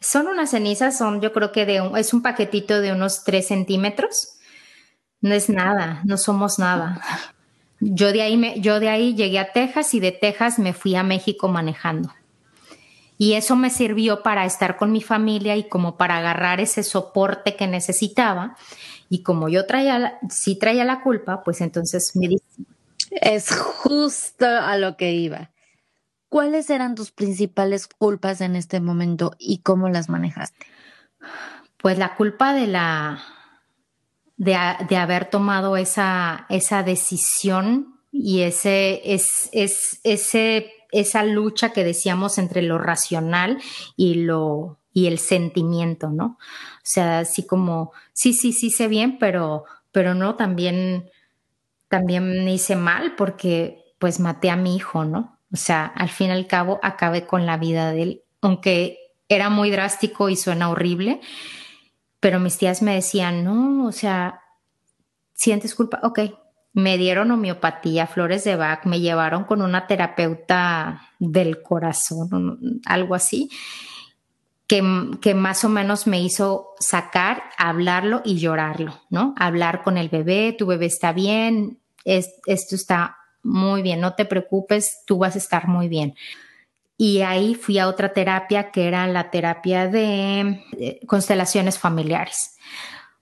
Son 0.00 0.26
unas 0.26 0.50
cenizas, 0.50 0.98
son 0.98 1.20
yo 1.20 1.32
creo 1.32 1.52
que 1.52 1.66
de 1.66 1.80
un, 1.80 1.96
es 1.96 2.12
un 2.12 2.22
paquetito 2.22 2.80
de 2.80 2.92
unos 2.92 3.24
tres 3.24 3.48
centímetros. 3.48 4.38
No 5.20 5.34
es 5.34 5.48
nada, 5.48 6.00
no 6.04 6.16
somos 6.16 6.58
nada. 6.58 7.00
Yo 7.80 8.12
de 8.12 8.22
ahí 8.22 8.36
me, 8.36 8.60
yo 8.60 8.80
de 8.80 8.88
ahí 8.88 9.14
llegué 9.14 9.38
a 9.38 9.52
Texas 9.52 9.94
y 9.94 10.00
de 10.00 10.12
Texas 10.12 10.58
me 10.58 10.72
fui 10.72 10.94
a 10.96 11.02
México 11.02 11.48
manejando. 11.48 12.12
Y 13.16 13.34
eso 13.34 13.54
me 13.54 13.68
sirvió 13.68 14.22
para 14.22 14.46
estar 14.46 14.78
con 14.78 14.92
mi 14.92 15.02
familia 15.02 15.54
y 15.56 15.68
como 15.68 15.98
para 15.98 16.16
agarrar 16.16 16.58
ese 16.58 16.82
soporte 16.82 17.54
que 17.54 17.66
necesitaba. 17.66 18.56
Y 19.10 19.22
como 19.22 19.50
yo 19.50 19.66
traía, 19.66 20.18
sí 20.30 20.58
traía 20.58 20.84
la 20.84 21.02
culpa, 21.02 21.42
pues 21.44 21.60
entonces 21.60 22.12
me 22.14 22.28
dice. 22.28 22.44
Es 23.10 23.54
justo 23.54 24.46
a 24.46 24.76
lo 24.78 24.96
que 24.96 25.12
iba. 25.12 25.50
¿Cuáles 26.30 26.70
eran 26.70 26.94
tus 26.94 27.10
principales 27.10 27.86
culpas 27.86 28.40
en 28.40 28.56
este 28.56 28.80
momento 28.80 29.32
y 29.38 29.58
cómo 29.58 29.90
las 29.90 30.08
manejaste? 30.08 30.66
Pues 31.76 31.98
la 31.98 32.14
culpa 32.14 32.54
de 32.54 32.66
la 32.66 33.22
de, 34.38 34.56
de 34.88 34.96
haber 34.96 35.28
tomado 35.28 35.76
esa, 35.76 36.46
esa 36.48 36.82
decisión 36.82 38.00
y 38.10 38.40
ese, 38.40 39.02
es, 39.12 39.50
es, 39.52 40.00
ese 40.02 40.72
esa 40.92 41.24
lucha 41.24 41.72
que 41.72 41.84
decíamos 41.84 42.38
entre 42.38 42.62
lo 42.62 42.78
racional 42.78 43.58
y 43.96 44.14
lo 44.14 44.78
y 44.92 45.06
el 45.06 45.18
sentimiento, 45.18 46.10
¿no? 46.10 46.38
O 46.78 46.82
sea, 46.82 47.20
así 47.20 47.46
como, 47.46 47.92
sí, 48.12 48.32
sí, 48.32 48.52
sí 48.52 48.70
sé 48.70 48.88
bien, 48.88 49.18
pero, 49.18 49.64
pero 49.92 50.14
no, 50.14 50.34
también, 50.34 51.08
también 51.88 52.48
hice 52.48 52.74
mal 52.74 53.14
porque 53.14 53.84
pues 53.98 54.18
maté 54.18 54.50
a 54.50 54.56
mi 54.56 54.74
hijo, 54.74 55.04
¿no? 55.04 55.38
O 55.52 55.56
sea, 55.56 55.86
al 55.86 56.08
fin 56.08 56.28
y 56.28 56.32
al 56.32 56.46
cabo 56.46 56.78
acabé 56.82 57.26
con 57.26 57.46
la 57.46 57.56
vida 57.56 57.92
de 57.92 58.02
él, 58.02 58.22
aunque 58.40 58.98
era 59.28 59.50
muy 59.50 59.70
drástico 59.70 60.28
y 60.28 60.36
suena 60.36 60.70
horrible, 60.70 61.20
pero 62.20 62.38
mis 62.38 62.58
tías 62.58 62.82
me 62.82 62.94
decían, 62.94 63.44
no, 63.44 63.86
o 63.86 63.92
sea, 63.92 64.42
sientes 65.34 65.74
culpa, 65.74 66.00
ok, 66.02 66.20
me 66.72 66.98
dieron 66.98 67.30
homeopatía, 67.30 68.06
flores 68.06 68.44
de 68.44 68.56
Bach, 68.56 68.84
me 68.84 69.00
llevaron 69.00 69.44
con 69.44 69.62
una 69.62 69.86
terapeuta 69.86 71.08
del 71.18 71.62
corazón, 71.62 72.80
algo 72.86 73.14
así, 73.14 73.50
que, 74.66 74.84
que, 75.20 75.34
más 75.34 75.64
o 75.64 75.68
menos 75.68 76.06
me 76.06 76.20
hizo 76.20 76.74
sacar, 76.78 77.42
hablarlo 77.58 78.22
y 78.24 78.38
llorarlo, 78.38 79.00
¿no? 79.10 79.34
Hablar 79.36 79.82
con 79.82 79.98
el 79.98 80.08
bebé, 80.08 80.54
tu 80.56 80.66
bebé 80.66 80.86
está 80.86 81.12
bien, 81.12 81.80
esto 82.04 82.76
está 82.76 83.19
muy 83.42 83.82
bien, 83.82 84.00
no 84.00 84.14
te 84.14 84.24
preocupes, 84.24 85.02
tú 85.06 85.18
vas 85.18 85.34
a 85.34 85.38
estar 85.38 85.68
muy 85.68 85.88
bien. 85.88 86.14
Y 86.96 87.22
ahí 87.22 87.54
fui 87.54 87.78
a 87.78 87.88
otra 87.88 88.12
terapia 88.12 88.70
que 88.70 88.86
era 88.86 89.06
la 89.06 89.30
terapia 89.30 89.88
de 89.88 90.62
constelaciones 91.06 91.78
familiares 91.78 92.56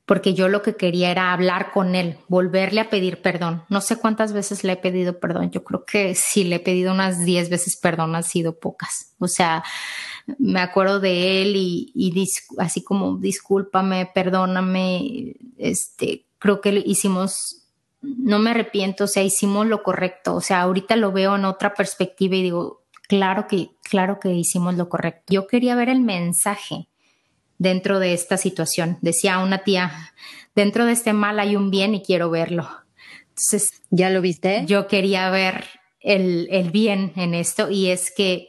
porque 0.09 0.33
yo 0.33 0.49
lo 0.49 0.63
que 0.63 0.75
quería 0.75 1.11
era 1.11 1.35
hablar 1.35 1.71
con 1.71 1.95
él, 1.95 2.17
volverle 2.29 2.81
a 2.81 2.89
pedir 2.89 3.21
perdón. 3.21 3.65
No 3.69 3.83
sé 3.83 3.97
cuántas 3.97 4.33
veces 4.33 4.65
le 4.65 4.73
he 4.73 4.77
pedido 4.77 5.21
perdón, 5.21 5.51
yo 5.51 5.63
creo 5.63 5.85
que 5.85 6.15
si 6.15 6.45
le 6.45 6.57
he 6.57 6.61
pedido 6.61 6.95
unas 6.95 7.27
10 7.27 7.51
veces 7.51 7.77
perdón 7.77 8.17
han 8.17 8.25
sido 8.25 8.59
pocas. 8.59 9.13
O 9.19 9.29
sea, 9.29 9.63
me 10.39 10.61
acuerdo 10.61 10.99
de 10.99 11.43
él 11.43 11.57
y, 11.57 12.27
así 12.57 12.83
como 12.83 13.19
discúlpame, 13.19 14.11
perdóname, 14.15 15.37
este, 15.59 16.25
creo 16.39 16.63
que 16.63 16.83
hicimos, 16.87 17.58
no 18.01 18.39
me 18.39 18.51
arrepiento, 18.51 19.05
o 19.05 19.09
sea, 19.09 19.23
hicimos 19.23 19.67
lo 19.67 19.83
correcto. 19.83 20.35
O 20.35 20.41
sea, 20.41 20.63
ahorita 20.63 20.97
lo 20.97 21.13
veo 21.13 21.37
en 21.37 21.45
otra 21.45 21.75
perspectiva 21.75 22.37
y 22.37 22.43
digo, 22.43 22.85
claro 23.09 23.47
que, 23.49 23.71
claro 23.83 24.21
que 24.21 24.33
hicimos 24.33 24.77
lo 24.77 24.89
correcto. 24.89 25.33
Yo 25.33 25.47
quería 25.47 25.75
ver 25.75 25.89
el 25.89 26.01
mensaje 26.01 26.89
dentro 27.59 27.99
de 27.99 28.15
esta 28.15 28.37
situación. 28.37 28.99
Decía 29.01 29.39
una 29.39 29.59
tía, 29.59 30.13
dentro 30.55 30.87
de 30.87 30.93
este 30.93 31.13
mal 31.13 31.41
hay 31.41 31.57
un 31.57 31.71
bien 31.71 31.95
y 31.95 32.03
quiero 32.03 32.31
verlo. 32.31 32.69
Entonces, 33.29 33.83
¿ya 33.91 34.11
lo 34.11 34.21
viste? 34.21 34.65
Yo 34.67 34.87
quería 34.87 35.31
ver 35.31 35.65
el, 36.01 36.49
el 36.51 36.71
bien 36.71 37.13
en 37.17 37.35
esto 37.35 37.71
y 37.71 37.89
es 37.89 38.13
que 38.17 38.49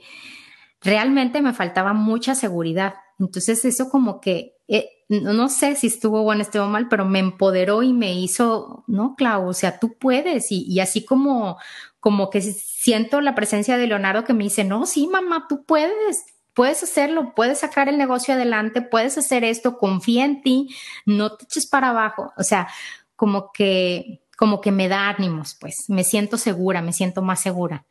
realmente 0.82 1.42
me 1.42 1.54
faltaba 1.54 1.94
mucha 1.94 2.36
seguridad. 2.36 2.96
Entonces 3.20 3.66
eso 3.66 3.90
como 3.90 4.22
que, 4.22 4.56
eh, 4.68 4.90
no, 5.10 5.50
sé 5.50 5.76
si 5.76 5.88
estuvo 5.88 6.24
bueno, 6.24 6.44
estuvo 6.44 6.68
mal, 6.68 6.88
pero 6.88 7.04
me 7.04 7.20
empoderó 7.20 7.82
y 7.82 7.94
me 7.94 8.14
hizo, 8.14 8.84
no, 8.88 9.16
Clau, 9.18 9.48
o 9.48 9.54
sea, 9.54 9.80
tú 9.80 9.98
puedes. 9.98 10.48
Y, 10.52 10.80
así 10.80 11.04
como, 11.04 11.58
como 12.00 12.30
que 12.30 12.42
siento 12.42 13.20
la 13.20 13.34
presencia 13.36 13.78
de 13.78 13.88
Leonardo 13.88 14.24
que 14.24 14.34
me 14.34 14.44
dice, 14.44 14.64
no, 14.64 14.86
sí, 14.86 15.08
mamá, 15.08 15.48
tú 15.50 15.66
puedes 15.66 16.26
puedes 16.54 16.84
hacerlo, 16.84 17.34
puedes 17.36 17.60
sacar 17.60 17.88
el 17.88 17.98
negocio 17.98 18.34
adelante, 18.34 18.82
puedes 18.82 19.18
hacer 19.18 19.46
esto, 19.46 19.78
confía 19.78 20.26
en 20.26 20.42
ti, 20.42 20.76
no 21.06 21.38
te 21.38 21.46
eches 21.46 21.66
para 21.66 21.90
abajo. 21.90 22.34
O 22.38 22.44
sea, 22.44 22.68
como 23.16 23.52
que, 23.54 24.24
como 24.38 24.60
que 24.60 24.72
me 24.72 24.90
da 24.90 25.08
ánimos, 25.08 25.56
pues 25.60 25.86
me 25.88 26.04
siento 26.04 26.38
segura, 26.38 26.82
me 26.82 26.92
siento 26.92 27.22
más 27.22 27.40
segura. 27.42 27.86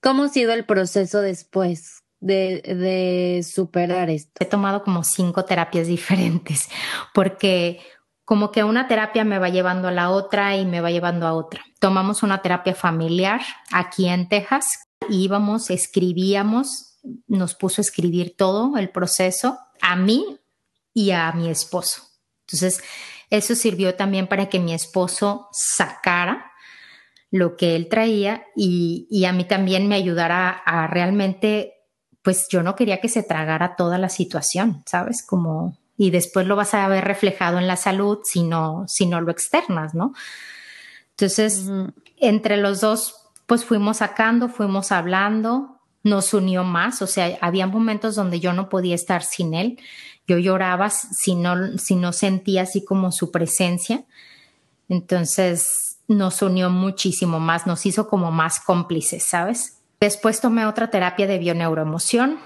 ¿Cómo 0.00 0.24
ha 0.24 0.28
sido 0.28 0.54
el 0.54 0.64
proceso 0.64 1.20
después? 1.20 1.97
De, 2.20 3.44
superar 3.48 4.10
esto? 4.10 4.32
He 4.40 4.44
tomado 4.44 4.82
como 4.82 5.04
cinco 5.04 5.44
terapias 5.44 5.86
diferentes 5.86 6.68
porque 7.14 7.80
como 8.24 8.50
que 8.50 8.64
una 8.64 8.88
terapia 8.88 9.24
me 9.24 9.38
va 9.38 9.48
llevando 9.48 9.88
a 9.88 9.92
la 9.92 10.10
otra 10.10 10.56
y 10.56 10.66
me 10.66 10.80
va 10.80 10.90
llevando 10.90 11.26
a 11.26 11.32
otra. 11.32 11.64
Tomamos 11.78 12.22
una 12.22 12.42
terapia 12.42 12.74
familiar 12.74 13.40
aquí 13.72 14.08
en 14.08 14.28
Texas, 14.28 14.66
íbamos, 15.08 15.70
escribíamos 15.70 16.88
nos 17.26 17.54
puso 17.54 17.80
a 17.80 17.82
escribir 17.82 18.36
todo 18.36 18.76
el 18.76 18.90
proceso 18.90 19.58
a 19.80 19.96
mí 19.96 20.38
y 20.92 21.10
a 21.10 21.32
mi 21.32 21.48
esposo. 21.48 22.02
Entonces, 22.46 22.82
eso 23.30 23.54
sirvió 23.54 23.94
también 23.94 24.26
para 24.26 24.48
que 24.48 24.58
mi 24.58 24.72
esposo 24.72 25.48
sacara 25.52 26.52
lo 27.30 27.56
que 27.56 27.76
él 27.76 27.88
traía 27.88 28.46
y, 28.56 29.24
a 29.26 29.32
mí 29.32 29.44
también 29.44 29.86
me 29.86 29.96
ayudara 29.96 30.50
a, 30.50 30.86
realmente, 30.86 31.74
pues 32.22 32.48
yo 32.50 32.62
no 32.62 32.74
quería 32.74 33.00
que 33.00 33.08
se 33.08 33.22
tragara 33.22 33.76
toda 33.76 33.98
la 33.98 34.08
situación, 34.08 34.82
¿sabes? 34.86 35.24
Como, 35.24 35.76
y 35.96 36.10
después 36.10 36.46
lo 36.46 36.56
vas 36.56 36.74
a 36.74 36.88
ver 36.88 37.04
reflejado 37.04 37.58
en 37.58 37.66
la 37.66 37.76
salud 37.76 38.18
si 38.24 38.42
no, 38.42 38.84
si 38.86 39.06
no 39.06 39.20
lo 39.20 39.30
externas, 39.30 39.94
¿no? 39.94 40.12
Entonces, 41.10 41.64
entre 42.16 42.56
los 42.56 42.80
dos, 42.80 43.16
pues 43.46 43.64
fuimos 43.64 43.98
sacando, 43.98 44.48
fuimos 44.48 44.92
hablando, 44.92 45.80
nos 46.04 46.32
unió 46.34 46.64
más, 46.64 47.02
o 47.02 47.06
sea, 47.06 47.38
había 47.40 47.66
momentos 47.66 48.14
donde 48.14 48.40
yo 48.40 48.52
no 48.52 48.68
podía 48.68 48.94
estar 48.94 49.22
sin 49.22 49.54
él, 49.54 49.78
yo 50.26 50.38
lloraba 50.38 50.90
si 50.90 51.34
no, 51.34 51.78
si 51.78 51.96
no 51.96 52.12
sentía 52.12 52.62
así 52.62 52.84
como 52.84 53.10
su 53.10 53.30
presencia, 53.30 54.04
entonces 54.88 55.98
nos 56.06 56.40
unió 56.42 56.70
muchísimo 56.70 57.40
más, 57.40 57.66
nos 57.66 57.84
hizo 57.86 58.08
como 58.08 58.30
más 58.30 58.60
cómplices, 58.60 59.24
¿sabes? 59.26 59.77
Después 60.00 60.40
tomé 60.40 60.66
otra 60.66 60.88
terapia 60.88 61.26
de 61.26 61.38
bioneuroemoción 61.38 62.38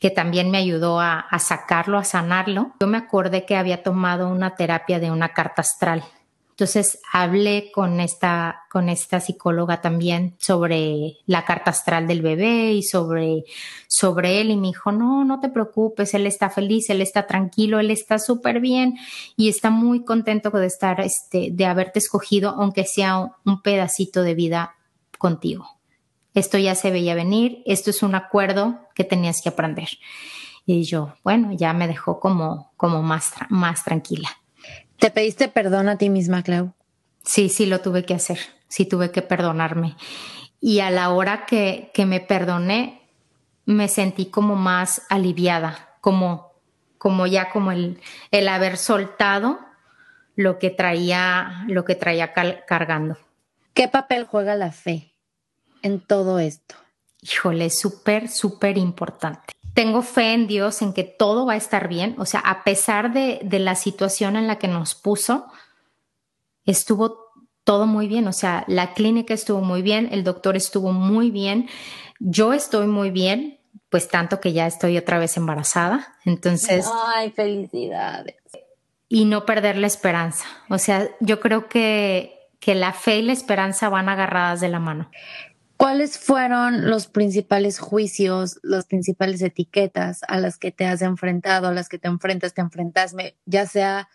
que 0.00 0.10
también 0.10 0.50
me 0.50 0.58
ayudó 0.58 1.00
a, 1.00 1.20
a 1.20 1.38
sacarlo, 1.38 1.96
a 1.96 2.04
sanarlo. 2.04 2.72
Yo 2.80 2.86
me 2.88 2.98
acordé 2.98 3.46
que 3.46 3.56
había 3.56 3.82
tomado 3.82 4.28
una 4.28 4.56
terapia 4.56 4.98
de 4.98 5.10
una 5.10 5.32
carta 5.32 5.62
astral 5.62 6.02
entonces 6.52 7.00
hablé 7.12 7.72
con 7.72 7.98
esta, 7.98 8.64
con 8.70 8.90
esta 8.90 9.20
psicóloga 9.20 9.80
también 9.80 10.36
sobre 10.38 11.16
la 11.26 11.44
carta 11.46 11.70
astral 11.70 12.06
del 12.06 12.20
bebé 12.20 12.74
y 12.74 12.82
sobre, 12.82 13.44
sobre 13.88 14.40
él 14.40 14.50
y 14.50 14.56
me 14.56 14.68
dijo, 14.68 14.92
no, 14.92 15.24
no 15.24 15.40
te 15.40 15.48
preocupes, 15.48 16.12
él 16.12 16.26
está 16.26 16.50
feliz, 16.50 16.90
él 16.90 17.00
está 17.00 17.26
tranquilo, 17.26 17.80
él 17.80 17.90
está 17.90 18.18
súper 18.18 18.60
bien 18.60 18.94
y 19.36 19.48
está 19.48 19.70
muy 19.70 20.04
contento 20.04 20.50
de 20.50 20.66
estar, 20.66 21.00
este, 21.00 21.48
de 21.52 21.64
haberte 21.64 21.98
escogido, 21.98 22.50
aunque 22.50 22.84
sea 22.84 23.32
un 23.44 23.62
pedacito 23.62 24.22
de 24.22 24.34
vida 24.34 24.76
contigo. 25.18 25.81
Esto 26.34 26.58
ya 26.58 26.74
se 26.74 26.90
veía 26.90 27.14
venir, 27.14 27.62
esto 27.66 27.90
es 27.90 28.02
un 28.02 28.14
acuerdo 28.14 28.80
que 28.94 29.04
tenías 29.04 29.42
que 29.42 29.50
aprender. 29.50 29.88
Y 30.64 30.84
yo, 30.84 31.14
bueno, 31.24 31.52
ya 31.52 31.72
me 31.72 31.88
dejó 31.88 32.20
como, 32.20 32.72
como 32.76 33.02
más, 33.02 33.32
más 33.48 33.84
tranquila. 33.84 34.28
¿Te 34.98 35.10
pediste 35.10 35.48
perdón 35.48 35.88
a 35.88 35.98
ti 35.98 36.08
misma, 36.08 36.42
Clau? 36.42 36.72
Sí, 37.24 37.48
sí, 37.48 37.66
lo 37.66 37.80
tuve 37.80 38.04
que 38.04 38.14
hacer. 38.14 38.38
Sí, 38.68 38.86
tuve 38.86 39.10
que 39.10 39.22
perdonarme. 39.22 39.96
Y 40.60 40.80
a 40.80 40.90
la 40.90 41.10
hora 41.10 41.44
que, 41.44 41.90
que 41.92 42.06
me 42.06 42.20
perdoné, 42.20 43.02
me 43.66 43.88
sentí 43.88 44.26
como 44.26 44.56
más 44.56 45.02
aliviada, 45.10 45.96
como, 46.00 46.52
como 46.98 47.26
ya 47.26 47.50
como 47.50 47.72
el, 47.72 48.00
el 48.30 48.48
haber 48.48 48.76
soltado 48.76 49.58
lo 50.34 50.58
que 50.58 50.70
traía, 50.70 51.64
lo 51.68 51.84
que 51.84 51.94
traía 51.94 52.32
cargando. 52.32 53.18
¿Qué 53.74 53.88
papel 53.88 54.24
juega 54.24 54.54
la 54.54 54.72
fe 54.72 55.11
en 55.82 56.00
todo 56.00 56.38
esto? 56.38 56.74
Híjole, 57.20 57.70
súper, 57.70 58.28
súper 58.28 58.78
importante 58.78 59.52
tengo 59.74 60.02
fe 60.02 60.34
en 60.34 60.46
Dios, 60.46 60.82
en 60.82 60.92
que 60.92 61.04
todo 61.04 61.46
va 61.46 61.54
a 61.54 61.56
estar 61.56 61.88
bien. 61.88 62.14
O 62.18 62.26
sea, 62.26 62.40
a 62.40 62.64
pesar 62.64 63.12
de, 63.12 63.40
la 63.58 63.74
situación 63.74 64.36
en 64.36 64.46
la 64.46 64.58
que 64.58 64.68
nos 64.68 64.94
puso, 64.94 65.46
estuvo 66.64 67.32
todo 67.64 67.86
muy 67.86 68.06
bien. 68.06 68.26
O 68.28 68.32
sea, 68.32 68.64
la 68.68 68.92
clínica 68.92 69.32
estuvo 69.34 69.60
muy 69.60 69.82
bien, 69.82 70.08
el 70.12 70.24
doctor 70.24 70.56
estuvo 70.56 70.92
muy 70.92 71.30
bien, 71.30 71.68
yo 72.18 72.52
estoy 72.52 72.86
muy 72.86 73.10
bien, 73.10 73.60
pues 73.88 74.08
tanto 74.08 74.40
que 74.40 74.52
ya 74.52 74.66
estoy 74.66 74.98
otra 74.98 75.18
vez 75.18 75.36
embarazada. 75.36 76.16
Entonces. 76.24 76.88
Ay, 77.06 77.30
felicidades. 77.30 78.36
Y 79.08 79.24
no 79.24 79.44
perder 79.44 79.76
la 79.76 79.86
esperanza. 79.86 80.46
O 80.70 80.78
sea, 80.78 81.08
yo 81.20 81.40
creo 81.40 81.68
que, 81.68 82.48
que 82.60 82.74
la 82.74 82.92
fe 82.92 83.18
y 83.18 83.22
la 83.22 83.32
esperanza 83.32 83.88
van 83.88 84.08
agarradas 84.08 84.60
de 84.60 84.68
la 84.68 84.78
mano. 84.78 85.10
¿Cuáles 85.82 86.16
fueron 86.16 86.88
los 86.88 87.08
principales 87.08 87.80
juicios, 87.80 88.60
las 88.62 88.86
principales 88.86 89.42
etiquetas 89.42 90.20
a 90.28 90.38
las 90.38 90.56
que 90.56 90.70
te 90.70 90.86
has 90.86 91.02
enfrentado, 91.02 91.66
a 91.66 91.72
las 91.72 91.88
que 91.88 91.98
te 91.98 92.06
enfrentas, 92.06 92.54
te 92.54 92.60
enfrentas, 92.60 93.16
ya 93.46 93.66
sea 93.66 94.08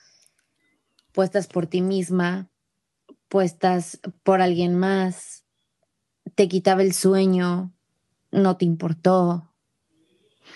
puestas 1.12 1.48
por 1.48 1.68
ti 1.68 1.82
misma, 1.82 2.48
puestas 3.28 4.00
por 4.24 4.42
alguien 4.42 4.80
más, 4.80 5.44
te 6.36 6.48
quitaba 6.48 6.84
el 6.84 6.94
sueño, 6.94 7.74
no 8.32 8.56
te 8.56 8.64
importó? 8.64 9.54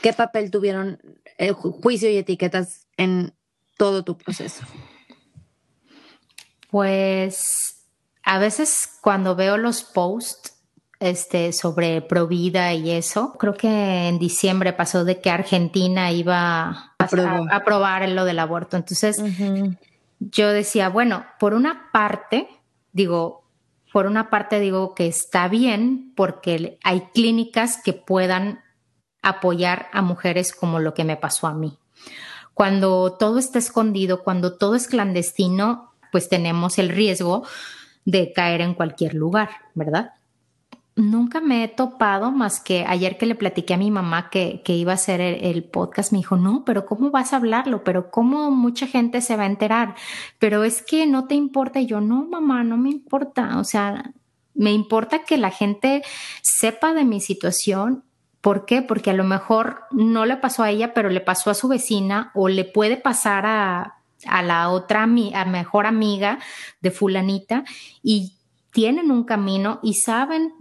¿Qué 0.01 0.13
papel 0.13 0.49
tuvieron 0.49 1.01
el 1.37 1.51
juicio 1.51 2.09
y 2.09 2.15
etiquetas 2.15 2.87
en 2.95 3.33
todo 3.75 4.05
tu 4.05 4.17
proceso? 4.17 4.65
Pues 6.69 7.43
a 8.23 8.39
veces 8.39 8.97
cuando 9.01 9.35
veo 9.35 9.57
los 9.57 9.83
posts 9.83 10.60
este, 11.01 11.51
sobre 11.51 12.01
Provida 12.01 12.73
y 12.73 12.91
eso. 12.91 13.33
Creo 13.33 13.55
que 13.55 14.07
en 14.07 14.19
diciembre 14.19 14.71
pasó 14.71 15.03
de 15.03 15.19
que 15.19 15.31
Argentina 15.31 16.11
iba 16.11 16.93
a, 16.99 17.09
aprobar 17.51 18.07
lo 18.07 18.23
del 18.23 18.37
aborto. 18.37 18.77
Entonces, 18.77 19.21
yo 20.19 20.49
decía, 20.49 20.89
bueno, 20.89 21.25
por 21.39 21.55
una 21.55 21.89
parte, 21.91 22.47
digo, 22.93 23.43
por 23.91 24.05
una 24.05 24.29
parte 24.29 24.59
digo 24.59 24.93
que 24.93 25.07
está 25.07 25.47
bien 25.47 26.13
porque 26.15 26.77
hay 26.83 27.01
clínicas 27.13 27.81
que 27.83 27.93
puedan 27.93 28.61
apoyar 29.23 29.87
a 29.93 30.03
mujeres 30.03 30.53
como 30.53 30.79
lo 30.79 30.93
que 30.93 31.03
me 31.03 31.17
pasó 31.17 31.47
a 31.47 31.55
mí. 31.55 31.79
Cuando 32.53 33.17
todo 33.17 33.39
está 33.39 33.57
escondido, 33.57 34.23
cuando 34.23 34.55
todo 34.57 34.75
es 34.75 34.87
clandestino, 34.87 35.93
pues 36.11 36.29
tenemos 36.29 36.77
el 36.77 36.89
riesgo 36.89 37.43
de 38.05 38.33
caer 38.33 38.61
en 38.61 38.75
cualquier 38.75 39.15
lugar, 39.15 39.49
¿verdad? 39.73 40.11
Nunca 41.01 41.41
me 41.41 41.63
he 41.63 41.67
topado 41.67 42.29
más 42.29 42.59
que 42.59 42.85
ayer 42.87 43.17
que 43.17 43.25
le 43.25 43.33
platiqué 43.33 43.73
a 43.73 43.77
mi 43.77 43.89
mamá 43.89 44.29
que, 44.29 44.61
iba 44.67 44.91
a 44.91 44.95
hacer 44.95 45.19
el, 45.19 45.63
podcast, 45.63 46.11
me 46.11 46.19
dijo, 46.19 46.37
no, 46.37 46.63
pero 46.63 46.85
¿cómo 46.85 47.09
vas 47.09 47.33
a 47.33 47.37
hablarlo? 47.37 47.83
Pero 47.83 48.11
¿cómo 48.11 48.51
mucha 48.51 48.85
gente 48.85 49.21
se 49.21 49.35
va 49.35 49.43
a 49.43 49.47
enterar? 49.47 49.95
Pero 50.37 50.63
es 50.63 50.83
que 50.83 51.07
no 51.07 51.25
te 51.25 51.33
importa. 51.33 51.79
Y 51.79 51.87
yo, 51.87 52.01
no, 52.01 52.25
mamá, 52.25 52.63
no 52.63 52.77
me 52.77 52.91
importa. 52.91 53.57
O 53.57 53.63
sea, 53.63 54.11
me 54.53 54.73
importa 54.73 55.23
que 55.23 55.37
la 55.37 55.49
gente 55.49 56.03
sepa 56.43 56.93
de 56.93 57.03
mi 57.03 57.19
situación. 57.19 58.03
¿Por 58.39 58.67
qué? 58.67 58.83
Porque 58.83 59.09
a 59.09 59.15
lo 59.15 59.23
mejor 59.23 59.81
no 59.89 60.27
le 60.27 60.37
pasó 60.37 60.61
a 60.61 60.69
ella, 60.69 60.93
pero 60.93 61.09
le 61.09 61.21
pasó 61.21 61.49
a 61.49 61.55
su 61.55 61.67
vecina 61.67 62.29
o 62.35 62.47
le 62.47 62.63
puede 62.63 62.97
pasar 62.97 63.47
a, 63.47 63.95
a 64.27 64.43
la 64.43 64.69
otra, 64.69 65.01
a 65.01 65.45
mejor 65.45 65.87
amiga 65.87 66.37
de 66.79 66.91
fulanita 66.91 67.63
y 68.03 68.35
tienen 68.71 69.11
un 69.11 69.23
camino 69.23 69.79
y 69.81 69.95
saben 69.95 70.53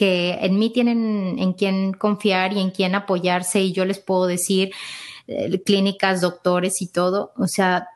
que 0.00 0.38
en 0.40 0.58
mí 0.58 0.72
tienen 0.72 1.38
en 1.38 1.52
quién 1.52 1.92
confiar 1.92 2.54
y 2.54 2.60
en 2.60 2.70
quién 2.70 2.94
apoyarse 2.94 3.60
y 3.60 3.72
yo 3.72 3.84
les 3.84 3.98
puedo 3.98 4.26
decir 4.26 4.70
eh, 5.26 5.62
clínicas, 5.62 6.22
doctores 6.22 6.80
y 6.80 6.86
todo. 6.86 7.34
O 7.36 7.46
sea, 7.46 7.86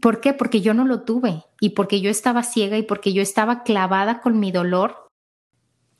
¿por 0.00 0.22
qué? 0.22 0.32
Porque 0.32 0.62
yo 0.62 0.72
no 0.72 0.86
lo 0.86 1.02
tuve 1.02 1.44
y 1.60 1.70
porque 1.70 2.00
yo 2.00 2.08
estaba 2.08 2.42
ciega 2.42 2.78
y 2.78 2.82
porque 2.82 3.12
yo 3.12 3.20
estaba 3.20 3.62
clavada 3.62 4.22
con 4.22 4.40
mi 4.40 4.52
dolor. 4.52 5.10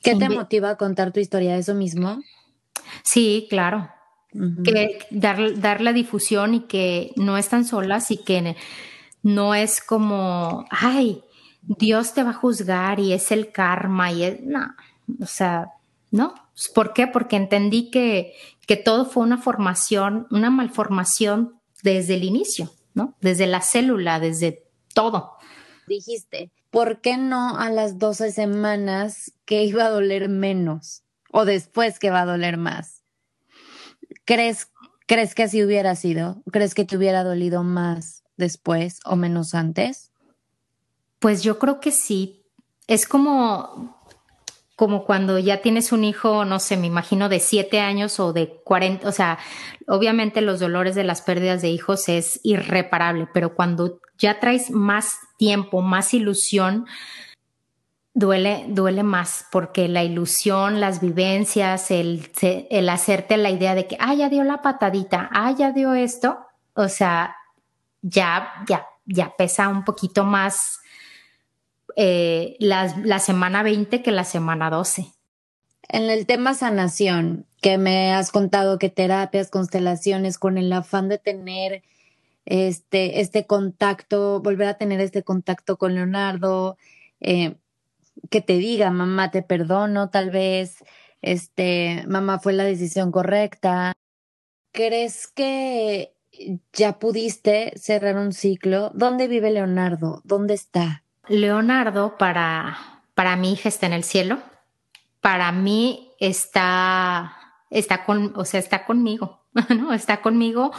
¿Qué 0.01 0.14
te 0.14 0.30
motiva 0.30 0.70
a 0.70 0.76
contar 0.78 1.12
tu 1.12 1.20
historia? 1.20 1.59
¿Eso 1.59 1.74
mismo? 1.74 2.22
Sí, 3.05 3.49
claro. 3.51 3.90
que 4.64 5.01
dar, 5.11 5.61
dar 5.61 5.82
la 5.82 5.92
difusión 5.92 6.55
y 6.55 6.61
que 6.61 7.12
no 7.16 7.36
están 7.36 7.66
solas 7.66 8.11
y 8.11 8.16
que 8.16 8.57
no 9.22 9.55
es 9.55 9.82
como, 9.82 10.64
ay, 10.70 11.22
Dios 11.61 12.14
te 12.14 12.22
va 12.22 12.30
a 12.30 12.32
juzgar 12.32 12.99
y 12.99 13.12
es 13.12 13.30
el 13.30 13.53
karma 13.53 14.11
y 14.11 14.22
es, 14.22 14.40
no, 14.40 14.74
o 15.20 15.26
sea, 15.26 15.72
no. 16.11 16.34
¿Por 16.74 16.92
qué? 16.92 17.07
Porque 17.07 17.36
entendí 17.36 17.90
que, 17.90 18.34
que 18.66 18.76
todo 18.76 19.04
fue 19.04 19.22
una 19.22 19.38
formación, 19.38 20.26
una 20.30 20.50
malformación 20.50 21.61
desde 21.82 22.14
el 22.14 22.24
inicio, 22.24 22.72
¿no? 22.94 23.14
Desde 23.20 23.46
la 23.46 23.61
célula, 23.61 24.20
desde 24.20 24.64
todo. 24.94 25.34
Dijiste, 25.86 26.50
¿por 26.70 27.00
qué 27.00 27.16
no 27.16 27.59
a 27.59 27.70
las 27.70 27.98
12 27.98 28.32
semanas 28.32 29.32
que 29.44 29.64
iba 29.64 29.86
a 29.86 29.90
doler 29.90 30.28
menos 30.28 31.02
o 31.30 31.44
después 31.44 31.98
que 31.98 32.11
va 32.11 32.22
a 32.22 32.26
doler 32.26 32.57
más? 32.57 33.02
¿Crees, 34.24 34.68
¿Crees 35.07 35.34
que 35.34 35.44
así 35.44 35.62
hubiera 35.62 35.94
sido? 35.94 36.42
¿Crees 36.50 36.74
que 36.74 36.84
te 36.84 36.96
hubiera 36.96 37.22
dolido 37.22 37.62
más 37.62 38.24
después 38.36 39.00
o 39.04 39.16
menos 39.16 39.54
antes? 39.54 40.11
Pues 41.18 41.42
yo 41.42 41.59
creo 41.59 41.80
que 41.80 41.92
sí. 41.92 42.42
Es 42.88 43.07
como, 43.07 43.95
como 44.76 45.06
cuando 45.06 45.38
ya 45.38 45.62
tienes 45.62 45.90
un 45.90 46.04
hijo, 46.04 46.44
no 46.44 46.60
sé, 46.60 46.76
me 46.76 46.86
imagino 46.86 47.30
de 47.30 47.40
siete 47.40 47.80
años 47.80 48.20
o 48.20 48.34
de 48.34 48.60
cuarenta, 48.62 49.08
o 49.08 49.12
sea, 49.12 49.38
obviamente 49.88 50.42
los 50.42 50.60
dolores 50.60 50.94
de 50.94 51.02
las 51.02 51.22
pérdidas 51.22 51.62
de 51.62 51.70
hijos 51.70 52.10
es 52.10 52.40
irreparable, 52.42 53.26
pero 53.32 53.54
cuando 53.54 54.00
ya 54.18 54.38
traes 54.38 54.70
más 54.70 55.16
tiempo, 55.38 55.80
más 55.80 56.12
ilusión, 56.12 56.86
duele, 58.12 58.66
duele 58.68 59.02
más, 59.02 59.46
porque 59.50 59.88
la 59.88 60.04
ilusión, 60.04 60.78
las 60.78 61.00
vivencias, 61.00 61.90
el, 61.90 62.30
el 62.42 62.88
hacerte 62.90 63.38
la 63.38 63.50
idea 63.50 63.74
de 63.74 63.86
que, 63.86 63.96
ah, 63.98 64.12
ya 64.12 64.28
dio 64.28 64.44
la 64.44 64.60
patadita, 64.60 65.30
ah, 65.32 65.52
ya 65.52 65.72
dio 65.72 65.94
esto, 65.94 66.38
o 66.74 66.88
sea, 66.88 67.34
ya, 68.02 68.52
ya, 68.68 68.86
ya 69.06 69.34
pesa 69.38 69.68
un 69.68 69.84
poquito 69.84 70.24
más 70.24 70.80
eh, 71.99 72.57
la, 72.61 73.18
semana 73.18 73.62
20 73.62 74.03
que 74.03 74.12
la 74.12 74.24
semana 74.24 74.68
12. 74.68 75.07
En 75.88 76.11
el 76.11 76.26
tema 76.26 76.53
sanación, 76.53 77.47
que 77.62 77.78
me 77.78 78.12
has 78.12 78.30
contado 78.30 78.78
que 78.78 78.90
terapias, 78.90 79.51
constelaciones, 79.51 80.36
con 80.38 80.59
el 80.59 80.70
afán 80.74 81.09
de 81.09 81.16
tener 81.16 81.82
este, 82.44 83.20
este 83.20 83.47
contacto, 83.47 84.40
volver 84.42 84.68
a 84.68 84.76
tener 84.76 85.01
este 85.01 85.22
contacto 85.22 85.78
con 85.78 85.94
Leonardo, 85.94 86.76
eh, 87.20 87.57
que 88.30 88.42
te 88.42 88.59
diga, 88.59 88.90
mamá, 88.90 89.30
te 89.30 89.42
perdono, 89.42 90.11
tal 90.11 90.30
vez, 90.30 90.84
este, 91.22 92.05
mamá, 92.07 92.40
fue 92.40 92.53
la 92.53 92.64
decisión 92.64 93.11
correcta. 93.11 93.94
¿Crees 94.72 95.28
que 95.28 96.12
ya 96.74 96.99
pudiste 96.99 97.72
cerrar 97.76 98.18
un 98.18 98.34
ciclo? 98.34 98.90
¿Dónde 98.94 99.28
vive 99.28 99.51
Leonardo? 99.51 100.20
¿Dónde 100.24 100.53
está? 100.53 101.05
Leonardo 101.28 102.16
para, 102.18 102.78
para 103.14 103.36
mi 103.36 103.52
hija 103.52 103.68
está 103.68 103.86
en 103.86 103.92
el 103.92 104.04
cielo, 104.04 104.40
para 105.20 105.50
mí 105.52 106.12
está, 106.20 107.36
está 107.70 108.04
con, 108.04 108.32
o 108.36 108.44
sea, 108.44 108.60
está 108.60 108.84
conmigo, 108.84 109.44
¿no? 109.68 109.92
Está 109.92 110.20
conmigo. 110.20 110.72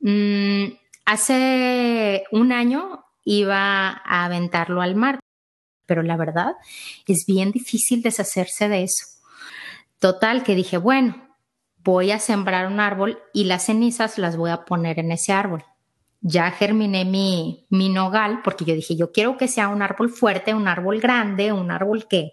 Mm, 0.00 0.66
hace 1.04 2.24
un 2.32 2.52
año 2.52 3.04
iba 3.24 3.88
a 3.88 4.24
aventarlo 4.24 4.82
al 4.82 4.96
mar, 4.96 5.20
pero 5.86 6.02
la 6.02 6.16
verdad 6.16 6.54
es 7.06 7.26
bien 7.26 7.52
difícil 7.52 8.02
deshacerse 8.02 8.68
de 8.68 8.84
eso. 8.84 9.06
Total, 9.98 10.42
que 10.42 10.54
dije, 10.54 10.76
bueno, 10.76 11.28
voy 11.78 12.10
a 12.10 12.18
sembrar 12.18 12.66
un 12.66 12.80
árbol 12.80 13.18
y 13.32 13.44
las 13.44 13.66
cenizas 13.66 14.18
las 14.18 14.36
voy 14.36 14.50
a 14.50 14.64
poner 14.64 14.98
en 14.98 15.12
ese 15.12 15.32
árbol 15.32 15.64
ya 16.28 16.50
germiné 16.50 17.04
mi, 17.04 17.66
mi 17.70 17.88
nogal 17.88 18.40
porque 18.42 18.64
yo 18.64 18.74
dije, 18.74 18.96
yo 18.96 19.12
quiero 19.12 19.36
que 19.36 19.46
sea 19.46 19.68
un 19.68 19.80
árbol 19.80 20.10
fuerte, 20.10 20.54
un 20.54 20.66
árbol 20.66 21.00
grande, 21.00 21.52
un 21.52 21.70
árbol 21.70 22.08
que, 22.08 22.32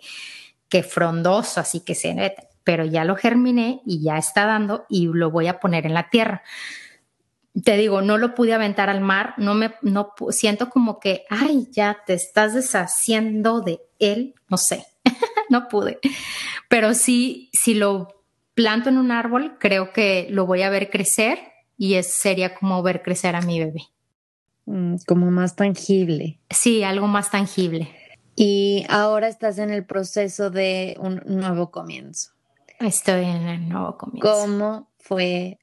que 0.67 0.81
frondoso, 0.81 1.59
así 1.59 1.81
que 1.81 1.93
se 1.93 2.35
pero 2.63 2.85
ya 2.85 3.05
lo 3.05 3.15
germiné 3.15 3.81
y 3.85 4.01
ya 4.01 4.17
está 4.17 4.45
dando 4.45 4.85
y 4.89 5.05
lo 5.05 5.29
voy 5.29 5.47
a 5.47 5.59
poner 5.59 5.85
en 5.85 5.93
la 5.93 6.09
tierra. 6.09 6.41
Te 7.63 7.77
digo, 7.77 8.01
no 8.01 8.17
lo 8.17 8.33
pude 8.33 8.53
aventar 8.53 8.89
al 8.89 9.01
mar, 9.01 9.35
no 9.37 9.53
me, 9.53 9.75
no 9.83 10.13
siento 10.29 10.69
como 10.69 10.99
que, 10.99 11.25
ay, 11.29 11.67
ya 11.71 11.99
te 12.07 12.15
estás 12.15 12.55
deshaciendo 12.55 13.61
de 13.61 13.79
él, 13.99 14.33
no 14.47 14.57
sé, 14.57 14.87
no 15.49 15.67
pude. 15.67 15.99
Pero 16.67 16.95
sí, 16.95 17.51
si 17.53 17.75
lo 17.75 18.07
planto 18.55 18.89
en 18.89 18.97
un 18.97 19.11
árbol, 19.11 19.57
creo 19.59 19.93
que 19.93 20.25
lo 20.31 20.47
voy 20.47 20.63
a 20.63 20.71
ver 20.71 20.89
crecer 20.89 21.52
y 21.83 21.95
es, 21.95 22.13
sería 22.13 22.55
como 22.55 22.81
ver 22.81 23.01
crecer 23.01 23.35
a 23.35 23.41
mi 23.41 23.59
bebé. 23.59 23.81
Mm, 24.67 24.95
como 25.05 25.29
más 25.31 25.57
tangible. 25.57 26.39
Sí, 26.49 26.81
algo 26.81 27.07
más 27.07 27.29
tangible. 27.29 27.93
Y 28.37 28.85
ahora 28.87 29.27
estás 29.27 29.57
en 29.57 29.69
el 29.69 29.85
proceso 29.85 30.49
de 30.49 30.95
un 30.97 31.21
nuevo 31.25 31.71
comienzo. 31.71 32.31
Estoy 32.79 33.25
en 33.25 33.49
el 33.49 33.67
nuevo 33.67 33.97
comienzo. 33.97 34.31
¿Cómo 34.31 34.91
fue 34.97 35.59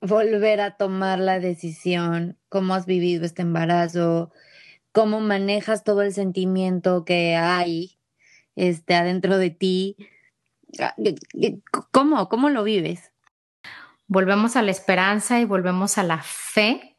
volver 0.00 0.60
a 0.60 0.76
tomar 0.76 1.20
la 1.20 1.38
decisión? 1.38 2.36
¿Cómo 2.48 2.74
has 2.74 2.86
vivido 2.86 3.24
este 3.24 3.42
embarazo? 3.42 4.32
¿Cómo 4.90 5.20
manejas 5.20 5.84
todo 5.84 6.02
el 6.02 6.12
sentimiento 6.12 7.04
que 7.04 7.36
hay 7.36 8.00
este, 8.56 8.96
adentro 8.96 9.38
de 9.38 9.50
ti? 9.50 9.96
Ah, 10.80 10.96
¿Cómo, 11.92 12.28
cómo 12.28 12.50
lo 12.50 12.64
vives? 12.64 13.12
Volvemos 14.08 14.56
a 14.56 14.62
la 14.62 14.72
esperanza 14.72 15.38
y 15.38 15.44
volvemos 15.44 15.98
a 15.98 16.02
la 16.02 16.20
fe. 16.22 16.96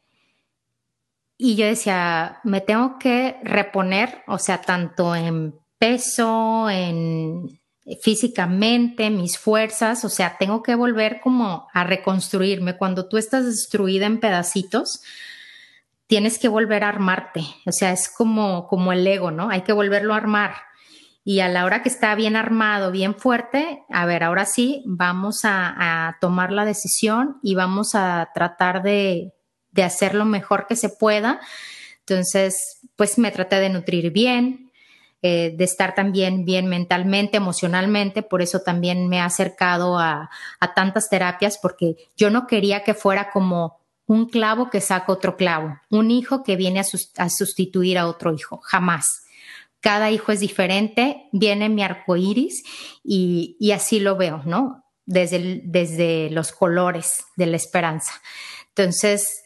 Y 1.36 1.56
yo 1.56 1.66
decía, 1.66 2.40
me 2.44 2.60
tengo 2.60 2.98
que 2.98 3.36
reponer, 3.42 4.22
o 4.26 4.38
sea, 4.38 4.60
tanto 4.62 5.14
en 5.14 5.54
peso, 5.78 6.70
en 6.70 7.60
físicamente, 8.02 9.10
mis 9.10 9.38
fuerzas, 9.38 10.04
o 10.04 10.08
sea, 10.08 10.36
tengo 10.38 10.62
que 10.62 10.74
volver 10.74 11.20
como 11.20 11.66
a 11.72 11.82
reconstruirme. 11.84 12.76
Cuando 12.76 13.08
tú 13.08 13.16
estás 13.16 13.46
destruida 13.46 14.06
en 14.06 14.20
pedacitos, 14.20 15.02
tienes 16.06 16.38
que 16.38 16.48
volver 16.48 16.84
a 16.84 16.88
armarte, 16.88 17.42
o 17.66 17.72
sea, 17.72 17.92
es 17.92 18.08
como, 18.08 18.66
como 18.68 18.92
el 18.92 19.06
ego, 19.06 19.30
¿no? 19.30 19.48
Hay 19.50 19.62
que 19.62 19.72
volverlo 19.72 20.12
a 20.14 20.18
armar 20.18 20.54
y 21.24 21.40
a 21.40 21.48
la 21.48 21.64
hora 21.64 21.82
que 21.82 21.88
está 21.88 22.14
bien 22.14 22.34
armado, 22.34 22.90
bien 22.90 23.14
fuerte, 23.14 23.84
a 23.90 24.06
ver, 24.06 24.24
ahora 24.24 24.46
sí, 24.46 24.82
vamos 24.86 25.40
a, 25.44 26.16
tomar 26.20 26.50
la 26.52 26.64
decisión 26.64 27.38
y 27.42 27.54
vamos 27.54 27.94
a 27.94 28.30
tratar 28.34 28.82
de, 28.82 29.34
de 29.70 29.82
hacer 29.82 30.14
lo 30.14 30.24
mejor 30.24 30.66
que 30.66 30.76
se 30.76 30.88
pueda. 30.88 31.40
Entonces, 32.00 32.80
pues 32.96 33.18
me 33.18 33.30
traté 33.30 33.56
de 33.56 33.68
nutrir 33.68 34.10
bien, 34.10 34.72
eh, 35.22 35.54
de 35.56 35.64
estar 35.64 35.94
también 35.94 36.46
bien 36.46 36.66
mentalmente, 36.66 37.36
emocionalmente, 37.36 38.22
por 38.22 38.40
eso 38.40 38.60
también 38.60 39.08
me 39.08 39.18
he 39.18 39.20
acercado 39.20 39.98
a, 39.98 40.30
a, 40.58 40.74
tantas 40.74 41.10
terapias, 41.10 41.58
porque 41.58 41.96
yo 42.16 42.30
no 42.30 42.46
quería 42.46 42.82
que 42.82 42.94
fuera 42.94 43.30
como 43.30 43.78
un 44.06 44.26
clavo 44.28 44.70
que 44.70 44.80
saca 44.80 45.12
otro 45.12 45.36
clavo, 45.36 45.78
un 45.90 46.10
hijo 46.10 46.42
que 46.42 46.56
viene 46.56 46.80
a, 46.80 46.84
a 47.18 47.28
sustituir 47.28 47.98
a 47.98 48.06
otro 48.06 48.32
hijo, 48.32 48.60
jamás 48.64 49.19
cada 49.80 50.10
hijo 50.10 50.32
es 50.32 50.40
diferente, 50.40 51.28
viene 51.32 51.68
mi 51.68 51.82
arco 51.82 52.16
iris 52.16 52.62
y, 53.02 53.70
así 53.72 54.00
lo 54.00 54.16
veo, 54.16 54.42
¿no? 54.44 54.84
Desde, 55.06 55.62
desde 55.64 56.30
los 56.30 56.52
colores 56.52 57.24
de 57.36 57.46
la 57.46 57.56
esperanza. 57.56 58.12
Entonces, 58.68 59.42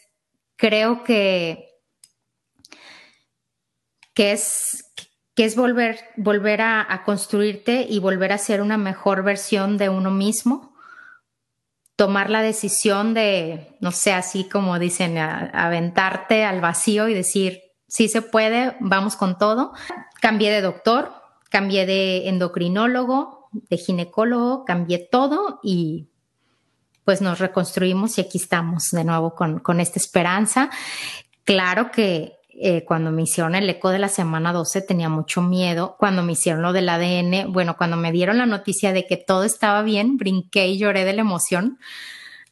creo 0.57 1.03
que 1.03 1.75
que 4.15 4.31
es, 4.31 4.93
que 5.35 5.45
es 5.45 5.55
volver, 5.55 5.99
volver 6.15 6.61
a, 6.61 7.03
construirte 7.05 7.85
y 7.87 7.99
volver 7.99 8.31
a 8.31 8.39
ser 8.39 8.61
una 8.61 8.77
mejor 8.77 9.23
versión 9.23 9.77
de 9.77 9.89
uno 9.89 10.09
mismo. 10.09 10.73
Tomar 11.97 12.29
la 12.29 12.41
decisión 12.41 13.13
de, 13.13 13.77
no 13.81 13.91
sé, 13.91 14.13
así 14.13 14.49
como 14.49 14.79
dicen, 14.79 15.17
aventarte 15.17 16.43
al 16.43 16.61
vacío 16.61 17.07
y 17.07 17.13
decir, 17.13 17.61
sí 17.87 18.07
se 18.07 18.21
puede, 18.21 18.75
vamos 18.79 19.15
con 19.15 19.37
todo. 19.37 19.73
Cambié 20.21 20.51
de 20.51 20.61
doctor, 20.61 21.11
cambié 21.49 21.85
de 21.85 22.29
endocrinólogo, 22.29 23.49
de 23.51 23.77
ginecólogo, 23.77 24.65
cambié 24.65 24.99
todo 24.99 25.59
y 25.63 26.07
pues 27.03 27.21
nos 27.21 27.39
reconstruimos 27.39 28.17
y 28.17 28.21
aquí 28.21 28.39
estamos 28.39 28.89
de 28.91 29.03
nuevo 29.03 29.35
con, 29.35 29.59
con 29.59 29.79
esta 29.79 29.99
esperanza. 29.99 30.69
Claro 31.43 31.91
que 31.91 32.39
eh, 32.57 32.85
cuando 32.85 33.11
me 33.11 33.23
hicieron 33.23 33.53
el 33.53 33.69
eco 33.69 33.89
de 33.89 33.99
la 33.99 34.07
semana 34.07 34.53
12 34.53 34.81
tenía 34.81 35.09
mucho 35.09 35.41
miedo. 35.41 35.95
Cuando 35.99 36.23
me 36.23 36.31
hicieron 36.31 36.61
lo 36.61 36.73
del 36.73 36.89
ADN, 36.89 37.51
bueno, 37.51 37.75
cuando 37.77 37.97
me 37.97 38.11
dieron 38.11 38.37
la 38.37 38.45
noticia 38.45 38.93
de 38.93 39.05
que 39.05 39.17
todo 39.17 39.43
estaba 39.43 39.83
bien, 39.83 40.17
brinqué 40.17 40.67
y 40.67 40.77
lloré 40.77 41.03
de 41.03 41.13
la 41.13 41.21
emoción. 41.21 41.79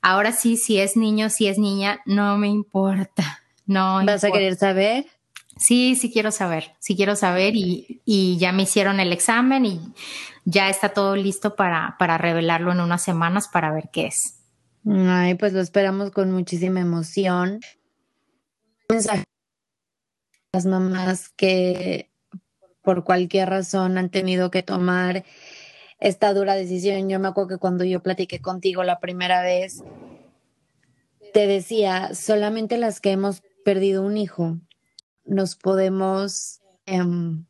Ahora 0.01 0.34
sí, 0.34 0.57
si 0.57 0.79
es 0.79 0.97
niño, 0.97 1.29
si 1.29 1.47
es 1.47 1.57
niña, 1.57 2.01
no 2.05 2.38
me 2.38 2.49
importa. 2.49 3.41
No 3.65 4.01
¿Vas 4.05 4.25
a 4.25 4.31
querer 4.31 4.55
saber? 4.57 5.05
Sí, 5.57 5.95
sí 5.95 6.11
quiero 6.11 6.31
saber, 6.31 6.75
sí 6.79 6.95
quiero 6.95 7.15
saber 7.15 7.55
y, 7.55 8.01
y, 8.05 8.37
ya 8.37 8.51
me 8.51 8.63
hicieron 8.63 8.99
el 8.99 9.13
examen 9.13 9.65
y 9.65 9.79
ya 10.45 10.69
está 10.69 10.89
todo 10.89 11.15
listo 11.15 11.55
para, 11.55 11.95
para 11.99 12.17
revelarlo 12.17 12.71
en 12.71 12.81
unas 12.81 13.03
semanas 13.03 13.47
para 13.47 13.71
ver 13.71 13.89
qué 13.91 14.07
es. 14.07 14.39
Ay, 14.85 15.35
pues 15.35 15.53
lo 15.53 15.61
esperamos 15.61 16.11
con 16.11 16.31
muchísima 16.31 16.81
emoción. 16.81 17.61
Las 20.51 20.65
mamás 20.65 21.29
que 21.29 22.11
por 22.81 23.03
cualquier 23.03 23.49
razón 23.49 23.97
han 23.97 24.09
tenido 24.09 24.51
que 24.51 24.61
tomar 24.61 25.23
esta 25.99 26.33
dura 26.33 26.55
decisión. 26.55 27.09
Yo 27.09 27.19
me 27.19 27.29
acuerdo 27.29 27.49
que 27.49 27.57
cuando 27.57 27.85
yo 27.85 28.03
platiqué 28.03 28.41
contigo 28.41 28.83
la 28.83 28.99
primera 28.99 29.41
vez, 29.41 29.83
te 31.33 31.47
decía, 31.47 32.13
solamente 32.13 32.77
las 32.77 32.99
que 32.99 33.11
hemos 33.11 33.41
perdido 33.63 34.03
un 34.03 34.17
hijo 34.17 34.59
nos 35.26 35.55
podemos 35.55 36.61
em, 36.86 37.45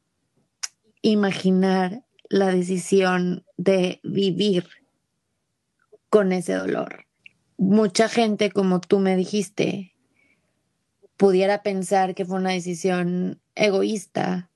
imaginar 1.01 2.03
la 2.30 2.47
decisión 2.47 3.45
de 3.57 3.99
vivir 4.03 4.67
con 6.09 6.32
ese 6.32 6.53
dolor 6.53 7.03
mucha 7.63 8.09
gente, 8.09 8.51
como 8.51 8.82
tú 8.82 8.99
me 8.99 9.15
dijiste, 9.15 9.95
pudiera 11.17 11.63
pensar 11.63 12.15
que 12.15 12.26
fue 12.26 12.38
una 12.38 12.51
decisión 12.51 13.41
egoísta 13.55 14.49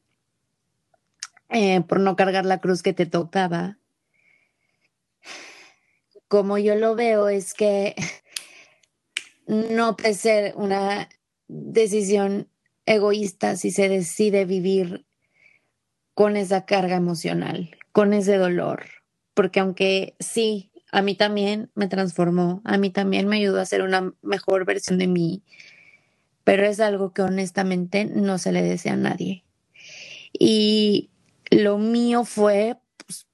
eh, 1.49 1.81
por 1.81 1.99
no 1.99 2.15
cargar 2.15 2.45
la 2.45 2.59
cruz 2.59 2.83
que 2.83 2.93
te 2.93 3.05
tocaba. 3.05 3.77
Como 6.27 6.57
yo 6.57 6.75
lo 6.75 6.95
veo 6.95 7.29
es 7.29 7.53
que 7.53 7.95
no 9.47 9.95
puede 9.95 10.13
ser 10.13 10.53
una 10.55 11.07
decisión 11.47 12.49
egoísta 12.87 13.55
si 13.55 13.71
se 13.71 13.89
decide 13.89 14.45
vivir 14.45 15.05
con 16.15 16.35
esa 16.35 16.65
carga 16.65 16.95
emocional, 16.95 17.77
con 17.91 18.13
ese 18.13 18.37
dolor, 18.37 18.85
porque 19.35 19.59
aunque 19.59 20.15
sí, 20.19 20.71
a 20.91 21.03
mí 21.03 21.13
también 21.13 21.69
me 21.75 21.87
transformó, 21.87 22.61
a 22.63 22.77
mí 22.77 22.89
también 22.89 23.27
me 23.27 23.37
ayudó 23.37 23.61
a 23.61 23.65
ser 23.65 23.83
una 23.83 24.13
mejor 24.23 24.65
versión 24.65 24.97
de 24.97 25.07
mí, 25.07 25.43
pero 26.43 26.65
es 26.65 26.79
algo 26.79 27.13
que 27.13 27.21
honestamente 27.21 28.05
no 28.05 28.39
se 28.39 28.51
le 28.51 28.63
desea 28.63 28.93
a 28.93 28.97
nadie. 28.97 29.43
Y 30.33 31.11
lo 31.51 31.77
mío 31.77 32.25
fue, 32.25 32.77
pues, 33.05 33.27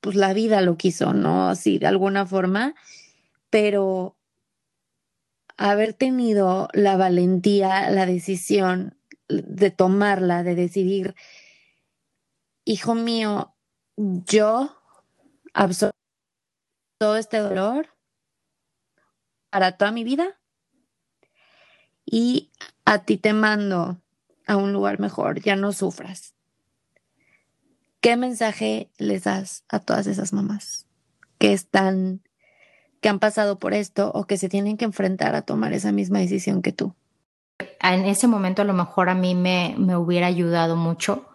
pues 0.00 0.16
la 0.16 0.32
vida 0.32 0.60
lo 0.62 0.76
quiso, 0.76 1.12
¿no? 1.12 1.50
Así, 1.50 1.78
de 1.78 1.86
alguna 1.86 2.26
forma, 2.26 2.74
pero 3.50 4.17
haber 5.58 5.92
tenido 5.92 6.68
la 6.72 6.96
valentía, 6.96 7.90
la 7.90 8.06
decisión 8.06 8.96
de 9.28 9.70
tomarla, 9.70 10.42
de 10.42 10.54
decidir, 10.54 11.14
hijo 12.64 12.94
mío, 12.94 13.54
yo 13.96 14.80
absorbo 15.52 15.92
todo 16.98 17.16
este 17.16 17.38
dolor 17.38 17.88
para 19.50 19.76
toda 19.76 19.90
mi 19.90 20.04
vida 20.04 20.38
y 22.06 22.50
a 22.84 23.04
ti 23.04 23.16
te 23.16 23.32
mando 23.32 24.00
a 24.46 24.56
un 24.56 24.72
lugar 24.72 25.00
mejor, 25.00 25.42
ya 25.42 25.56
no 25.56 25.72
sufras. 25.72 26.34
¿Qué 28.00 28.16
mensaje 28.16 28.90
les 28.96 29.24
das 29.24 29.64
a 29.68 29.80
todas 29.80 30.06
esas 30.06 30.32
mamás 30.32 30.86
que 31.38 31.52
están, 31.52 32.22
que 33.00 33.08
han 33.08 33.18
pasado 33.18 33.58
por 33.58 33.74
esto 33.74 34.10
o 34.14 34.26
que 34.26 34.36
se 34.36 34.48
tienen 34.48 34.76
que 34.76 34.84
enfrentar 34.84 35.34
a 35.34 35.42
tomar 35.42 35.72
esa 35.72 35.92
misma 35.92 36.18
decisión 36.18 36.62
que 36.62 36.72
tú? 36.72 36.94
En 37.80 38.04
ese 38.04 38.26
momento 38.26 38.62
a 38.62 38.64
lo 38.64 38.74
mejor 38.74 39.08
a 39.08 39.14
mí 39.14 39.34
me, 39.34 39.74
me 39.78 39.96
hubiera 39.96 40.26
ayudado 40.26 40.76
mucho 40.76 41.28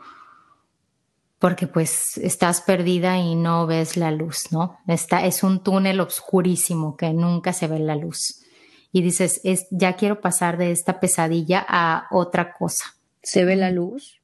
porque 1.43 1.67
pues 1.67 2.17
estás 2.19 2.61
perdida 2.61 3.17
y 3.17 3.35
no 3.35 3.67
ves 3.67 3.97
la 3.97 4.11
luz, 4.11 4.51
¿no? 4.51 4.79
Está, 4.87 5.25
es 5.25 5.43
un 5.43 5.61
túnel 5.61 5.99
oscurísimo 5.99 6.95
que 6.95 7.11
nunca 7.11 7.51
se 7.51 7.67
ve 7.67 7.79
la 7.79 7.97
luz. 7.97 8.45
Y 8.93 9.01
dices, 9.01 9.41
es, 9.43 9.67
ya 9.69 9.97
quiero 9.97 10.21
pasar 10.21 10.55
de 10.57 10.71
esta 10.71 11.01
pesadilla 11.01 11.65
a 11.67 12.07
otra 12.11 12.53
cosa. 12.53 12.95
¿Se 13.21 13.43
ve 13.43 13.57
la 13.57 13.71
luz? 13.71 14.21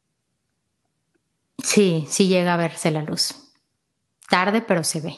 Sí, 1.62 2.06
sí 2.08 2.30
llega 2.30 2.54
a 2.54 2.58
verse 2.58 2.90
la 2.90 3.04
luz. 3.04 3.52
Tarde, 4.30 4.62
pero 4.62 4.86
se 4.86 5.02
ve. 5.02 5.18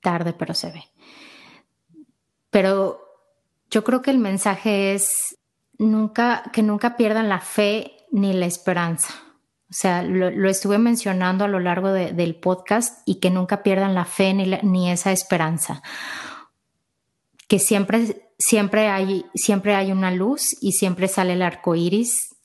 Tarde, 0.00 0.32
pero 0.32 0.54
se 0.54 0.70
ve. 0.70 0.84
Pero 2.56 3.00
yo 3.68 3.84
creo 3.84 4.00
que 4.00 4.10
el 4.10 4.18
mensaje 4.18 4.94
es 4.94 5.36
nunca, 5.76 6.44
que 6.54 6.62
nunca 6.62 6.96
pierdan 6.96 7.28
la 7.28 7.40
fe 7.40 8.06
ni 8.10 8.32
la 8.32 8.46
esperanza 8.46 9.14
o 9.68 9.74
sea, 9.74 10.02
lo, 10.02 10.48
estuve 10.48 10.78
mencionando 10.78 11.44
a 11.44 11.48
lo 11.48 11.58
largo 11.58 11.90
del 11.90 12.36
podcast 12.36 13.02
y 13.04 13.16
que 13.16 13.30
nunca 13.30 13.64
pierdan 13.64 13.94
la 13.94 14.04
fe 14.04 14.32
ni, 14.32 14.46
ni 14.62 14.90
esa 14.90 15.10
esperanza. 15.10 15.82
Que 17.48 17.58
siempre, 17.58 18.30
siempre, 18.38 18.88
hay, 18.88 19.26
siempre 19.34 19.74
hay 19.74 19.90
una 19.90 20.12
luz 20.12 20.56
y 20.60 20.72
siempre 20.72 21.08
sale 21.08 21.32
el 21.32 21.42
arco 21.42 21.74
iris 21.74 22.36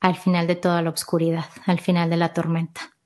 al 0.00 0.16
final 0.16 0.48
de 0.48 0.56
toda 0.56 0.82
la 0.82 0.90
oscuridad, 0.90 1.46
al 1.64 1.80
final 1.80 2.10
de 2.10 2.16
la 2.16 2.32
tormenta. 2.32 2.97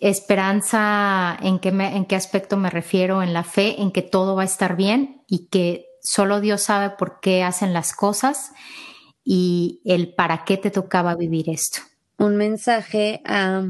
Esperanza, 0.00 1.36
¿en 1.40 1.58
qué, 1.58 1.68
¿en 1.68 2.04
qué 2.04 2.16
aspecto 2.16 2.56
me 2.56 2.70
refiero? 2.70 3.22
En 3.22 3.32
la 3.32 3.44
fe, 3.44 3.80
en 3.80 3.90
que 3.90 4.02
todo 4.02 4.36
va 4.36 4.42
a 4.42 4.46
estar 4.46 4.76
bien 4.76 5.24
y 5.26 5.46
que 5.46 5.86
solo 6.02 6.40
Dios 6.40 6.62
sabe 6.62 6.90
por 6.90 7.20
qué 7.20 7.42
hacen 7.42 7.72
las 7.72 7.94
cosas 7.94 8.52
y 9.24 9.80
el 9.84 10.14
para 10.14 10.44
qué 10.44 10.56
te 10.56 10.70
tocaba 10.70 11.14
vivir 11.14 11.50
esto 11.50 11.80
un 12.18 12.36
mensaje 12.36 13.22
a, 13.24 13.62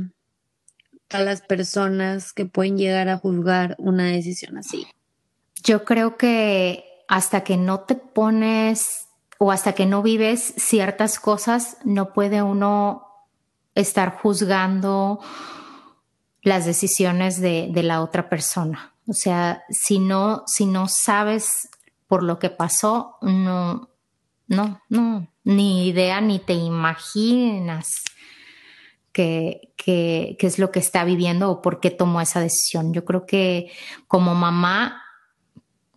a 1.11 1.21
las 1.21 1.43
personas 1.43 2.33
que 2.33 2.47
pueden 2.47 2.77
llegar 2.77 3.09
a 3.09 3.19
juzgar 3.19 3.77
una 3.79 4.07
decisión 4.07 4.59
así? 4.59 4.87
Yo 5.63 5.85
creo 5.85 6.17
que 6.17 6.85
hasta 7.09 7.45
que 7.45 7.57
no 7.57 7.81
te 7.81 7.95
pones 7.95 9.09
o 9.39 9.53
hasta 9.53 9.75
que 9.75 9.87
no 9.87 10.03
vives 10.03 10.55
ciertas 10.57 11.21
cosas, 11.21 11.77
no 11.85 12.13
puede 12.13 12.43
uno 12.43 13.07
estar 13.75 14.15
juzgando 14.15 15.21
las 16.49 16.65
decisiones 16.65 17.41
de, 17.41 17.69
de, 17.71 17.83
la 17.83 18.03
otra 18.03 18.29
persona. 18.29 18.95
O 19.07 19.13
sea, 19.13 19.63
si 19.71 19.99
no, 19.99 20.45
si 20.47 20.67
no 20.67 20.87
sabes 20.89 21.69
por 22.07 22.23
lo 22.23 22.39
que 22.39 22.51
pasó, 22.51 23.17
no, 23.21 23.91
no, 24.49 24.81
no, 24.89 25.29
ni 25.45 25.87
idea, 25.87 26.21
ni 26.21 26.39
te 26.39 26.55
imaginas 26.55 28.03
qué, 29.13 30.37
es 30.39 30.59
lo 30.59 30.71
que 30.71 30.79
está 30.79 31.05
viviendo 31.05 31.51
o 31.51 31.63
por 31.63 31.81
qué 31.81 31.91
tomó 31.91 32.21
esa 32.21 32.41
decisión. 32.41 32.93
Yo 32.93 33.05
creo 33.05 33.27
que 33.27 33.71
como 34.07 34.35
mamá 34.35 35.03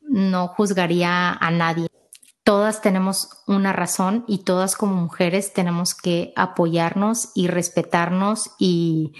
no 0.01 0.47
juzgaría 0.47 1.31
a 1.31 1.51
nadie. 1.51 1.87
Todas 2.43 2.81
tenemos 2.81 3.29
una 3.47 3.71
razón 3.71 4.25
y 4.27 4.39
todas 4.39 4.75
como 4.75 4.95
mujeres 4.95 5.53
tenemos 5.53 5.93
que 5.93 6.33
apoyarnos 6.35 7.29
y 7.35 7.47
respetarnos 7.47 8.51
y, 8.59 9.13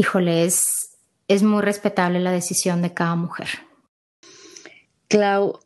híjole, 0.00 0.44
es, 0.46 0.96
es 1.28 1.42
muy 1.42 1.60
respetable 1.60 2.20
la 2.20 2.32
decisión 2.32 2.80
de 2.80 2.94
cada 2.94 3.16
mujer. 3.16 3.48
Clau, 5.08 5.60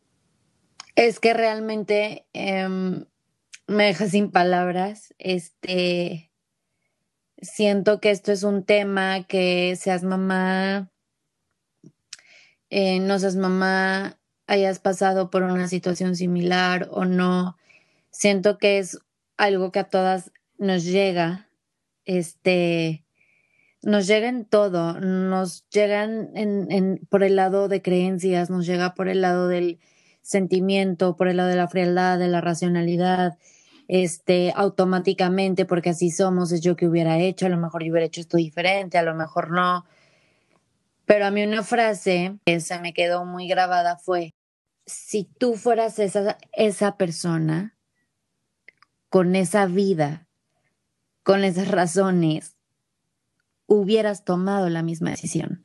es 0.97 1.21
que 1.21 1.35
realmente 1.35 2.27
em, 2.33 3.05
me 3.69 3.85
deja 3.85 4.09
sin 4.09 4.33
palabras. 4.33 5.15
Este, 5.19 6.33
siento 7.41 8.01
que 8.01 8.11
esto 8.11 8.33
es 8.33 8.43
un 8.43 8.65
tema 8.65 9.23
que 9.23 9.77
seas 9.77 10.03
mamá, 10.03 10.91
eh, 12.71 12.99
no 12.99 13.21
seas 13.21 13.37
mamá, 13.37 14.19
hayas 14.49 14.81
pasado 14.81 15.31
por 15.31 15.45
una 15.45 15.69
situación 15.69 16.17
similar 16.17 16.89
o 16.91 17.05
no. 17.05 17.57
Siento 18.11 18.59
que 18.59 18.79
es 18.79 18.99
algo 19.37 19.71
que 19.71 19.79
a 19.79 19.89
todas 19.89 20.33
nos 20.59 20.83
llega, 20.83 21.49
este, 22.05 23.04
nos 23.85 24.07
llega 24.07 24.29
en 24.29 24.45
todo, 24.45 25.01
nos 25.01 25.69
llegan 25.69 26.31
en, 26.35 27.01
por 27.11 27.23
el 27.23 27.37
lado 27.37 27.69
de 27.69 27.83
creencias, 27.83 28.51
nos 28.51 28.67
llega 28.67 28.95
por 28.95 29.09
el 29.09 29.21
lado 29.21 29.49
del 29.49 29.79
sentimiento, 30.23 31.17
por 31.17 31.29
el 31.29 31.37
lado 31.37 31.51
de 31.51 31.57
la 31.57 31.69
frialdad, 31.69 32.19
de 32.19 32.29
la 32.29 32.41
racionalidad, 32.41 33.39
este, 33.89 34.53
automáticamente, 34.57 35.67
porque 35.67 35.91
así 35.91 36.11
somos, 36.11 36.51
es 36.53 36.63
yo 36.63 36.77
que 36.77 36.89
hubiera 36.89 37.19
hecho, 37.19 37.47
a 37.47 37.51
lo 37.51 37.59
mejor 37.59 37.85
yo 37.85 37.93
hubiera 37.93 38.07
hecho 38.07 38.23
esto 38.23 38.39
diferente, 38.39 38.97
a 38.97 39.03
lo 39.03 39.15
mejor 39.15 39.51
no. 39.51 39.85
Pero 41.05 41.27
a 41.27 41.31
mí 41.31 41.45
una 41.45 41.63
frase 41.63 42.39
que 42.47 42.61
se 42.61 42.79
me 42.81 42.95
quedó 42.95 43.27
muy 43.27 43.47
grabada 43.47 43.99
fue, 43.99 44.35
si 44.87 45.25
tú 45.25 45.55
fueras 45.57 45.99
esa, 45.99 46.39
esa 46.53 46.97
persona, 46.97 47.77
con 49.11 49.37
esa 49.37 49.67
vida, 49.67 50.27
con 51.23 51.45
esas 51.45 51.69
razones, 51.69 52.54
hubieras 53.67 54.25
tomado 54.25 54.69
la 54.69 54.83
misma 54.83 55.11
decisión. 55.11 55.63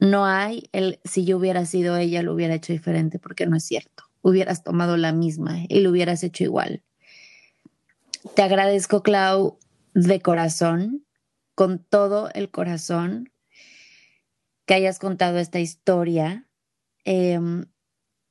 No 0.00 0.26
hay 0.26 0.68
el 0.72 1.00
si 1.04 1.24
yo 1.24 1.38
hubiera 1.38 1.64
sido 1.66 1.96
ella, 1.96 2.22
lo 2.22 2.34
hubiera 2.34 2.54
hecho 2.54 2.72
diferente, 2.72 3.18
porque 3.18 3.46
no 3.46 3.56
es 3.56 3.64
cierto. 3.64 4.04
Hubieras 4.22 4.62
tomado 4.62 4.96
la 4.96 5.12
misma 5.12 5.64
y 5.68 5.80
lo 5.80 5.90
hubieras 5.90 6.22
hecho 6.22 6.44
igual. 6.44 6.82
Te 8.34 8.42
agradezco, 8.42 9.02
Clau, 9.02 9.58
de 9.94 10.20
corazón, 10.20 11.04
con 11.54 11.78
todo 11.78 12.30
el 12.34 12.50
corazón, 12.50 13.32
que 14.66 14.74
hayas 14.74 14.98
contado 14.98 15.38
esta 15.38 15.60
historia. 15.60 16.48
Em, 17.04 17.66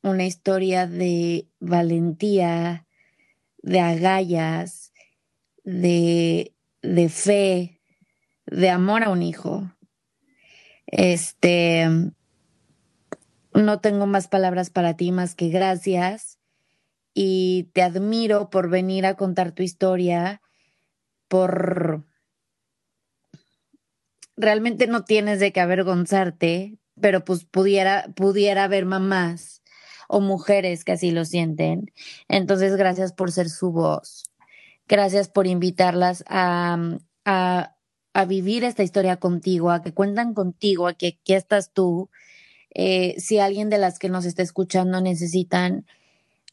una 0.04 0.26
historia 0.26 0.88
de 0.88 1.50
valentía, 1.60 2.86
de 3.62 3.80
agallas, 3.80 4.93
de, 5.64 6.56
de 6.82 7.10
fe, 7.10 7.76
de 8.48 8.70
amor 8.70 9.04
a 9.04 9.10
un 9.10 9.22
hijo. 9.22 9.72
Este, 10.88 11.88
no 13.54 13.80
tengo 13.80 14.08
más 14.08 14.28
palabras 14.28 14.70
para 14.70 14.95
ti 14.95 15.12
más 15.12 15.36
que 15.36 15.50
gracias 15.50 16.39
y 17.14 17.70
te 17.74 17.82
admiro 17.82 18.50
por 18.50 18.70
venir 18.70 19.06
a 19.06 19.16
contar 19.16 19.52
tu 19.52 19.64
historia, 19.64 20.41
por... 21.28 22.06
Realmente 24.36 24.86
no 24.86 25.04
tienes 25.04 25.39
de 25.39 25.52
qué 25.52 25.60
avergonzarte, 25.60 26.78
pero 27.02 27.26
pues 27.26 27.43
pudiera, 27.43 28.06
pudiera 28.16 28.66
haber 28.66 28.86
mamás 28.86 29.64
o 30.08 30.22
mujeres 30.22 30.84
que 30.84 30.91
así 30.91 31.10
lo 31.12 31.26
sienten. 31.26 31.91
Entonces, 32.28 32.76
gracias 32.76 33.14
por 33.14 33.32
ser 33.32 33.50
su 33.50 33.72
voz. 33.72 34.24
Gracias 34.88 35.28
por 35.28 35.48
invitarlas 35.48 36.24
a, 36.28 36.78
a, 37.26 37.76
a 38.18 38.26
vivir 38.26 38.63
esta 38.63 38.82
historia 38.82 39.18
contigo, 39.18 39.70
a 39.70 39.84
que 39.84 39.93
cuentan 39.93 40.34
contigo, 40.34 40.88
a 40.88 40.95
que 40.95 41.20
aquí 41.22 41.34
estás 41.34 41.72
tú. 41.72 42.09
Eh, 42.74 43.13
si 43.20 43.38
alguien 43.38 43.70
de 43.70 43.78
las 43.78 43.99
que 43.99 44.09
nos 44.09 44.26
está 44.26 44.41
escuchando 44.41 45.01
necesitan 45.01 45.86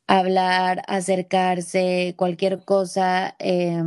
hablar, 0.07 0.83
acercarse, 0.89 2.13
cualquier 2.19 2.67
cosa, 2.67 3.35
eh, 3.39 3.83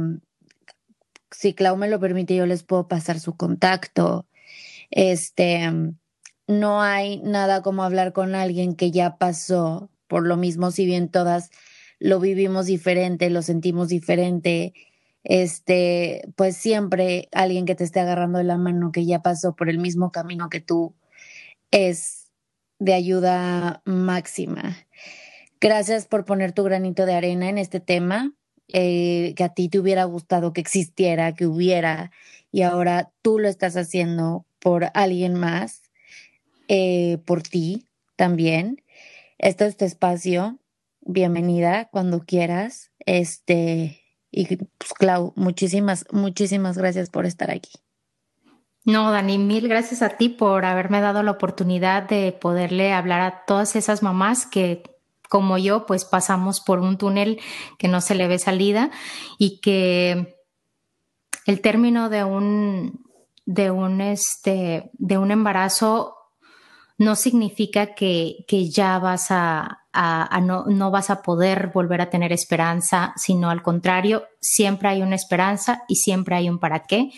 si 1.30 1.54
Clau 1.54 1.78
me 1.78 1.88
lo 1.88 2.00
permite, 2.00 2.36
yo 2.36 2.48
les 2.48 2.64
puedo 2.64 2.88
pasar 2.88 3.20
su 3.20 3.38
contacto. 3.38 4.26
Este, 4.90 5.70
no 6.48 6.82
hay 6.82 7.22
nada 7.22 7.62
como 7.62 7.84
hablar 7.84 8.12
con 8.12 8.34
alguien 8.34 8.76
que 8.76 8.90
ya 8.90 9.20
pasó 9.20 9.92
por 10.08 10.26
lo 10.26 10.36
mismo, 10.36 10.72
si 10.72 10.88
bien 10.88 11.10
todas 11.10 11.52
lo 12.00 12.20
vivimos 12.20 12.66
diferente, 12.66 13.30
lo 13.30 13.44
sentimos 13.44 13.90
diferente, 13.90 14.74
este, 15.30 16.22
pues 16.38 16.56
siempre 16.56 17.28
alguien 17.34 17.66
que 17.66 17.76
te 17.76 17.84
esté 17.84 18.00
agarrando 18.00 18.38
de 18.38 18.46
la 18.46 18.58
mano 18.58 18.94
que 18.94 19.06
ya 19.06 19.22
pasó 19.22 19.58
por 19.58 19.70
el 19.70 19.78
mismo 19.78 20.10
camino 20.10 20.50
que 20.50 20.62
tú 20.62 20.96
es 21.70 22.32
de 22.80 22.94
ayuda 22.94 23.82
máxima. 23.84 24.78
Gracias 25.60 26.08
por 26.08 26.24
poner 26.24 26.54
tu 26.54 26.64
granito 26.64 27.06
de 27.06 27.14
arena 27.14 27.50
en 27.50 27.58
este 27.58 27.82
tema, 27.82 28.34
eh, 28.70 29.34
que 29.36 29.44
a 29.44 29.54
ti 29.54 29.68
te 29.68 29.80
hubiera 29.80 30.06
gustado 30.06 30.54
que 30.54 30.62
existiera, 30.62 31.34
que 31.36 31.46
hubiera, 31.46 32.12
y 32.50 32.62
ahora 32.62 33.12
tú 33.22 33.38
lo 33.38 33.50
estás 33.50 33.76
haciendo 33.76 34.46
por 34.60 34.86
alguien 34.94 35.34
más 35.34 35.82
eh, 36.70 37.18
por 37.26 37.44
ti 37.44 37.86
también. 38.16 38.82
Este 39.40 39.66
es 39.66 39.76
tu 39.76 39.84
espacio. 39.84 40.58
Bienvenida 41.02 41.90
cuando 41.92 42.22
quieras. 42.22 42.92
Este, 43.06 44.07
y 44.38 44.56
pues, 44.56 44.94
Clau, 44.94 45.34
muchísimas, 45.36 46.06
muchísimas 46.12 46.78
gracias 46.78 47.10
por 47.10 47.26
estar 47.26 47.50
aquí. 47.50 47.72
No, 48.86 49.12
Dani, 49.12 49.38
mil 49.38 49.68
gracias 49.68 50.02
a 50.02 50.10
ti 50.10 50.30
por 50.30 50.64
haberme 50.64 51.02
dado 51.02 51.24
la 51.24 51.32
oportunidad 51.32 52.04
de 52.04 52.32
poderle 52.32 52.94
hablar 52.94 53.22
a 53.22 53.46
todas 53.46 53.76
esas 53.76 54.04
mamás 54.04 54.46
que 54.46 54.84
como 55.28 55.58
yo, 55.58 55.86
pues 55.86 56.06
pasamos 56.06 56.62
por 56.62 56.80
un 56.80 56.98
túnel 56.98 57.42
que 57.78 57.90
no 57.90 58.00
se 58.00 58.16
le 58.16 58.28
ve 58.28 58.40
salida 58.40 58.92
y 59.38 59.60
que 59.60 60.38
el 61.46 61.60
término 61.62 62.10
de 62.10 62.24
un 62.24 63.06
de 63.46 63.72
un 63.72 64.02
este 64.02 64.92
de 64.94 65.18
un 65.18 65.32
embarazo 65.32 66.16
no 66.98 67.16
significa 67.16 67.94
que, 67.94 68.46
que 68.48 68.70
ya 68.70 69.00
vas 69.00 69.28
a, 69.30 69.87
no, 70.42 70.66
no, 70.66 70.92
vas 70.92 71.10
a 71.10 71.22
poder 71.22 71.72
volver 71.74 72.02
a 72.02 72.10
tener 72.10 72.32
esperanza, 72.32 73.14
sino 73.16 73.50
al 73.50 73.64
contrario, 73.64 74.26
siempre 74.40 74.90
hay 74.90 75.02
una 75.02 75.16
esperanza 75.16 75.84
y 75.88 75.96
siempre 75.96 76.36
hay 76.36 76.50
un 76.50 76.60
para 76.60 76.84
qué 76.84 77.12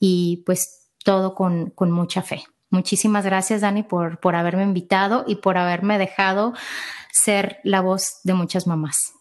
y 0.00 0.42
pues 0.46 0.90
todo 1.04 1.34
con, 1.34 1.70
con 1.70 1.90
mucha 1.90 2.22
fe. 2.22 2.42
Muchísimas 2.70 3.24
gracias, 3.24 3.60
Dani, 3.60 3.82
por, 3.82 4.18
por 4.20 4.34
haberme 4.34 4.64
invitado 4.64 5.24
y 5.26 5.36
por 5.36 5.56
haberme 5.56 5.98
dejado 5.98 6.52
ser 7.12 7.58
la 7.62 7.80
voz 7.80 8.20
de 8.24 8.34
muchas 8.34 8.66
mamás. 8.66 9.12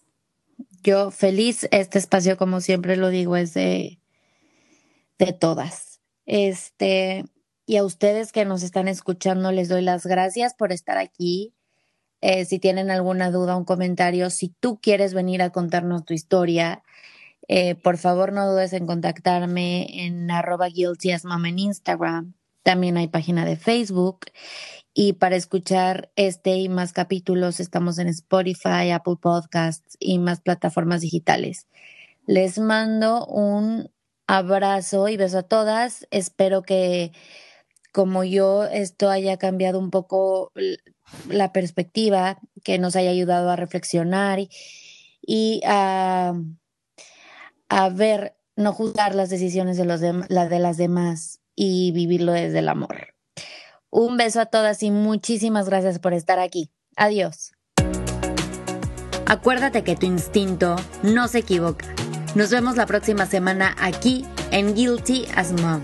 Yo 0.83 1.11
feliz, 1.11 1.67
este 1.71 1.97
espacio, 1.97 2.37
como 2.37 2.59
siempre 2.59 2.95
lo 2.95 3.09
digo, 3.09 3.35
es 3.35 3.53
de, 3.53 3.99
de 5.17 5.33
todas. 5.33 5.99
Este, 6.25 7.25
y 7.65 7.77
a 7.77 7.83
ustedes 7.83 8.31
que 8.31 8.45
nos 8.45 8.61
están 8.61 8.87
escuchando, 8.87 9.51
les 9.51 9.69
doy 9.69 9.81
las 9.81 10.05
gracias 10.05 10.53
por 10.53 10.71
estar 10.71 10.97
aquí. 10.97 11.54
Eh, 12.27 12.45
si 12.45 12.57
tienen 12.57 12.89
alguna 12.89 13.29
duda, 13.29 13.55
un 13.55 13.65
comentario, 13.65 14.31
si 14.31 14.49
tú 14.49 14.79
quieres 14.81 15.13
venir 15.13 15.43
a 15.43 15.51
contarnos 15.51 16.05
tu 16.05 16.15
historia, 16.15 16.81
eh, 17.47 17.75
por 17.75 17.99
favor 17.99 18.33
no 18.33 18.51
dudes 18.51 18.73
en 18.73 18.87
contactarme 18.87 20.05
en 20.07 20.31
arroba 20.31 20.67
en 20.67 21.59
Instagram. 21.59 22.33
También 22.63 22.97
hay 22.97 23.09
página 23.09 23.45
de 23.45 23.57
Facebook. 23.57 24.25
Y 24.91 25.13
para 25.13 25.35
escuchar 25.35 26.11
este 26.15 26.55
y 26.55 26.67
más 26.67 26.93
capítulos 26.93 27.59
estamos 27.59 27.99
en 27.99 28.07
Spotify, 28.07 28.89
Apple 28.91 29.17
Podcasts 29.21 29.95
y 29.99 30.17
más 30.17 30.41
plataformas 30.41 31.01
digitales. 31.01 31.67
Les 32.25 32.57
mando 32.57 33.27
un 33.27 33.91
abrazo 34.25 35.09
y 35.09 35.17
beso 35.17 35.37
a 35.37 35.43
todas. 35.43 36.07
Espero 36.09 36.63
que 36.63 37.11
como 37.91 38.23
yo 38.23 38.63
esto 38.63 39.11
haya 39.11 39.37
cambiado 39.37 39.77
un 39.77 39.91
poco 39.91 40.51
la 41.29 41.51
perspectiva, 41.51 42.39
que 42.63 42.79
nos 42.79 42.95
haya 42.95 43.09
ayudado 43.09 43.49
a 43.49 43.55
reflexionar 43.55 44.39
y, 45.21 45.61
a, 45.65 46.33
ver, 47.91 48.35
no 48.55 48.73
juzgar 48.73 49.15
las 49.15 49.29
decisiones 49.29 49.77
de, 49.77 49.85
los 49.85 49.99
de 50.01 50.59
las 50.59 50.77
demás 50.77 51.39
y 51.55 51.91
vivirlo 51.91 52.31
desde 52.31 52.59
el 52.59 52.69
amor. 52.69 53.15
Un 53.89 54.17
beso 54.17 54.41
a 54.41 54.45
todas 54.45 54.83
y 54.83 54.91
muchísimas 54.91 55.69
gracias 55.69 55.99
por 55.99 56.13
estar 56.13 56.39
aquí. 56.39 56.69
Adiós. 56.97 57.53
Acuérdate 59.25 59.83
que 59.83 59.95
tu 59.95 60.05
instinto 60.05 60.75
no 61.01 61.27
se 61.27 61.39
equivoca. 61.39 61.85
Nos 62.35 62.51
vemos 62.51 62.75
la 62.75 62.85
próxima 62.85 63.25
semana 63.25 63.75
aquí 63.79 64.25
en 64.51 64.75
Guilty 64.75 65.25
as 65.35 65.51
Mom. 65.53 65.81